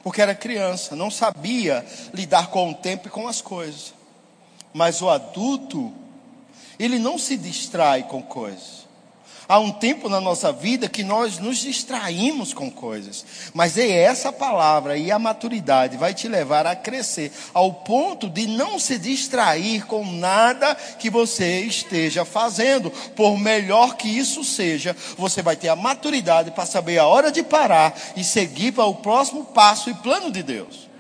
Porque 0.03 0.21
era 0.21 0.35
criança, 0.35 0.95
não 0.95 1.09
sabia 1.09 1.83
lidar 2.13 2.47
com 2.47 2.69
o 2.69 2.75
tempo 2.75 3.07
e 3.07 3.11
com 3.11 3.27
as 3.27 3.41
coisas. 3.41 3.93
Mas 4.73 5.01
o 5.01 5.09
adulto 5.09 5.93
ele 6.79 6.99
não 6.99 7.17
se 7.17 7.37
distrai 7.37 8.03
com 8.03 8.21
coisas. 8.21 8.83
Há 9.47 9.59
um 9.59 9.71
tempo 9.71 10.07
na 10.07 10.21
nossa 10.21 10.53
vida 10.53 10.87
que 10.87 11.03
nós 11.03 11.37
nos 11.37 11.57
distraímos 11.57 12.53
com 12.53 12.71
coisas, 12.71 13.25
mas 13.53 13.77
é 13.77 13.89
essa 13.89 14.31
palavra 14.31 14.97
e 14.97 15.11
a 15.11 15.19
maturidade 15.19 15.97
vai 15.97 16.13
te 16.13 16.29
levar 16.29 16.65
a 16.65 16.75
crescer 16.75 17.31
ao 17.53 17.73
ponto 17.73 18.29
de 18.29 18.47
não 18.47 18.79
se 18.79 18.97
distrair 18.97 19.85
com 19.85 20.05
nada 20.05 20.73
que 20.97 21.09
você 21.09 21.59
esteja 21.61 22.23
fazendo. 22.23 22.89
Por 22.89 23.37
melhor 23.37 23.97
que 23.97 24.07
isso 24.07 24.45
seja, 24.45 24.95
você 25.17 25.41
vai 25.41 25.57
ter 25.57 25.67
a 25.67 25.75
maturidade 25.75 26.51
para 26.51 26.65
saber 26.65 26.97
a 26.97 27.05
hora 27.05 27.29
de 27.31 27.43
parar 27.43 27.93
e 28.15 28.23
seguir 28.23 28.71
para 28.71 28.85
o 28.85 28.95
próximo 28.95 29.43
passo 29.45 29.89
e 29.89 29.93
plano 29.93 30.31
de 30.31 30.41
Deus. 30.41 30.92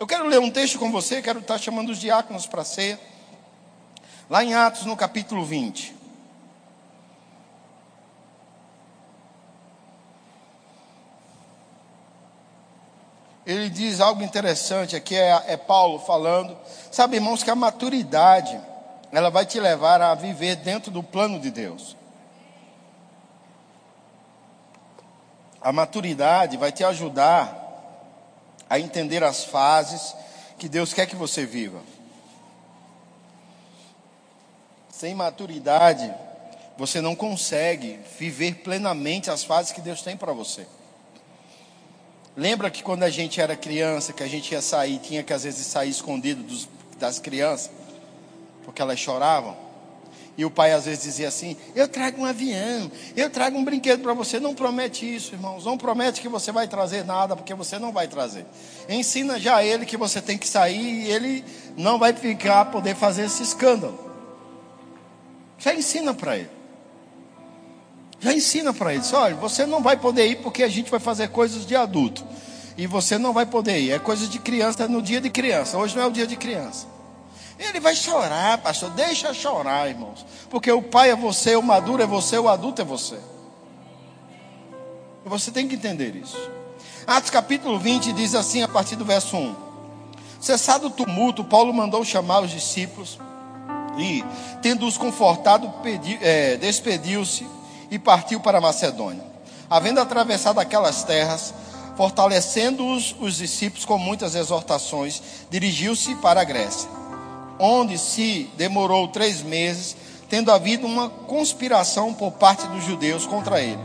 Eu 0.00 0.06
quero 0.06 0.26
ler 0.26 0.40
um 0.40 0.50
texto 0.50 0.78
com 0.78 0.90
você, 0.90 1.20
quero 1.20 1.40
estar 1.40 1.58
chamando 1.58 1.90
os 1.90 1.98
diáconos 1.98 2.46
para 2.46 2.62
a 2.62 2.64
ceia. 2.64 2.98
Lá 4.30 4.42
em 4.42 4.54
Atos, 4.54 4.86
no 4.86 4.96
capítulo 4.96 5.44
20. 5.44 5.94
Ele 13.44 13.68
diz 13.68 14.00
algo 14.00 14.22
interessante 14.22 14.96
aqui, 14.96 15.14
é, 15.14 15.44
é 15.48 15.56
Paulo 15.58 15.98
falando. 15.98 16.56
Sabe, 16.90 17.16
irmãos, 17.16 17.42
que 17.42 17.50
a 17.50 17.54
maturidade, 17.54 18.58
ela 19.12 19.28
vai 19.28 19.44
te 19.44 19.60
levar 19.60 20.00
a 20.00 20.14
viver 20.14 20.56
dentro 20.56 20.90
do 20.90 21.02
plano 21.02 21.38
de 21.38 21.50
Deus. 21.50 21.94
A 25.60 25.70
maturidade 25.70 26.56
vai 26.56 26.72
te 26.72 26.82
ajudar 26.84 27.69
a 28.70 28.78
entender 28.78 29.24
as 29.24 29.44
fases 29.44 30.14
que 30.56 30.68
Deus 30.68 30.94
quer 30.94 31.06
que 31.06 31.16
você 31.16 31.44
viva. 31.44 31.80
Sem 34.92 35.12
maturidade, 35.12 36.14
você 36.78 37.00
não 37.00 37.16
consegue 37.16 37.98
viver 38.16 38.56
plenamente 38.56 39.28
as 39.28 39.42
fases 39.42 39.72
que 39.72 39.80
Deus 39.80 40.02
tem 40.02 40.16
para 40.16 40.32
você. 40.32 40.66
Lembra 42.36 42.70
que 42.70 42.82
quando 42.82 43.02
a 43.02 43.10
gente 43.10 43.40
era 43.40 43.56
criança, 43.56 44.12
que 44.12 44.22
a 44.22 44.28
gente 44.28 44.52
ia 44.52 44.62
sair, 44.62 45.00
tinha 45.00 45.24
que 45.24 45.32
às 45.32 45.42
vezes 45.42 45.66
sair 45.66 45.90
escondido 45.90 46.44
dos, 46.44 46.68
das 46.96 47.18
crianças, 47.18 47.72
porque 48.64 48.80
elas 48.80 49.00
choravam? 49.00 49.56
E 50.38 50.44
o 50.44 50.50
pai 50.50 50.72
às 50.72 50.84
vezes 50.84 51.02
dizia 51.02 51.28
assim: 51.28 51.56
Eu 51.74 51.88
trago 51.88 52.22
um 52.22 52.24
avião, 52.24 52.90
eu 53.16 53.28
trago 53.28 53.58
um 53.58 53.64
brinquedo 53.64 54.02
para 54.02 54.14
você. 54.14 54.40
Não 54.40 54.54
promete 54.54 55.04
isso, 55.14 55.34
irmãos. 55.34 55.64
Não 55.64 55.76
promete 55.76 56.20
que 56.20 56.28
você 56.28 56.50
vai 56.50 56.66
trazer 56.66 57.04
nada, 57.04 57.36
porque 57.36 57.52
você 57.54 57.78
não 57.78 57.92
vai 57.92 58.08
trazer. 58.08 58.46
Ensina 58.88 59.38
já 59.38 59.62
ele 59.62 59.84
que 59.84 59.96
você 59.96 60.20
tem 60.20 60.38
que 60.38 60.48
sair 60.48 61.04
e 61.04 61.10
ele 61.10 61.44
não 61.76 61.98
vai 61.98 62.12
ficar 62.12 62.66
poder 62.66 62.94
fazer 62.94 63.24
esse 63.24 63.42
escândalo. 63.42 63.98
Já 65.58 65.74
ensina 65.74 66.14
para 66.14 66.38
ele. 66.38 66.50
Já 68.18 68.32
ensina 68.32 68.72
para 68.72 68.94
ele. 68.94 69.02
Olha, 69.12 69.34
você 69.34 69.66
não 69.66 69.82
vai 69.82 69.96
poder 69.96 70.26
ir 70.26 70.36
porque 70.36 70.62
a 70.62 70.68
gente 70.68 70.90
vai 70.90 71.00
fazer 71.00 71.28
coisas 71.28 71.66
de 71.66 71.74
adulto. 71.76 72.24
e 72.78 72.86
você 72.86 73.18
não 73.18 73.34
vai 73.34 73.44
poder 73.44 73.78
ir. 73.78 73.90
É 73.90 73.98
coisa 73.98 74.26
de 74.26 74.38
criança, 74.38 74.84
é 74.84 74.88
no 74.88 75.02
dia 75.02 75.20
de 75.20 75.28
criança. 75.28 75.76
Hoje 75.76 75.94
não 75.94 76.04
é 76.04 76.06
o 76.06 76.10
dia 76.10 76.26
de 76.26 76.36
criança. 76.36 76.86
Ele 77.60 77.78
vai 77.78 77.94
chorar, 77.94 78.56
pastor. 78.58 78.90
Deixa 78.90 79.34
chorar, 79.34 79.88
irmãos. 79.88 80.24
Porque 80.48 80.72
o 80.72 80.80
pai 80.80 81.10
é 81.10 81.16
você, 81.16 81.54
o 81.54 81.62
maduro 81.62 82.02
é 82.02 82.06
você, 82.06 82.38
o 82.38 82.48
adulto 82.48 82.80
é 82.80 82.84
você. 82.84 83.18
Você 85.26 85.50
tem 85.50 85.68
que 85.68 85.74
entender 85.74 86.16
isso. 86.16 86.38
Atos 87.06 87.30
capítulo 87.30 87.78
20 87.78 88.12
diz 88.14 88.34
assim, 88.34 88.62
a 88.62 88.68
partir 88.68 88.96
do 88.96 89.04
verso 89.04 89.36
1: 89.36 89.54
Cessado 90.40 90.86
o 90.86 90.90
tumulto, 90.90 91.44
Paulo 91.44 91.72
mandou 91.74 92.02
chamar 92.02 92.40
os 92.40 92.50
discípulos 92.50 93.18
e, 93.98 94.24
tendo-os 94.62 94.96
confortado, 94.96 95.70
é, 96.22 96.56
despediu-se 96.56 97.46
e 97.90 97.98
partiu 97.98 98.40
para 98.40 98.60
Macedônia. 98.60 99.22
Havendo 99.68 100.00
atravessado 100.00 100.58
aquelas 100.58 101.04
terras, 101.04 101.52
fortalecendo-os 101.96 103.14
os 103.20 103.36
discípulos 103.36 103.84
com 103.84 103.98
muitas 103.98 104.34
exortações, 104.34 105.22
dirigiu-se 105.50 106.14
para 106.16 106.40
a 106.40 106.44
Grécia, 106.44 106.88
onde 107.60 107.98
se 107.98 108.50
demorou 108.56 109.06
três 109.08 109.42
meses, 109.42 109.94
tendo 110.28 110.50
havido 110.50 110.86
uma 110.86 111.10
conspiração 111.10 112.14
por 112.14 112.32
parte 112.32 112.66
dos 112.68 112.82
judeus 112.84 113.26
contra 113.26 113.60
ele. 113.60 113.78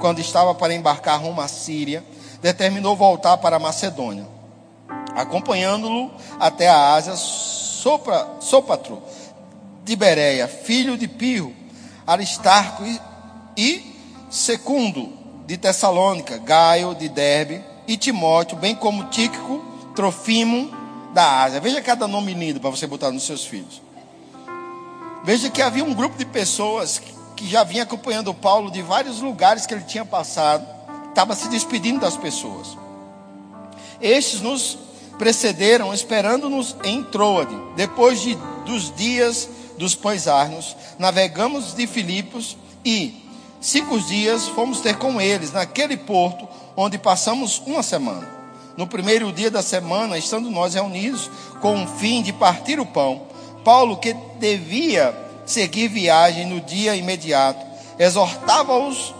Quando 0.00 0.20
estava 0.20 0.54
para 0.54 0.72
embarcar 0.72 1.20
rumo 1.20 1.40
à 1.40 1.48
Síria, 1.48 2.04
determinou 2.40 2.94
voltar 2.94 3.36
para 3.38 3.56
a 3.56 3.58
Macedônia, 3.58 4.26
acompanhando-lo 5.14 6.12
até 6.38 6.68
a 6.68 6.94
Ásia, 6.94 7.16
Sopra, 7.16 8.28
Sopatro, 8.40 9.02
de 9.84 9.96
Bereia, 9.96 10.46
filho 10.46 10.96
de 10.96 11.08
Pio, 11.08 11.54
Aristarco 12.06 12.84
e, 12.84 13.00
e 13.56 13.96
Secundo, 14.30 15.12
de 15.46 15.56
Tessalônica, 15.56 16.38
Gaio 16.38 16.94
de 16.94 17.08
Derbe 17.08 17.64
e 17.88 17.96
Timóteo, 17.96 18.58
bem 18.58 18.74
como 18.74 19.04
Tíquico, 19.04 19.64
Trofimo 19.94 20.75
da 21.16 21.44
Ásia. 21.44 21.60
Veja 21.60 21.80
cada 21.80 22.06
nome 22.06 22.34
lindo 22.34 22.60
para 22.60 22.68
você 22.68 22.86
botar 22.86 23.10
nos 23.10 23.22
seus 23.24 23.46
filhos. 23.46 23.80
Veja 25.24 25.48
que 25.48 25.62
havia 25.62 25.82
um 25.82 25.94
grupo 25.94 26.18
de 26.18 26.26
pessoas 26.26 27.00
que 27.34 27.48
já 27.48 27.64
vinha 27.64 27.84
acompanhando 27.84 28.34
Paulo 28.34 28.70
de 28.70 28.82
vários 28.82 29.22
lugares 29.22 29.64
que 29.64 29.72
ele 29.72 29.84
tinha 29.84 30.04
passado, 30.04 30.66
estava 31.08 31.34
se 31.34 31.48
despedindo 31.48 32.00
das 32.00 32.18
pessoas. 32.18 32.76
Estes 33.98 34.42
nos 34.42 34.78
precederam, 35.16 35.92
esperando-nos 35.94 36.76
em 36.84 37.02
Troade. 37.02 37.56
Depois 37.74 38.20
de, 38.20 38.34
dos 38.66 38.94
dias 38.94 39.48
dos 39.78 39.94
pães 39.94 40.28
arnos, 40.28 40.76
navegamos 40.98 41.74
de 41.74 41.86
Filipos 41.86 42.58
e, 42.84 43.24
cinco 43.58 43.98
dias 44.00 44.48
fomos 44.48 44.80
ter 44.80 44.98
com 44.98 45.18
eles 45.18 45.50
naquele 45.50 45.96
porto 45.96 46.46
onde 46.76 46.98
passamos 46.98 47.62
uma 47.66 47.82
semana. 47.82 48.35
No 48.76 48.86
primeiro 48.86 49.32
dia 49.32 49.50
da 49.50 49.62
semana, 49.62 50.18
estando 50.18 50.50
nós 50.50 50.74
reunidos 50.74 51.30
com 51.60 51.82
o 51.82 51.86
fim 51.86 52.22
de 52.22 52.32
partir 52.32 52.78
o 52.78 52.86
pão, 52.86 53.22
Paulo, 53.64 53.96
que 53.96 54.14
devia 54.38 55.14
seguir 55.46 55.88
viagem 55.88 56.46
no 56.46 56.60
dia 56.60 56.94
imediato, 56.94 57.64
exortava-os 57.98 59.14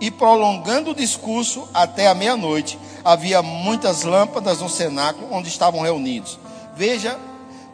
e, 0.00 0.10
prolongando 0.10 0.90
o 0.90 0.94
discurso 0.94 1.68
até 1.74 2.08
a 2.08 2.14
meia-noite, 2.14 2.78
havia 3.04 3.42
muitas 3.42 4.02
lâmpadas 4.02 4.60
no 4.60 4.68
cenáculo 4.68 5.28
onde 5.32 5.48
estavam 5.48 5.80
reunidos. 5.80 6.38
Veja 6.76 7.18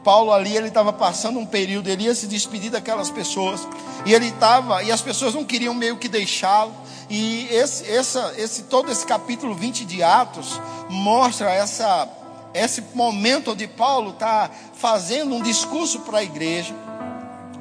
Paulo 0.08 0.32
ali, 0.32 0.56
ele 0.56 0.68
estava 0.68 0.90
passando 0.90 1.38
um 1.38 1.44
período, 1.44 1.86
ele 1.90 2.04
ia 2.04 2.14
se 2.14 2.26
despedir 2.26 2.70
daquelas 2.70 3.10
pessoas, 3.10 3.68
e 4.06 4.14
ele 4.14 4.28
estava, 4.28 4.82
e 4.82 4.90
as 4.90 5.02
pessoas 5.02 5.34
não 5.34 5.44
queriam 5.44 5.74
meio 5.74 5.98
que 5.98 6.08
deixá-lo, 6.08 6.72
e 7.10 7.46
esse, 7.50 7.86
essa, 7.92 8.32
esse, 8.38 8.62
todo 8.62 8.90
esse 8.90 9.04
capítulo 9.04 9.54
20 9.54 9.84
de 9.84 10.02
Atos 10.02 10.58
mostra 10.88 11.50
essa, 11.50 12.08
esse 12.54 12.82
momento 12.94 13.50
onde 13.50 13.66
Paulo 13.66 14.12
está 14.12 14.50
fazendo 14.72 15.34
um 15.34 15.42
discurso 15.42 16.00
para 16.00 16.20
a 16.20 16.24
igreja, 16.24 16.74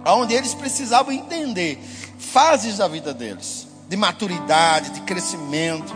onde 0.06 0.34
eles 0.34 0.54
precisavam 0.54 1.12
entender 1.12 1.78
fases 2.18 2.78
da 2.78 2.88
vida 2.88 3.14
deles, 3.14 3.68
de 3.89 3.98
maturidade, 3.98 4.91
de 4.91 5.02
crescimento, 5.02 5.93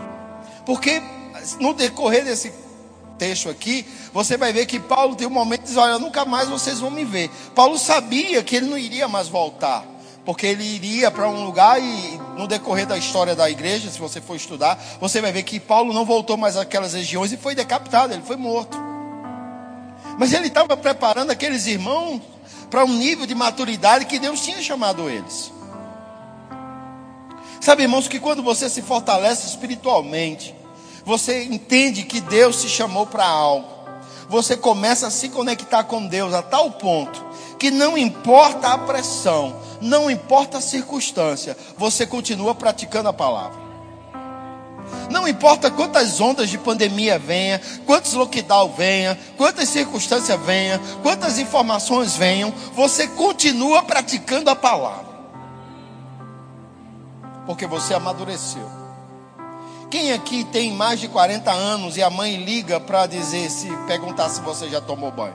porque 0.66 1.02
no 1.58 1.72
decorrer 1.72 2.26
desse 2.26 2.52
texto 3.12 3.48
aqui, 3.48 3.86
você 4.12 4.36
vai 4.36 4.52
ver 4.52 4.66
que 4.66 4.80
Paulo 4.80 5.14
tem 5.14 5.26
um 5.26 5.30
momento 5.30 5.62
e 5.62 5.64
diz: 5.64 5.76
Olha, 5.76 5.98
nunca 5.98 6.24
mais 6.24 6.48
vocês 6.48 6.80
vão 6.80 6.90
me 6.90 7.04
ver. 7.04 7.30
Paulo 7.54 7.78
sabia 7.78 8.42
que 8.42 8.56
ele 8.56 8.66
não 8.66 8.78
iria 8.78 9.08
mais 9.08 9.28
voltar, 9.28 9.84
porque 10.24 10.46
ele 10.46 10.64
iria 10.64 11.10
para 11.10 11.28
um 11.28 11.44
lugar 11.44 11.80
e 11.80 12.20
no 12.36 12.46
decorrer 12.46 12.86
da 12.86 12.96
história 12.96 13.34
da 13.34 13.50
igreja, 13.50 13.90
se 13.90 13.98
você 13.98 14.20
for 14.20 14.36
estudar, 14.36 14.78
você 15.00 15.20
vai 15.20 15.32
ver 15.32 15.42
que 15.42 15.60
Paulo 15.60 15.92
não 15.92 16.04
voltou 16.04 16.36
mais 16.36 16.56
àquelas 16.56 16.94
regiões 16.94 17.32
e 17.32 17.36
foi 17.36 17.54
decapitado, 17.54 18.12
ele 18.12 18.22
foi 18.22 18.36
morto. 18.36 18.76
Mas 20.18 20.32
ele 20.32 20.48
estava 20.48 20.76
preparando 20.76 21.30
aqueles 21.30 21.66
irmãos 21.66 22.20
para 22.70 22.84
um 22.84 22.92
nível 22.92 23.26
de 23.26 23.34
maturidade 23.34 24.06
que 24.06 24.18
Deus 24.18 24.40
tinha 24.40 24.60
chamado 24.62 25.08
eles. 25.08 25.52
Sabe, 27.60 27.82
irmãos, 27.82 28.08
que 28.08 28.18
quando 28.18 28.42
você 28.42 28.68
se 28.68 28.82
fortalece 28.82 29.46
espiritualmente, 29.46 30.54
você 31.04 31.44
entende 31.44 32.04
que 32.04 32.20
Deus 32.20 32.62
te 32.62 32.68
chamou 32.68 33.06
para 33.06 33.26
algo. 33.26 33.68
Você 34.28 34.56
começa 34.56 35.08
a 35.08 35.10
se 35.10 35.28
conectar 35.28 35.84
com 35.84 36.06
Deus 36.06 36.32
a 36.32 36.42
tal 36.42 36.70
ponto 36.72 37.32
que 37.58 37.70
não 37.70 37.96
importa 37.96 38.72
a 38.72 38.78
pressão, 38.78 39.54
não 39.80 40.10
importa 40.10 40.58
a 40.58 40.60
circunstância, 40.60 41.56
você 41.76 42.04
continua 42.04 42.56
praticando 42.56 43.08
a 43.08 43.12
palavra. 43.12 43.60
Não 45.08 45.28
importa 45.28 45.70
quantas 45.70 46.20
ondas 46.20 46.50
de 46.50 46.58
pandemia 46.58 47.20
venham, 47.20 47.60
quantos 47.86 48.14
lockdown 48.14 48.72
venham, 48.76 49.16
quantas 49.36 49.68
circunstâncias 49.68 50.40
venham, 50.40 50.80
quantas 51.02 51.38
informações 51.38 52.16
venham, 52.16 52.52
você 52.74 53.06
continua 53.06 53.82
praticando 53.84 54.50
a 54.50 54.56
palavra. 54.56 55.12
Porque 57.46 57.66
você 57.66 57.94
amadureceu. 57.94 58.81
Quem 59.92 60.10
aqui 60.10 60.42
tem 60.44 60.72
mais 60.72 60.98
de 61.00 61.06
40 61.06 61.52
anos 61.52 61.98
e 61.98 62.02
a 62.02 62.08
mãe 62.08 62.42
liga 62.42 62.80
para 62.80 63.04
dizer 63.04 63.50
se 63.50 63.68
perguntar 63.86 64.30
se 64.30 64.40
você 64.40 64.66
já 64.70 64.80
tomou 64.80 65.12
banho? 65.12 65.34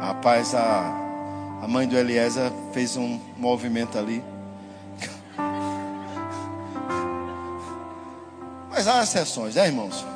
Rapaz, 0.00 0.54
a, 0.54 1.60
a 1.60 1.66
mãe 1.66 1.88
do 1.88 1.96
Eliezer 1.96 2.52
fez 2.72 2.96
um 2.96 3.18
movimento 3.36 3.98
ali. 3.98 4.22
Mas 8.70 8.86
há 8.86 9.02
exceções, 9.02 9.56
né, 9.56 9.66
irmãos? 9.66 10.06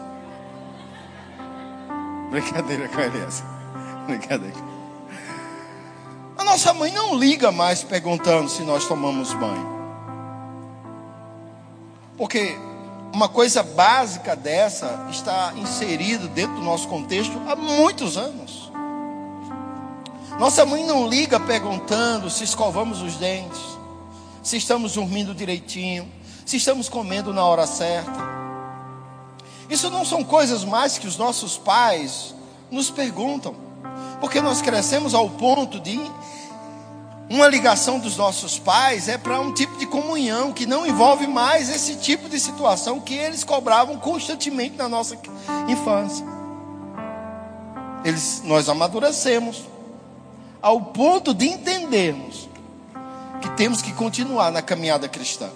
Brincadeira 2.31 2.89
com 2.91 3.01
a 3.01 3.07
Eliezer. 3.07 3.45
Brincadeira. 4.07 4.74
Nossa 6.55 6.73
mãe 6.73 6.93
não 6.93 7.17
liga 7.19 7.51
mais 7.51 7.83
perguntando 7.83 8.49
se 8.49 8.63
nós 8.63 8.87
tomamos 8.87 9.35
banho. 9.35 9.69
Porque 12.17 12.57
uma 13.13 13.29
coisa 13.29 13.61
básica 13.61 14.37
dessa 14.37 15.09
está 15.11 15.53
inserida 15.57 16.29
dentro 16.29 16.55
do 16.55 16.63
nosso 16.63 16.87
contexto 16.87 17.37
há 17.49 17.57
muitos 17.57 18.17
anos. 18.17 18.71
Nossa 20.39 20.65
mãe 20.65 20.87
não 20.87 21.09
liga 21.09 21.41
perguntando 21.41 22.31
se 22.31 22.45
escovamos 22.45 23.03
os 23.03 23.17
dentes, 23.17 23.61
se 24.41 24.57
estamos 24.57 24.95
dormindo 24.95 25.35
direitinho, 25.35 26.09
se 26.47 26.59
estamos 26.59 26.89
comendo 26.89 27.35
na 27.35 27.45
hora 27.45 27.67
certa. 27.67 28.21
Isso 29.69 29.91
não 29.91 30.05
são 30.05 30.23
coisas 30.23 30.63
mais 30.63 30.99
que 30.99 31.09
os 31.09 31.17
nossos 31.17 31.59
pais 31.59 32.33
nos 32.71 32.93
perguntam, 32.93 33.57
porque 34.21 34.41
nós 34.41 34.63
crescemos 34.63 35.15
ao 35.15 35.29
ponto 35.29 35.81
de 35.81 35.99
uma 37.29 37.49
ligação 37.49 37.99
dos 37.99 38.17
nossos 38.17 38.59
pais 38.59 39.09
é 39.09 39.17
para 39.17 39.41
um 39.41 39.53
tipo 39.53 39.79
de 39.79 39.87
comunhão 39.87 40.53
que 40.53 40.67
não 40.67 40.87
envolve 40.87 41.27
mais 41.27 41.71
esse 41.71 41.97
tipo 41.97 42.29
de 42.29 42.39
situação 42.39 43.01
que 43.01 43.15
eles 43.15 43.43
cobravam 43.43 43.99
constantemente 43.99 44.77
na 44.77 44.89
nossa 44.89 45.17
infância. 45.67 46.25
Eles, 48.05 48.43
nós 48.45 48.69
amadurecemos 48.69 49.65
ao 50.61 50.81
ponto 50.81 51.33
de 51.33 51.47
entendermos 51.47 52.47
que 53.41 53.51
temos 53.53 53.81
que 53.81 53.93
continuar 53.95 54.51
na 54.51 54.61
caminhada 54.61 55.09
cristã. 55.09 55.49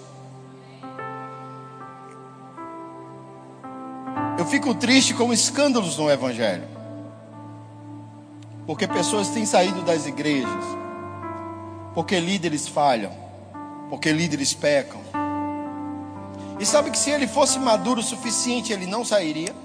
Eu 4.39 4.45
fico 4.45 4.73
triste 4.73 5.13
com 5.13 5.31
escândalos 5.31 5.97
no 5.97 6.09
Evangelho, 6.09 6.67
porque 8.65 8.87
pessoas 8.87 9.29
têm 9.29 9.45
saído 9.45 9.83
das 9.83 10.07
igrejas 10.07 10.79
porque 11.93 12.19
líderes 12.19 12.67
falham, 12.67 13.11
porque 13.89 14.11
líderes 14.11 14.53
pecam. 14.53 15.01
E 16.59 16.65
sabe 16.65 16.91
que 16.91 16.97
se 16.97 17.09
ele 17.09 17.27
fosse 17.27 17.57
maduro 17.57 18.01
o 18.01 18.03
suficiente, 18.03 18.73
ele 18.73 18.85
não 18.85 19.05
sairia? 19.05 19.55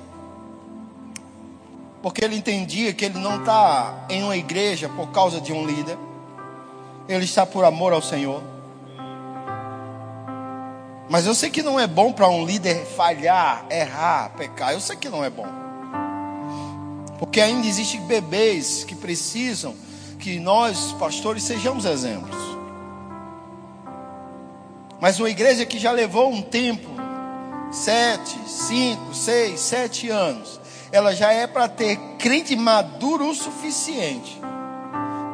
Porque 2.02 2.24
ele 2.24 2.36
entendia 2.36 2.92
que 2.92 3.04
ele 3.04 3.18
não 3.18 3.40
está 3.40 4.06
em 4.08 4.22
uma 4.22 4.36
igreja 4.36 4.88
por 4.88 5.08
causa 5.10 5.40
de 5.40 5.52
um 5.52 5.66
líder, 5.66 5.98
ele 7.08 7.24
está 7.24 7.44
por 7.44 7.64
amor 7.64 7.92
ao 7.92 8.02
Senhor. 8.02 8.42
Mas 11.08 11.26
eu 11.26 11.34
sei 11.34 11.50
que 11.50 11.62
não 11.62 11.78
é 11.78 11.86
bom 11.86 12.12
para 12.12 12.28
um 12.28 12.44
líder 12.44 12.86
falhar, 12.86 13.66
errar, 13.70 14.30
pecar. 14.36 14.72
Eu 14.72 14.80
sei 14.80 14.96
que 14.96 15.08
não 15.08 15.24
é 15.24 15.30
bom. 15.30 15.46
Porque 17.18 17.40
ainda 17.40 17.66
existem 17.66 18.00
bebês 18.00 18.84
que 18.84 18.94
precisam 18.94 19.74
que 20.24 20.40
nós, 20.40 20.92
pastores, 20.92 21.42
sejamos 21.42 21.84
exemplos. 21.84 22.34
Mas 24.98 25.20
uma 25.20 25.28
igreja 25.28 25.66
que 25.66 25.78
já 25.78 25.92
levou 25.92 26.32
um 26.32 26.40
tempo, 26.40 26.88
sete, 27.70 28.34
cinco, 28.48 29.14
seis, 29.14 29.60
sete 29.60 30.08
anos, 30.08 30.58
ela 30.90 31.14
já 31.14 31.30
é 31.30 31.46
para 31.46 31.68
ter 31.68 31.98
crente 32.18 32.56
maduro 32.56 33.28
o 33.28 33.34
suficiente 33.34 34.40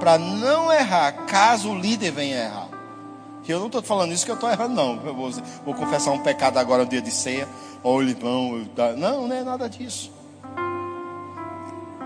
para 0.01 0.19
não 0.19 0.73
errar 0.73 1.13
caso 1.27 1.71
o 1.71 1.79
líder 1.79 2.11
venha 2.11 2.45
errar. 2.45 2.69
Eu 3.47 3.61
não 3.61 3.67
estou 3.67 3.83
falando 3.83 4.13
isso 4.13 4.25
que 4.25 4.31
eu 4.31 4.37
estou 4.37 4.51
errando, 4.51 4.75
não. 4.75 4.95
Eu 5.05 5.15
vou, 5.15 5.31
vou, 5.65 5.75
confessar 5.75 6.13
um 6.13 6.21
pecado 6.21 6.57
agora 6.59 6.85
no 6.85 6.89
dia 6.89 7.03
de 7.03 7.11
ceia. 7.11 7.49
Ou 7.83 8.03
irmão, 8.03 8.65
não, 8.97 9.29
não 9.29 9.37
é 9.37 9.43
nada 9.43 9.69
disso. 9.69 10.20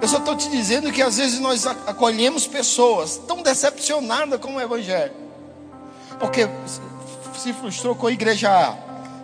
Eu 0.04 0.08
só 0.08 0.18
estou 0.18 0.36
te 0.36 0.50
dizendo 0.50 0.92
que 0.92 1.00
às 1.00 1.16
vezes 1.16 1.40
nós 1.40 1.66
acolhemos 1.66 2.46
pessoas 2.46 3.16
tão 3.26 3.40
decepcionadas 3.42 4.38
com 4.38 4.54
o 4.54 4.60
Evangelho. 4.60 5.14
Porque 6.20 6.46
se 7.38 7.54
frustrou 7.54 7.94
com 7.94 8.08
a 8.08 8.12
igreja 8.12 8.50
A, 8.50 8.76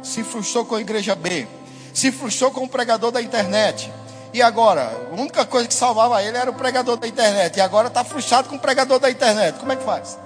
se 0.03 0.24
frustrou 0.24 0.64
com 0.64 0.76
a 0.76 0.81
igreja 0.81 1.14
B, 1.14 1.47
se 1.93 2.11
frustrou 2.11 2.51
com 2.51 2.64
o 2.64 2.68
pregador 2.68 3.11
da 3.11 3.20
internet. 3.20 3.93
E 4.33 4.41
agora, 4.41 4.91
a 5.11 5.14
única 5.20 5.45
coisa 5.45 5.68
que 5.68 5.74
salvava 5.74 6.22
ele 6.22 6.39
era 6.39 6.51
o 6.51 6.55
pregador 6.55 6.97
da 6.97 7.07
internet. 7.07 7.59
E 7.59 7.61
agora 7.61 7.89
está 7.89 8.03
frustrado 8.03 8.49
com 8.49 8.57
o 8.57 8.59
pregador 8.59 8.99
da 8.99 9.11
internet. 9.11 9.59
Como 9.59 9.72
é 9.72 9.76
que 9.76 9.85
faz? 9.85 10.18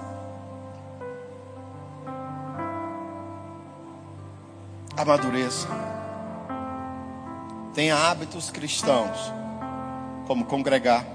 Amadureça. 4.95 5.67
Tenha 7.73 7.97
hábitos 7.97 8.49
cristãos, 8.49 9.33
como 10.25 10.45
congregar. 10.45 11.05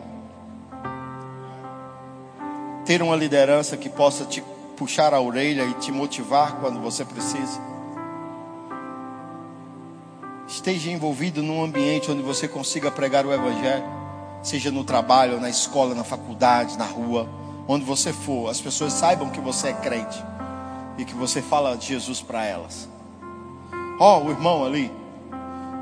Ter 2.85 3.03
uma 3.03 3.17
liderança 3.17 3.77
que 3.77 3.89
possa 3.89 4.25
te 4.25 4.43
puxar 4.77 5.13
a 5.13 5.21
orelha 5.21 5.65
e 5.65 5.75
te 5.75 5.93
motivar 5.93 6.57
quando 6.57 6.81
você 6.81 7.05
precisa. 7.05 7.61
Esteja 10.49 10.91
envolvido 10.91 11.43
num 11.43 11.63
ambiente 11.63 12.11
onde 12.11 12.23
você 12.23 12.49
consiga 12.49 12.91
pregar 12.91 13.25
o 13.25 13.33
Evangelho, 13.33 13.85
seja 14.43 14.71
no 14.71 14.83
trabalho, 14.83 15.41
na 15.41 15.49
escola, 15.49 15.95
na 15.95 16.03
faculdade, 16.03 16.77
na 16.77 16.87
rua, 16.87 17.29
onde 17.69 17.85
você 17.85 18.13
for, 18.13 18.51
as 18.51 18.61
pessoas 18.61 18.93
saibam 18.93 19.31
que 19.31 19.41
você 19.41 19.69
é 19.69 19.73
crente 19.75 20.19
e 20.99 21.05
que 21.05 21.15
você 21.15 21.41
fala 21.41 21.77
de 21.77 21.87
Jesus 21.87 22.21
para 22.21 22.45
elas. 22.45 22.89
Ó, 23.99 24.19
oh, 24.19 24.25
o 24.25 24.31
irmão 24.31 24.65
ali, 24.65 24.91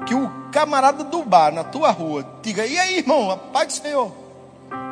que 0.09 0.15
o 0.15 0.31
camarada 0.51 1.05
do 1.05 1.23
bar 1.23 1.53
na 1.53 1.63
tua 1.63 1.91
rua 1.91 2.27
diga: 2.41 2.67
E 2.67 2.79
aí, 2.79 2.97
irmão, 2.97 3.31
a 3.31 3.37
paz 3.37 3.67
do 3.69 3.83
Senhor. 3.83 4.11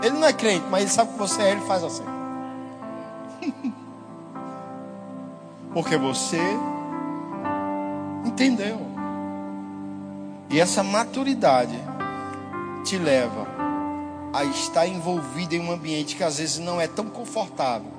Ele 0.02 0.18
não 0.18 0.28
é 0.28 0.32
crente, 0.32 0.66
mas 0.70 0.82
ele 0.82 0.90
sabe 0.90 1.12
que 1.12 1.18
você 1.18 1.42
é, 1.42 1.52
ele 1.52 1.62
faz 1.62 1.82
assim. 1.82 2.04
Porque 5.72 5.96
você 5.96 6.38
entendeu. 8.26 8.78
E 10.50 10.60
essa 10.60 10.82
maturidade 10.82 11.76
te 12.84 12.98
leva 12.98 13.46
a 14.32 14.44
estar 14.44 14.86
envolvido 14.86 15.54
em 15.54 15.60
um 15.60 15.72
ambiente 15.72 16.14
que 16.14 16.22
às 16.22 16.38
vezes 16.38 16.58
não 16.58 16.78
é 16.80 16.86
tão 16.86 17.06
confortável, 17.06 17.90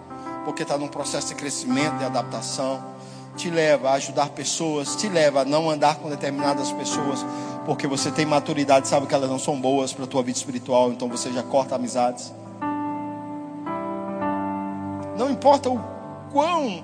porque 0.46 0.64
está 0.64 0.78
num 0.78 0.88
processo 0.88 1.28
de 1.30 1.36
crescimento, 1.36 1.98
de 1.98 2.06
adaptação. 2.06 2.82
Te 3.38 3.50
leva 3.50 3.92
a 3.92 3.94
ajudar 3.94 4.30
pessoas, 4.30 4.96
te 4.96 5.08
leva 5.08 5.42
a 5.42 5.46
não 5.46 5.70
andar 5.70 5.96
com 5.96 6.10
determinadas 6.10 6.72
pessoas, 6.72 7.24
porque 7.66 7.88
você 7.88 8.12
tem 8.12 8.26
maturidade, 8.26 8.88
sabe 8.88 9.08
que 9.08 9.14
elas 9.14 9.30
não 9.30 9.38
são 9.40 9.62
boas 9.62 9.94
para 9.94 10.06
a 10.06 10.08
tua 10.08 10.24
vida 10.24 10.38
espiritual, 10.38 10.92
então 10.92 11.08
você 11.08 11.32
já 11.32 11.44
corta 11.44 11.76
amizades. 11.76 12.34
Não 15.16 15.30
importa 15.30 15.70
o 15.70 15.80
quão 16.32 16.84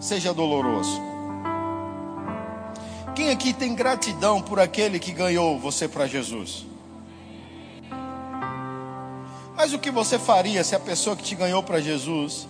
seja 0.00 0.32
doloroso. 0.32 1.00
Quem 3.14 3.30
aqui 3.30 3.52
tem 3.52 3.74
gratidão 3.74 4.42
por 4.42 4.58
aquele 4.58 4.98
que 4.98 5.12
ganhou 5.12 5.58
você 5.58 5.86
para 5.86 6.06
Jesus? 6.06 6.66
Mas 9.56 9.72
o 9.72 9.78
que 9.78 9.90
você 9.90 10.18
faria 10.18 10.64
se 10.64 10.74
a 10.74 10.80
pessoa 10.80 11.14
que 11.14 11.22
te 11.22 11.34
ganhou 11.34 11.62
para 11.62 11.80
Jesus, 11.80 12.48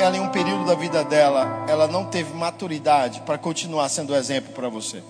ela 0.00 0.16
em 0.16 0.20
um 0.20 0.28
período 0.28 0.64
da 0.64 0.74
vida 0.74 1.04
dela, 1.04 1.64
ela 1.68 1.86
não 1.86 2.04
teve 2.04 2.32
maturidade 2.34 3.20
para 3.22 3.36
continuar 3.36 3.88
sendo 3.88 4.14
exemplo 4.14 4.52
para 4.52 4.68
você? 4.68 5.02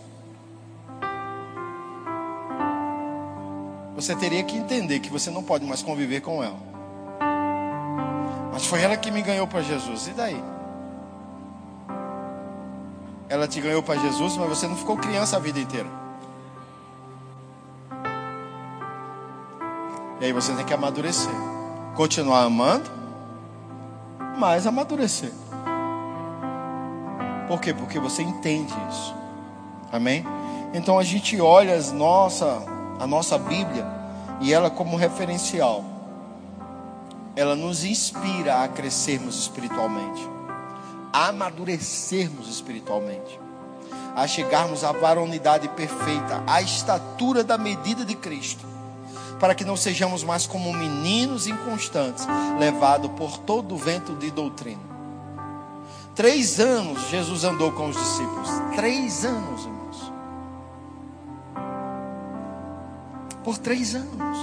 Você 3.94 4.14
teria 4.14 4.44
que 4.44 4.56
entender 4.56 5.00
que 5.00 5.10
você 5.10 5.28
não 5.30 5.42
pode 5.42 5.64
mais 5.64 5.82
conviver 5.82 6.20
com 6.20 6.42
ela. 6.42 6.56
Mas 8.52 8.64
foi 8.64 8.80
ela 8.80 8.96
que 8.96 9.10
me 9.10 9.22
ganhou 9.22 9.46
para 9.46 9.60
Jesus. 9.60 10.06
E 10.06 10.10
daí? 10.10 10.42
Ela 13.28 13.46
te 13.46 13.60
ganhou 13.60 13.82
para 13.82 13.98
Jesus, 14.00 14.36
mas 14.36 14.48
você 14.48 14.66
não 14.66 14.76
ficou 14.76 14.96
criança 14.96 15.36
a 15.36 15.40
vida 15.40 15.58
inteira. 15.58 15.88
E 20.20 20.24
aí 20.24 20.32
você 20.32 20.52
tem 20.54 20.64
que 20.64 20.74
amadurecer. 20.74 21.30
Continuar 21.94 22.42
amando, 22.42 22.90
mas 24.38 24.66
amadurecer. 24.66 25.32
Por 27.48 27.60
quê? 27.60 27.74
Porque 27.74 27.98
você 27.98 28.22
entende 28.22 28.74
isso. 28.90 29.14
Amém? 29.90 30.24
Então 30.72 30.98
a 30.98 31.02
gente 31.02 31.40
olha 31.40 31.74
as 31.74 31.92
nossa, 31.92 32.62
a 33.00 33.06
nossa 33.06 33.38
Bíblia 33.38 33.86
e 34.40 34.52
ela 34.52 34.70
como 34.70 34.96
referencial. 34.96 35.84
Ela 37.34 37.56
nos 37.56 37.84
inspira 37.84 38.62
a 38.62 38.68
crescermos 38.68 39.38
espiritualmente 39.38 40.38
a 41.12 41.28
amadurecermos 41.28 42.48
espiritualmente, 42.48 43.40
a 44.14 44.26
chegarmos 44.26 44.84
à 44.84 44.92
varonidade 44.92 45.68
perfeita, 45.68 46.42
à 46.46 46.60
estatura 46.62 47.42
da 47.42 47.56
medida 47.56 48.04
de 48.04 48.14
Cristo, 48.14 48.66
para 49.38 49.54
que 49.54 49.64
não 49.64 49.76
sejamos 49.76 50.24
mais 50.24 50.46
como 50.46 50.72
meninos 50.72 51.46
inconstantes, 51.46 52.26
levados 52.58 53.10
por 53.12 53.38
todo 53.38 53.74
o 53.74 53.78
vento 53.78 54.14
de 54.16 54.30
doutrina. 54.30 54.88
Três 56.14 56.58
anos 56.58 57.08
Jesus 57.10 57.44
andou 57.44 57.70
com 57.70 57.88
os 57.88 57.96
discípulos. 57.96 58.48
Três 58.74 59.24
anos, 59.24 59.64
irmãos. 59.64 60.12
Por 63.44 63.56
três 63.56 63.94
anos. 63.94 64.38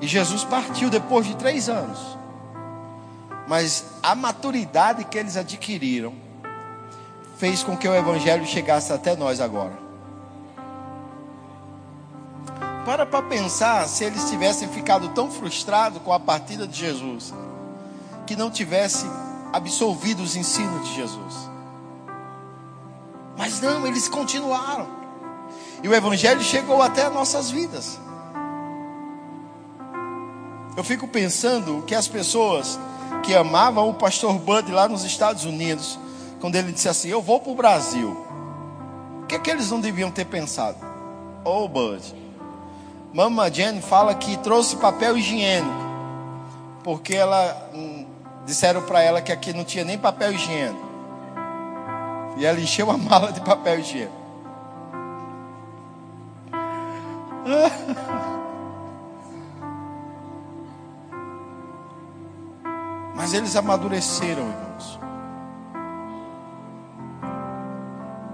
E 0.00 0.06
Jesus 0.06 0.42
partiu 0.42 0.88
depois 0.88 1.26
de 1.26 1.36
três 1.36 1.68
anos. 1.68 2.00
Mas 3.46 3.84
a 4.02 4.14
maturidade 4.14 5.04
que 5.04 5.18
eles 5.18 5.36
adquiriram 5.36 6.14
fez 7.36 7.62
com 7.62 7.76
que 7.76 7.86
o 7.86 7.94
Evangelho 7.94 8.46
chegasse 8.46 8.90
até 8.90 9.14
nós 9.14 9.38
agora. 9.38 9.81
Para 12.84 13.06
para 13.06 13.22
pensar 13.22 13.86
se 13.86 14.04
eles 14.04 14.28
tivessem 14.28 14.68
ficado 14.68 15.08
tão 15.10 15.30
frustrados 15.30 16.02
com 16.02 16.12
a 16.12 16.18
partida 16.18 16.66
de 16.66 16.76
Jesus, 16.76 17.32
que 18.26 18.34
não 18.34 18.50
tivessem 18.50 19.08
absolvido 19.52 20.22
os 20.22 20.34
ensinos 20.34 20.88
de 20.88 20.94
Jesus. 20.94 21.50
Mas 23.36 23.60
não, 23.60 23.86
eles 23.86 24.08
continuaram. 24.08 24.88
E 25.82 25.88
o 25.88 25.94
Evangelho 25.94 26.42
chegou 26.42 26.82
até 26.82 27.08
nossas 27.08 27.50
vidas. 27.50 27.98
Eu 30.76 30.82
fico 30.82 31.06
pensando 31.06 31.82
que 31.86 31.94
as 31.94 32.08
pessoas 32.08 32.78
que 33.22 33.34
amavam 33.34 33.90
o 33.90 33.94
pastor 33.94 34.38
Bud 34.38 34.70
lá 34.72 34.88
nos 34.88 35.04
Estados 35.04 35.44
Unidos, 35.44 35.98
quando 36.40 36.56
ele 36.56 36.72
disse 36.72 36.88
assim: 36.88 37.08
Eu 37.08 37.20
vou 37.20 37.40
para 37.40 37.52
o 37.52 37.54
Brasil, 37.54 38.16
o 39.22 39.26
que, 39.26 39.34
é 39.34 39.38
que 39.38 39.50
eles 39.50 39.70
não 39.70 39.80
deviam 39.80 40.10
ter 40.10 40.24
pensado? 40.24 40.78
Oh, 41.44 41.68
Bud, 41.68 42.14
Mama 43.12 43.52
Jane 43.52 43.82
fala 43.82 44.14
que 44.14 44.38
trouxe 44.38 44.76
papel 44.76 45.18
higiênico, 45.18 45.70
porque 46.82 47.14
ela 47.14 47.68
hum, 47.74 48.06
disseram 48.46 48.80
para 48.82 49.02
ela 49.02 49.20
que 49.20 49.30
aqui 49.30 49.52
não 49.52 49.64
tinha 49.64 49.84
nem 49.84 49.98
papel 49.98 50.32
higiênico, 50.32 50.88
e 52.38 52.46
ela 52.46 52.58
encheu 52.58 52.90
a 52.90 52.96
mala 52.96 53.30
de 53.30 53.42
papel 53.42 53.80
higiênico. 53.80 54.22
Mas 63.14 63.34
eles 63.34 63.54
amadureceram, 63.56 64.42
irmãos. 64.42 64.98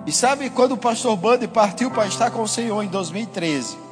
E 0.07 0.13
sabe 0.13 0.49
quando 0.51 0.73
o 0.73 0.79
pastor 0.79 1.17
Bundy 1.17 1.49
partiu 1.49 1.91
para 1.91 2.07
estar 2.07 2.31
com 2.31 2.43
o 2.43 2.49
Senhor 2.49 2.81
em 2.83 2.87
2013? 2.87 3.88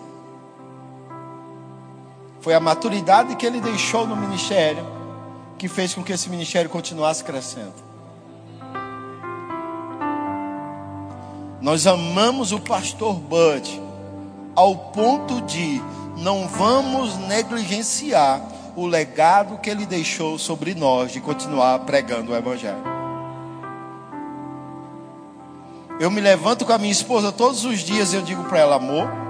Foi 2.47 2.55
a 2.55 2.61
maturidade 2.61 3.35
que 3.35 3.45
ele 3.45 3.61
deixou 3.61 4.07
no 4.07 4.15
ministério 4.15 4.87
que 5.59 5.67
fez 5.67 5.93
com 5.93 6.05
que 6.05 6.13
esse 6.13 6.31
ministério 6.31 6.71
continuasse 6.71 7.25
crescendo. 7.25 7.75
Nós 11.61 11.89
amamos 11.89 12.53
o 12.53 12.61
pastor 12.61 13.15
Bud 13.15 13.83
ao 14.55 14.77
ponto 14.77 15.41
de 15.41 15.83
não 16.19 16.47
vamos 16.47 17.17
negligenciar 17.17 18.41
o 18.77 18.87
legado 18.87 19.59
que 19.59 19.69
ele 19.69 19.85
deixou 19.85 20.39
sobre 20.39 20.73
nós 20.73 21.11
de 21.11 21.21
continuar 21.21 21.81
pregando 21.81 22.31
o 22.31 22.37
evangelho. 22.37 22.79
Eu 25.99 26.13
me 26.13 26.21
levanto 26.21 26.65
com 26.65 26.73
a 26.73 26.79
minha 26.79 26.93
esposa 26.93 27.33
todos 27.33 27.65
os 27.65 27.81
dias 27.81 28.13
e 28.13 28.17
eu 28.17 28.23
digo 28.23 28.45
para 28.45 28.61
ela, 28.61 28.77
amor, 28.77 29.26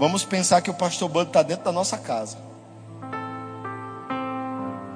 vamos 0.00 0.24
pensar 0.24 0.62
que 0.62 0.70
o 0.70 0.74
pastor 0.74 1.10
Bando 1.10 1.28
está 1.28 1.42
dentro 1.42 1.64
da 1.64 1.70
nossa 1.70 1.98
casa. 1.98 2.38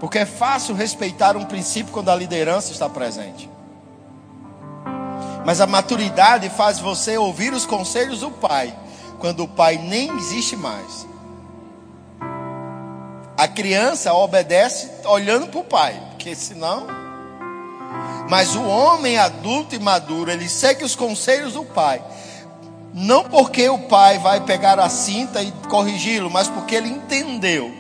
Porque 0.01 0.19
é 0.19 0.27
fácil 0.27 0.75
respeitar 0.75 1.37
um 1.37 1.45
princípio 1.45 1.93
quando 1.93 2.09
a 2.09 2.17
liderança 2.17 2.73
está 2.73 2.89
presente. 2.89 3.49
Mas 5.45 5.61
a 5.61 5.67
maturidade 5.67 6.49
faz 6.49 6.79
você 6.79 7.19
ouvir 7.19 7.53
os 7.53 7.67
conselhos 7.67 8.21
do 8.21 8.31
pai, 8.31 8.75
quando 9.21 9.45
o 9.45 9.49
pai 9.49 9.77
nem 9.77 10.11
existe 10.17 10.57
mais. 10.57 11.07
A 13.37 13.47
criança 13.47 14.15
obedece 14.15 14.91
olhando 15.05 15.49
para 15.49 15.61
o 15.61 15.65
pai, 15.65 16.03
porque 16.13 16.35
senão 16.35 17.05
mas 18.29 18.57
o 18.57 18.63
homem 18.63 19.19
adulto 19.19 19.75
e 19.75 19.79
maduro, 19.79 20.31
ele 20.31 20.49
segue 20.49 20.85
os 20.85 20.97
conselhos 20.97 21.53
do 21.53 21.65
pai. 21.65 22.03
Não 22.97 23.25
porque 23.25 23.69
o 23.69 23.77
pai 23.77 24.21
vai 24.21 24.41
pegar 24.43 24.79
a 24.79 24.89
cinta 24.89 25.43
e 25.43 25.51
corrigi-lo, 25.69 26.31
mas 26.31 26.47
porque 26.47 26.77
ele 26.77 26.89
entendeu 26.89 27.75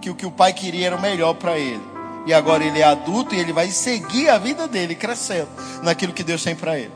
que 0.00 0.08
o 0.08 0.14
que 0.14 0.24
o 0.24 0.30
pai 0.30 0.52
queria 0.52 0.86
era 0.86 0.96
o 0.96 1.00
melhor 1.00 1.34
para 1.34 1.58
ele. 1.58 1.82
E 2.26 2.32
agora 2.32 2.62
ele 2.62 2.78
é 2.78 2.84
adulto 2.84 3.34
e 3.34 3.40
ele 3.40 3.52
vai 3.52 3.72
seguir 3.72 4.28
a 4.28 4.38
vida 4.38 4.68
dele 4.68 4.94
crescendo 4.94 5.48
naquilo 5.82 6.12
que 6.12 6.22
Deus 6.22 6.44
tem 6.44 6.54
para 6.54 6.78
ele. 6.78 6.92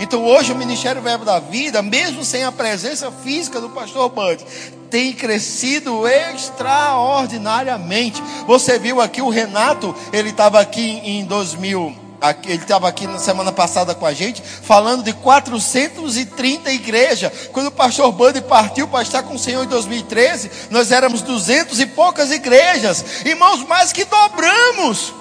Então 0.00 0.24
hoje 0.24 0.52
o 0.52 0.56
Ministério 0.56 1.00
Verbo 1.00 1.24
da 1.24 1.38
Vida, 1.38 1.80
mesmo 1.82 2.24
sem 2.24 2.42
a 2.42 2.50
presença 2.50 3.12
física 3.12 3.60
do 3.60 3.70
pastor 3.70 4.08
Bud, 4.08 4.44
tem 4.90 5.12
crescido 5.12 6.08
extraordinariamente. 6.08 8.20
Você 8.48 8.76
viu 8.76 9.00
aqui 9.00 9.22
o 9.22 9.28
Renato, 9.28 9.94
ele 10.12 10.30
estava 10.30 10.58
aqui 10.58 11.00
em 11.04 11.24
2000, 11.24 12.01
ele 12.44 12.62
estava 12.62 12.88
aqui 12.88 13.06
na 13.06 13.18
semana 13.18 13.50
passada 13.50 13.94
com 13.94 14.06
a 14.06 14.12
gente, 14.12 14.42
falando 14.42 15.02
de 15.02 15.12
430 15.12 16.70
igrejas. 16.70 17.32
Quando 17.52 17.66
o 17.66 17.72
pastor 17.72 18.12
Bud 18.12 18.40
partiu 18.42 18.86
para 18.86 19.02
estar 19.02 19.22
com 19.22 19.34
o 19.34 19.38
Senhor 19.38 19.64
em 19.64 19.68
2013, 19.68 20.50
nós 20.70 20.92
éramos 20.92 21.22
200 21.22 21.80
e 21.80 21.86
poucas 21.86 22.30
igrejas. 22.30 23.04
Irmãos, 23.24 23.66
mais 23.66 23.92
que 23.92 24.04
dobramos. 24.04 25.12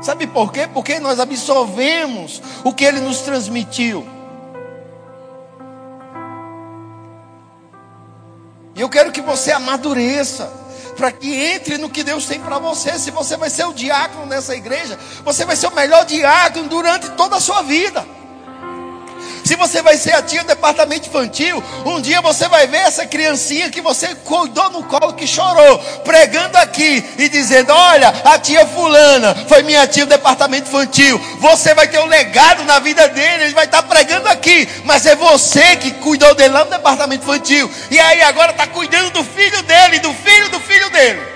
Sabe 0.00 0.26
por 0.26 0.52
quê? 0.52 0.68
Porque 0.72 1.00
nós 1.00 1.18
absorvemos 1.18 2.40
o 2.64 2.72
que 2.72 2.84
ele 2.84 3.00
nos 3.00 3.22
transmitiu. 3.22 4.06
E 8.76 8.80
eu 8.80 8.88
quero 8.90 9.10
que 9.10 9.22
você 9.22 9.52
amadureça, 9.52 10.52
para 10.96 11.12
que 11.12 11.32
entre 11.32 11.78
no 11.78 11.90
que 11.90 12.02
Deus 12.02 12.26
tem 12.26 12.40
para 12.40 12.58
você. 12.58 12.98
Se 12.98 13.10
você 13.10 13.36
vai 13.36 13.50
ser 13.50 13.66
o 13.66 13.72
diácono 13.72 14.26
nessa 14.26 14.56
igreja, 14.56 14.98
você 15.22 15.44
vai 15.44 15.54
ser 15.54 15.68
o 15.68 15.74
melhor 15.74 16.04
diácono 16.04 16.68
durante 16.68 17.10
toda 17.10 17.36
a 17.36 17.40
sua 17.40 17.62
vida. 17.62 18.15
Se 19.46 19.54
você 19.54 19.80
vai 19.80 19.96
ser 19.96 20.12
a 20.12 20.20
tia 20.20 20.42
do 20.42 20.48
departamento 20.48 21.08
infantil, 21.08 21.62
um 21.84 22.00
dia 22.00 22.20
você 22.20 22.48
vai 22.48 22.66
ver 22.66 22.78
essa 22.78 23.06
criancinha 23.06 23.70
que 23.70 23.80
você 23.80 24.12
cuidou 24.24 24.70
no 24.70 24.82
colo 24.82 25.12
que 25.12 25.24
chorou, 25.24 25.78
pregando 26.04 26.58
aqui 26.58 27.04
e 27.16 27.28
dizendo: 27.28 27.72
Olha, 27.72 28.08
a 28.24 28.40
tia 28.40 28.66
Fulana 28.66 29.36
foi 29.46 29.62
minha 29.62 29.86
tia 29.86 30.04
do 30.04 30.08
departamento 30.08 30.68
infantil. 30.68 31.20
Você 31.38 31.74
vai 31.74 31.86
ter 31.86 32.00
um 32.00 32.06
legado 32.06 32.64
na 32.64 32.80
vida 32.80 33.06
dele, 33.08 33.44
ele 33.44 33.54
vai 33.54 33.66
estar 33.66 33.84
pregando 33.84 34.28
aqui, 34.28 34.68
mas 34.84 35.06
é 35.06 35.14
você 35.14 35.76
que 35.76 35.92
cuidou 35.92 36.34
dele 36.34 36.52
lá 36.52 36.64
no 36.64 36.70
departamento 36.72 37.22
infantil, 37.22 37.70
e 37.88 38.00
aí 38.00 38.22
agora 38.22 38.50
está 38.50 38.66
cuidando 38.66 39.10
do 39.10 39.22
filho 39.22 39.62
dele, 39.62 40.00
do 40.00 40.12
filho 40.12 40.48
do 40.50 40.58
filho 40.58 40.90
dele. 40.90 41.35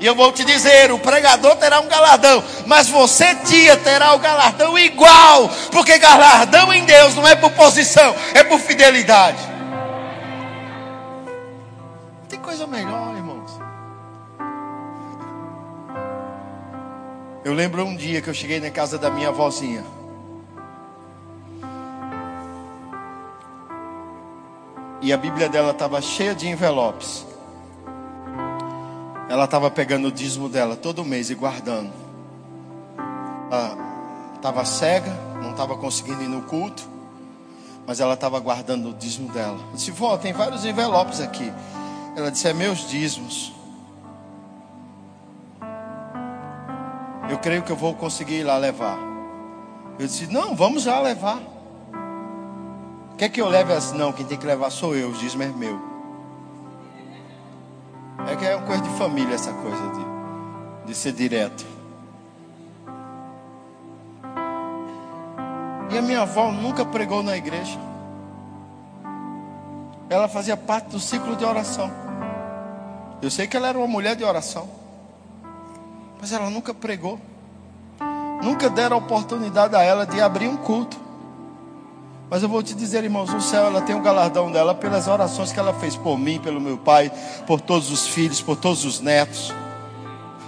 E 0.00 0.06
eu 0.06 0.14
vou 0.14 0.32
te 0.32 0.44
dizer: 0.44 0.90
o 0.90 0.98
pregador 0.98 1.56
terá 1.56 1.78
um 1.78 1.86
galardão, 1.86 2.42
mas 2.66 2.88
você, 2.88 3.34
tia, 3.34 3.76
terá 3.76 4.14
o 4.14 4.18
galardão 4.18 4.78
igual, 4.78 5.50
porque 5.70 5.98
galardão 5.98 6.72
em 6.72 6.84
Deus 6.86 7.14
não 7.14 7.28
é 7.28 7.36
por 7.36 7.50
posição, 7.50 8.16
é 8.34 8.42
por 8.42 8.58
fidelidade. 8.58 9.38
Tem 12.30 12.38
coisa 12.40 12.66
melhor, 12.66 13.14
irmãos. 13.14 13.60
Eu 17.44 17.52
lembro 17.52 17.84
um 17.84 17.94
dia 17.94 18.22
que 18.22 18.30
eu 18.30 18.34
cheguei 18.34 18.58
na 18.58 18.70
casa 18.70 18.96
da 18.98 19.10
minha 19.10 19.28
avózinha. 19.28 19.84
E 25.02 25.12
a 25.12 25.16
Bíblia 25.16 25.48
dela 25.48 25.72
estava 25.72 26.00
cheia 26.00 26.34
de 26.34 26.48
envelopes. 26.48 27.29
Ela 29.30 29.44
estava 29.44 29.70
pegando 29.70 30.08
o 30.08 30.12
dízimo 30.12 30.48
dela 30.48 30.74
todo 30.74 31.04
mês 31.04 31.30
e 31.30 31.36
guardando. 31.36 31.92
Estava 34.34 34.64
cega, 34.64 35.16
não 35.40 35.52
estava 35.52 35.76
conseguindo 35.76 36.20
ir 36.20 36.26
no 36.26 36.42
culto, 36.42 36.82
mas 37.86 38.00
ela 38.00 38.14
estava 38.14 38.40
guardando 38.40 38.90
o 38.90 38.92
dízimo 38.92 39.32
dela. 39.32 39.56
Eu 39.70 39.76
disse: 39.76 39.92
Vó, 39.92 40.18
tem 40.18 40.32
vários 40.32 40.64
envelopes 40.64 41.20
aqui. 41.20 41.52
Ela 42.16 42.32
disse: 42.32 42.48
É 42.48 42.52
meus 42.52 42.88
dízimos. 42.88 43.52
Eu 47.28 47.38
creio 47.38 47.62
que 47.62 47.70
eu 47.70 47.76
vou 47.76 47.94
conseguir 47.94 48.40
ir 48.40 48.44
lá 48.44 48.56
levar. 48.56 48.98
Eu 49.96 50.08
disse: 50.08 50.26
Não, 50.26 50.56
vamos 50.56 50.86
lá 50.86 50.98
levar. 50.98 51.40
Quer 53.16 53.28
que 53.28 53.40
eu 53.40 53.46
leve 53.46 53.72
as? 53.72 53.92
Não, 53.92 54.12
quem 54.12 54.26
tem 54.26 54.36
que 54.36 54.44
levar 54.44 54.70
sou 54.70 54.96
eu, 54.96 55.10
o 55.10 55.12
dízimo 55.12 55.44
é 55.44 55.46
meu. 55.46 55.89
É 58.28 58.36
que 58.36 58.44
é 58.44 58.56
uma 58.56 58.66
coisa 58.66 58.82
de 58.82 58.90
família 58.90 59.34
essa 59.34 59.52
coisa 59.52 59.82
de, 59.92 60.86
de 60.86 60.94
ser 60.94 61.12
direto. 61.12 61.66
E 65.90 65.98
a 65.98 66.02
minha 66.02 66.22
avó 66.22 66.52
nunca 66.52 66.84
pregou 66.84 67.22
na 67.22 67.36
igreja. 67.36 67.78
Ela 70.08 70.28
fazia 70.28 70.56
parte 70.56 70.90
do 70.90 71.00
ciclo 71.00 71.34
de 71.34 71.44
oração. 71.44 71.90
Eu 73.22 73.30
sei 73.30 73.46
que 73.46 73.56
ela 73.56 73.68
era 73.68 73.78
uma 73.78 73.86
mulher 73.86 74.14
de 74.14 74.24
oração. 74.24 74.68
Mas 76.20 76.32
ela 76.32 76.50
nunca 76.50 76.74
pregou. 76.74 77.18
Nunca 78.42 78.70
deram 78.70 78.98
oportunidade 78.98 79.74
a 79.74 79.82
ela 79.82 80.06
de 80.06 80.20
abrir 80.20 80.48
um 80.48 80.56
culto. 80.56 80.99
Mas 82.30 82.44
eu 82.44 82.48
vou 82.48 82.62
te 82.62 82.76
dizer, 82.76 83.02
irmãos, 83.02 83.34
no 83.34 83.40
céu 83.40 83.64
ela 83.64 83.82
tem 83.82 83.96
o 83.96 84.00
galardão 84.00 84.52
dela 84.52 84.72
pelas 84.72 85.08
orações 85.08 85.50
que 85.50 85.58
ela 85.58 85.74
fez 85.74 85.96
por 85.96 86.16
mim, 86.16 86.38
pelo 86.38 86.60
meu 86.60 86.78
pai, 86.78 87.10
por 87.44 87.60
todos 87.60 87.90
os 87.90 88.06
filhos, 88.06 88.40
por 88.40 88.54
todos 88.54 88.84
os 88.84 89.00
netos. 89.00 89.52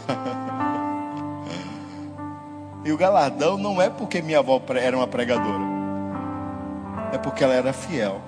e 2.85 2.93
o 2.93 2.97
galardão 2.97 3.59
não 3.59 3.83
é 3.83 3.91
porque 3.91 4.22
minha 4.22 4.39
avó 4.39 4.62
era 4.76 4.97
uma 4.97 5.09
pregadora, 5.09 5.64
é 7.12 7.18
porque 7.18 7.43
ela 7.43 7.55
era 7.55 7.72
fiel. 7.72 8.20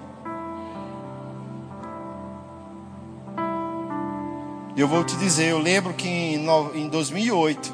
E 4.74 4.80
eu 4.80 4.88
vou 4.88 5.04
te 5.04 5.16
dizer, 5.16 5.50
eu 5.50 5.60
lembro 5.60 5.94
que 5.94 6.08
em 6.08 6.88
2008, 6.88 7.72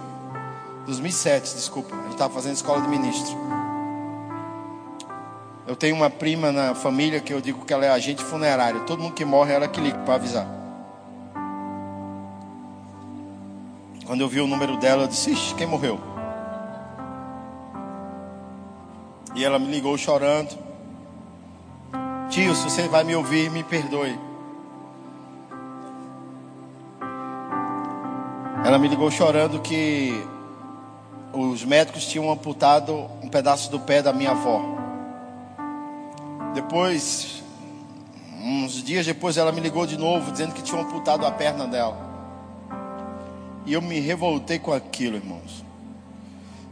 2007, 0.84 1.54
desculpa, 1.54 1.96
a 1.96 2.02
gente 2.02 2.12
estava 2.12 2.34
fazendo 2.34 2.56
escola 2.56 2.82
de 2.82 2.88
ministro. 2.88 3.59
Eu 5.66 5.76
tenho 5.76 5.94
uma 5.94 6.10
prima 6.10 6.50
na 6.50 6.74
família 6.74 7.20
que 7.20 7.32
eu 7.32 7.40
digo 7.40 7.64
que 7.64 7.72
ela 7.72 7.84
é 7.84 7.90
agente 7.90 8.22
funerária. 8.24 8.80
Todo 8.80 9.02
mundo 9.02 9.14
que 9.14 9.24
morre, 9.24 9.52
ela 9.52 9.68
que 9.68 9.80
liga 9.80 9.98
para 9.98 10.14
avisar. 10.14 10.46
Quando 14.04 14.22
eu 14.22 14.28
vi 14.28 14.40
o 14.40 14.46
número 14.46 14.76
dela, 14.78 15.04
eu 15.04 15.06
disse: 15.06 15.30
Ixi, 15.30 15.54
quem 15.54 15.66
morreu? 15.66 16.00
E 19.34 19.44
ela 19.44 19.58
me 19.58 19.70
ligou 19.70 19.96
chorando. 19.96 20.58
Tio, 22.28 22.54
se 22.54 22.64
você 22.64 22.88
vai 22.88 23.04
me 23.04 23.14
ouvir, 23.14 23.50
me 23.50 23.62
perdoe. 23.62 24.18
Ela 28.64 28.78
me 28.78 28.88
ligou 28.88 29.10
chorando 29.10 29.60
que 29.60 30.12
os 31.32 31.64
médicos 31.64 32.04
tinham 32.06 32.30
amputado 32.30 33.08
um 33.22 33.28
pedaço 33.28 33.70
do 33.70 33.80
pé 33.80 34.02
da 34.02 34.12
minha 34.12 34.32
avó. 34.32 34.79
Depois, 36.54 37.42
uns 38.42 38.82
dias 38.82 39.06
depois, 39.06 39.36
ela 39.36 39.52
me 39.52 39.60
ligou 39.60 39.86
de 39.86 39.96
novo, 39.96 40.32
dizendo 40.32 40.52
que 40.52 40.62
tinham 40.62 40.82
amputado 40.82 41.24
a 41.24 41.30
perna 41.30 41.66
dela. 41.66 41.96
E 43.66 43.72
eu 43.72 43.82
me 43.82 44.00
revoltei 44.00 44.58
com 44.58 44.72
aquilo, 44.72 45.16
irmãos. 45.16 45.64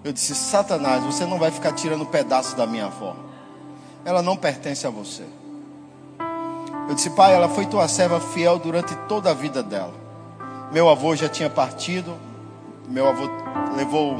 Eu 0.03 0.13
disse: 0.13 0.35
Satanás, 0.35 1.05
você 1.05 1.25
não 1.27 1.39
vai 1.39 1.51
ficar 1.51 1.73
tirando 1.73 2.07
pedaço 2.07 2.57
da 2.57 2.67
minha 2.67 2.87
avó. 2.87 3.15
Ela 4.05 4.23
não 4.23 4.37
pertence 4.37 4.87
a 4.87 4.91
você. 4.91 5.25
Eu 6.89 6.95
disse, 6.95 7.11
pai, 7.11 7.35
ela 7.35 7.51
foi 7.51 7.67
tua 7.67 7.87
serva 7.87 8.19
fiel 8.19 8.59
durante 8.59 8.97
toda 9.07 9.31
a 9.31 9.35
vida 9.35 9.63
dela. 9.63 9.93
Meu 10.73 10.89
avô 10.89 11.15
já 11.15 11.29
tinha 11.29 11.51
partido, 11.51 12.17
meu 12.89 13.07
avô 13.07 13.29
levou 13.77 14.17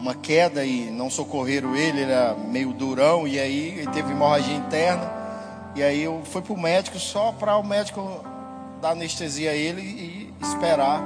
uma 0.00 0.14
queda 0.14 0.64
e 0.64 0.90
não 0.90 1.10
socorreram 1.10 1.76
ele, 1.76 2.00
ele 2.00 2.12
era 2.12 2.34
meio 2.34 2.72
durão, 2.72 3.28
e 3.28 3.38
aí 3.38 3.78
ele 3.78 3.86
teve 3.88 4.10
hemorragia 4.10 4.54
interna. 4.54 5.20
E 5.76 5.82
aí 5.82 6.02
eu 6.02 6.22
fui 6.24 6.42
para 6.42 6.52
o 6.52 6.60
médico 6.60 6.98
só 6.98 7.32
para 7.32 7.56
o 7.56 7.62
médico 7.62 8.24
dar 8.80 8.90
anestesia 8.90 9.50
a 9.50 9.54
ele 9.54 9.82
e 9.82 10.34
esperar, 10.42 11.02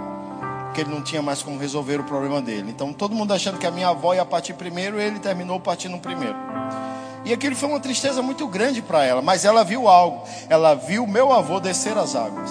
porque 0.66 0.82
ele 0.82 0.90
não 0.90 1.02
tinha 1.02 1.20
mais 1.20 1.42
como 1.42 1.58
resolver 1.58 2.00
o 2.00 2.04
problema 2.04 2.40
dele. 2.40 2.70
Então 2.70 2.92
todo 2.92 3.14
mundo 3.14 3.34
achando 3.34 3.58
que 3.58 3.66
a 3.66 3.70
minha 3.70 3.88
avó 3.88 4.14
ia 4.14 4.24
partir 4.24 4.54
primeiro, 4.54 5.00
ele 5.00 5.18
terminou 5.18 5.58
partindo 5.58 5.98
primeiro. 5.98 6.36
E 7.24 7.32
aquilo 7.32 7.56
foi 7.56 7.68
uma 7.68 7.80
tristeza 7.80 8.22
muito 8.22 8.46
grande 8.46 8.80
para 8.80 9.02
ela, 9.04 9.22
mas 9.22 9.44
ela 9.44 9.64
viu 9.64 9.88
algo. 9.88 10.22
Ela 10.48 10.74
viu 10.74 11.06
meu 11.06 11.32
avô 11.32 11.58
descer 11.58 11.96
as 11.96 12.14
águas. 12.14 12.50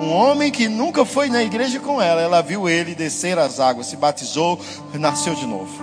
Um 0.00 0.12
homem 0.12 0.50
que 0.50 0.68
nunca 0.68 1.04
foi 1.04 1.28
na 1.28 1.42
igreja 1.42 1.80
com 1.80 2.00
ela, 2.00 2.20
ela 2.20 2.40
viu 2.40 2.68
ele 2.68 2.94
descer 2.94 3.38
as 3.38 3.58
águas, 3.58 3.86
se 3.86 3.96
batizou, 3.96 4.60
nasceu 4.94 5.34
de 5.34 5.46
novo. 5.46 5.82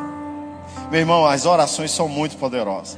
Meu 0.89 0.99
irmão, 0.99 1.25
as 1.25 1.45
orações 1.45 1.91
são 1.91 2.07
muito 2.07 2.37
poderosas. 2.37 2.97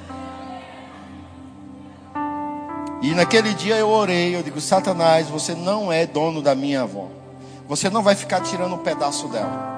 E 3.02 3.14
naquele 3.14 3.54
dia 3.54 3.76
eu 3.76 3.90
orei, 3.90 4.36
eu 4.36 4.44
digo: 4.44 4.60
Satanás, 4.60 5.28
você 5.28 5.56
não 5.56 5.92
é 5.92 6.06
dono 6.06 6.42
da 6.42 6.54
minha 6.54 6.82
avó. 6.82 7.08
Você 7.68 7.90
não 7.90 8.02
vai 8.02 8.16
ficar 8.16 8.42
tirando 8.42 8.76
um 8.76 8.80
pedaço 8.80 9.28
dela. 9.28 9.76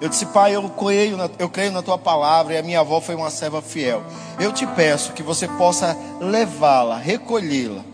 Eu 0.00 0.08
disse, 0.08 0.26
pai, 0.26 0.56
eu 0.56 0.68
creio, 0.68 1.16
na, 1.16 1.30
eu 1.38 1.48
creio 1.48 1.70
na 1.70 1.80
tua 1.80 1.96
palavra 1.96 2.54
e 2.54 2.58
a 2.58 2.62
minha 2.62 2.80
avó 2.80 3.00
foi 3.00 3.14
uma 3.14 3.30
serva 3.30 3.62
fiel. 3.62 4.02
Eu 4.40 4.52
te 4.52 4.66
peço 4.66 5.12
que 5.12 5.22
você 5.22 5.46
possa 5.46 5.96
levá-la, 6.20 6.96
recolhê-la, 6.96 7.84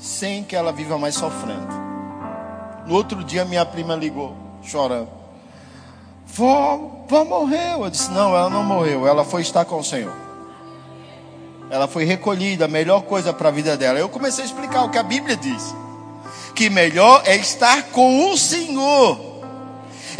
sem 0.00 0.42
que 0.42 0.56
ela 0.56 0.72
viva 0.72 0.98
mais 0.98 1.14
sofrendo. 1.14 1.68
No 2.86 2.94
outro 2.94 3.22
dia, 3.22 3.44
minha 3.44 3.64
prima 3.64 3.94
ligou, 3.94 4.34
chorando. 4.62 5.08
Vó, 6.26 7.04
vó 7.08 7.24
morreu. 7.24 7.84
Eu 7.84 7.90
disse, 7.90 8.10
não, 8.10 8.36
ela 8.36 8.48
não 8.48 8.64
morreu, 8.64 9.06
ela 9.06 9.24
foi 9.24 9.42
estar 9.42 9.64
com 9.64 9.78
o 9.78 9.84
Senhor. 9.84 10.14
Ela 11.70 11.86
foi 11.86 12.04
recolhida, 12.04 12.64
a 12.64 12.68
melhor 12.68 13.02
coisa 13.02 13.32
para 13.32 13.48
a 13.48 13.52
vida 13.52 13.76
dela. 13.76 13.98
Eu 13.98 14.08
comecei 14.08 14.42
a 14.42 14.46
explicar 14.46 14.82
o 14.84 14.90
que 14.90 14.98
a 14.98 15.02
Bíblia 15.04 15.36
diz: 15.36 15.72
que 16.54 16.68
melhor 16.68 17.22
é 17.24 17.36
estar 17.36 17.84
com 17.92 18.32
o 18.32 18.36
Senhor 18.36 19.30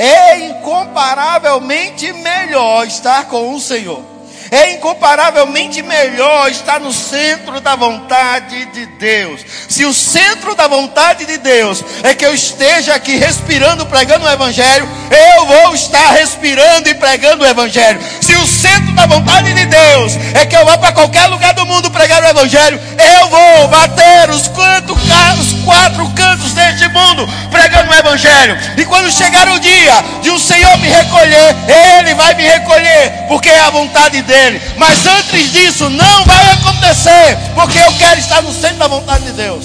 é 0.01 0.49
incomparavelmente 0.49 2.11
melhor 2.15 2.87
estar 2.87 3.27
com 3.27 3.55
o 3.55 3.61
Senhor. 3.61 4.03
É 4.51 4.73
incomparavelmente 4.73 5.81
melhor 5.83 6.51
estar 6.51 6.81
no 6.81 6.93
centro 6.93 7.61
da 7.61 7.77
vontade 7.77 8.65
de 8.67 8.87
Deus. 8.87 9.45
Se 9.69 9.85
o 9.85 9.95
centro 9.95 10.55
da 10.57 10.67
vontade 10.67 11.25
de 11.25 11.39
Deus 11.39 11.85
é 12.03 12.15
que 12.15 12.27
eu 12.27 12.35
esteja 12.35 12.95
aqui 12.95 13.17
respirando, 13.17 13.87
pregando 13.87 14.27
o 14.27 14.31
Evangelho, 14.31 14.89
eu 15.37 15.47
vou 15.47 15.75
estar 15.75 16.11
respirando 16.13 16.89
e 16.89 16.95
pregando 16.95 17.45
o 17.45 17.47
Evangelho. 17.47 18.01
Se 18.21 18.35
o 18.35 18.47
centro 18.47 18.93
da 18.93 19.07
vontade 19.07 19.53
de 19.55 19.67
Deus 19.67 20.15
é 20.35 20.45
que 20.45 20.57
eu 20.57 20.65
vá 20.65 20.77
para 20.77 20.93
qualquer 20.93 21.27
lugar 21.27 21.55
do 21.55 21.65
mundo 21.65 21.91
pregar 21.91 22.23
o 22.23 22.27
Evangelho, 22.27 22.81
eu 23.21 23.29
vou 23.29 23.69
bater 23.69 24.31
os, 24.31 24.49
cantos, 24.49 24.97
os 25.41 25.50
quatro 25.71 26.09
cantos 26.11 26.53
deste 26.53 26.89
mundo 26.89 27.29
pregando 27.49 27.93
o 27.93 27.95
Evangelho. 27.95 28.59
E 28.77 28.85
quando 28.85 29.09
chegar 29.13 29.49
o 29.49 29.61
dia 29.61 30.05
de 30.21 30.31
o 30.31 30.39
Senhor 30.39 30.77
me 30.79 30.89
recolher, 30.89 31.55
Ele 31.69 32.13
vai 32.15 32.35
me 32.35 32.43
recolher, 32.43 33.27
porque 33.29 33.49
é 33.49 33.61
a 33.61 33.71
vontade 33.71 34.21
dele. 34.23 34.61
Mas 34.77 35.07
antes 35.07 35.53
disso, 35.53 35.89
não 35.89 36.25
vai 36.25 36.53
acontecer, 36.55 37.39
porque 37.55 37.79
eu 37.79 37.93
quero 37.93 38.19
estar 38.19 38.43
no 38.43 38.53
centro 38.53 38.79
da 38.79 38.89
vontade 38.89 39.25
de 39.27 39.33
Deus. 39.33 39.65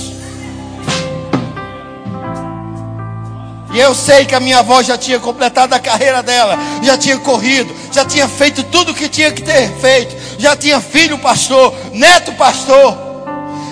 E 3.73 3.79
eu 3.79 3.93
sei 3.95 4.25
que 4.25 4.35
a 4.35 4.39
minha 4.39 4.59
avó 4.59 4.81
já 4.83 4.97
tinha 4.97 5.19
completado 5.19 5.73
a 5.73 5.79
carreira 5.79 6.21
dela, 6.21 6.57
já 6.81 6.97
tinha 6.97 7.17
corrido, 7.17 7.75
já 7.91 8.05
tinha 8.05 8.27
feito 8.27 8.63
tudo 8.63 8.91
o 8.91 8.95
que 8.95 9.09
tinha 9.09 9.31
que 9.31 9.41
ter 9.41 9.69
feito, 9.81 10.15
já 10.39 10.55
tinha 10.55 10.79
filho 10.79 11.17
pastor, 11.17 11.75
neto 11.91 12.31
pastor, 12.33 13.04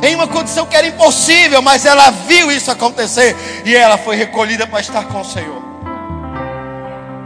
em 0.03 0.15
uma 0.15 0.27
condição 0.27 0.65
que 0.65 0.75
era 0.75 0.85
impossível, 0.85 1.61
mas 1.61 1.85
ela 1.85 2.11
viu 2.11 2.51
isso 2.51 2.69
acontecer 2.69 3.35
e 3.63 3.73
ela 3.73 3.97
foi 3.97 4.17
recolhida 4.17 4.67
para 4.67 4.81
estar 4.81 5.05
com 5.05 5.21
o 5.21 5.25
Senhor. 5.25 5.63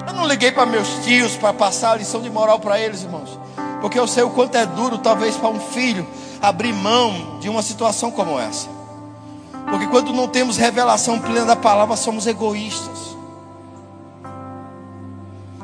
Eu 0.07 0.13
não 0.13 0.27
liguei 0.27 0.51
para 0.51 0.65
meus 0.65 0.87
tios 1.03 1.35
para 1.35 1.51
passar 1.51 1.93
a 1.93 1.95
lição 1.95 2.21
de 2.21 2.29
moral 2.29 2.59
para 2.59 2.79
eles, 2.79 3.01
irmãos. 3.01 3.39
Porque 3.81 3.99
eu 3.99 4.07
sei 4.07 4.23
o 4.23 4.29
quanto 4.29 4.55
é 4.55 4.65
duro, 4.65 4.99
talvez, 4.99 5.35
para 5.35 5.49
um 5.49 5.59
filho 5.59 6.05
abrir 6.39 6.71
mão 6.71 7.39
de 7.39 7.49
uma 7.49 7.63
situação 7.63 8.11
como 8.11 8.39
essa. 8.39 8.69
Porque 9.69 9.87
quando 9.87 10.13
não 10.13 10.27
temos 10.27 10.55
revelação 10.55 11.19
plena 11.19 11.45
da 11.45 11.55
palavra, 11.55 11.95
somos 11.95 12.27
egoístas. 12.27 13.17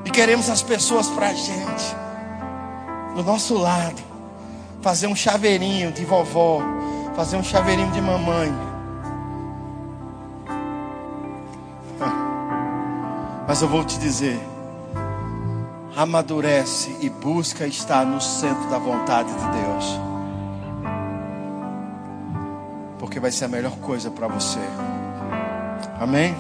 E 0.04 0.10
queremos 0.10 0.50
as 0.50 0.64
pessoas 0.64 1.08
para 1.08 1.28
a 1.28 1.34
gente, 1.34 1.96
do 3.16 3.24
nosso 3.24 3.56
lado. 3.56 4.02
Fazer 4.82 5.08
um 5.08 5.16
chaveirinho 5.16 5.94
de 5.94 6.04
vovó, 6.04 6.62
fazer 7.16 7.38
um 7.38 7.44
chaveirinho 7.44 7.92
de 7.92 8.02
mamãe. 8.02 8.52
Mas 13.48 13.62
eu 13.62 13.68
vou 13.68 13.84
te 13.84 14.00
dizer, 14.00 14.40
amadurece 15.96 16.98
e 17.02 17.10
busca 17.10 17.68
estar 17.68 18.06
no 18.06 18.20
centro 18.20 18.70
da 18.70 18.80
vontade 18.80 19.30
de 19.30 19.48
Deus. 19.52 20.00
Porque 22.98 23.20
vai 23.20 23.32
ser 23.32 23.46
a 23.46 23.50
melhor 23.50 23.78
coisa 23.78 24.10
para 24.10 24.28
você. 24.28 24.60
Amém? 26.00 26.36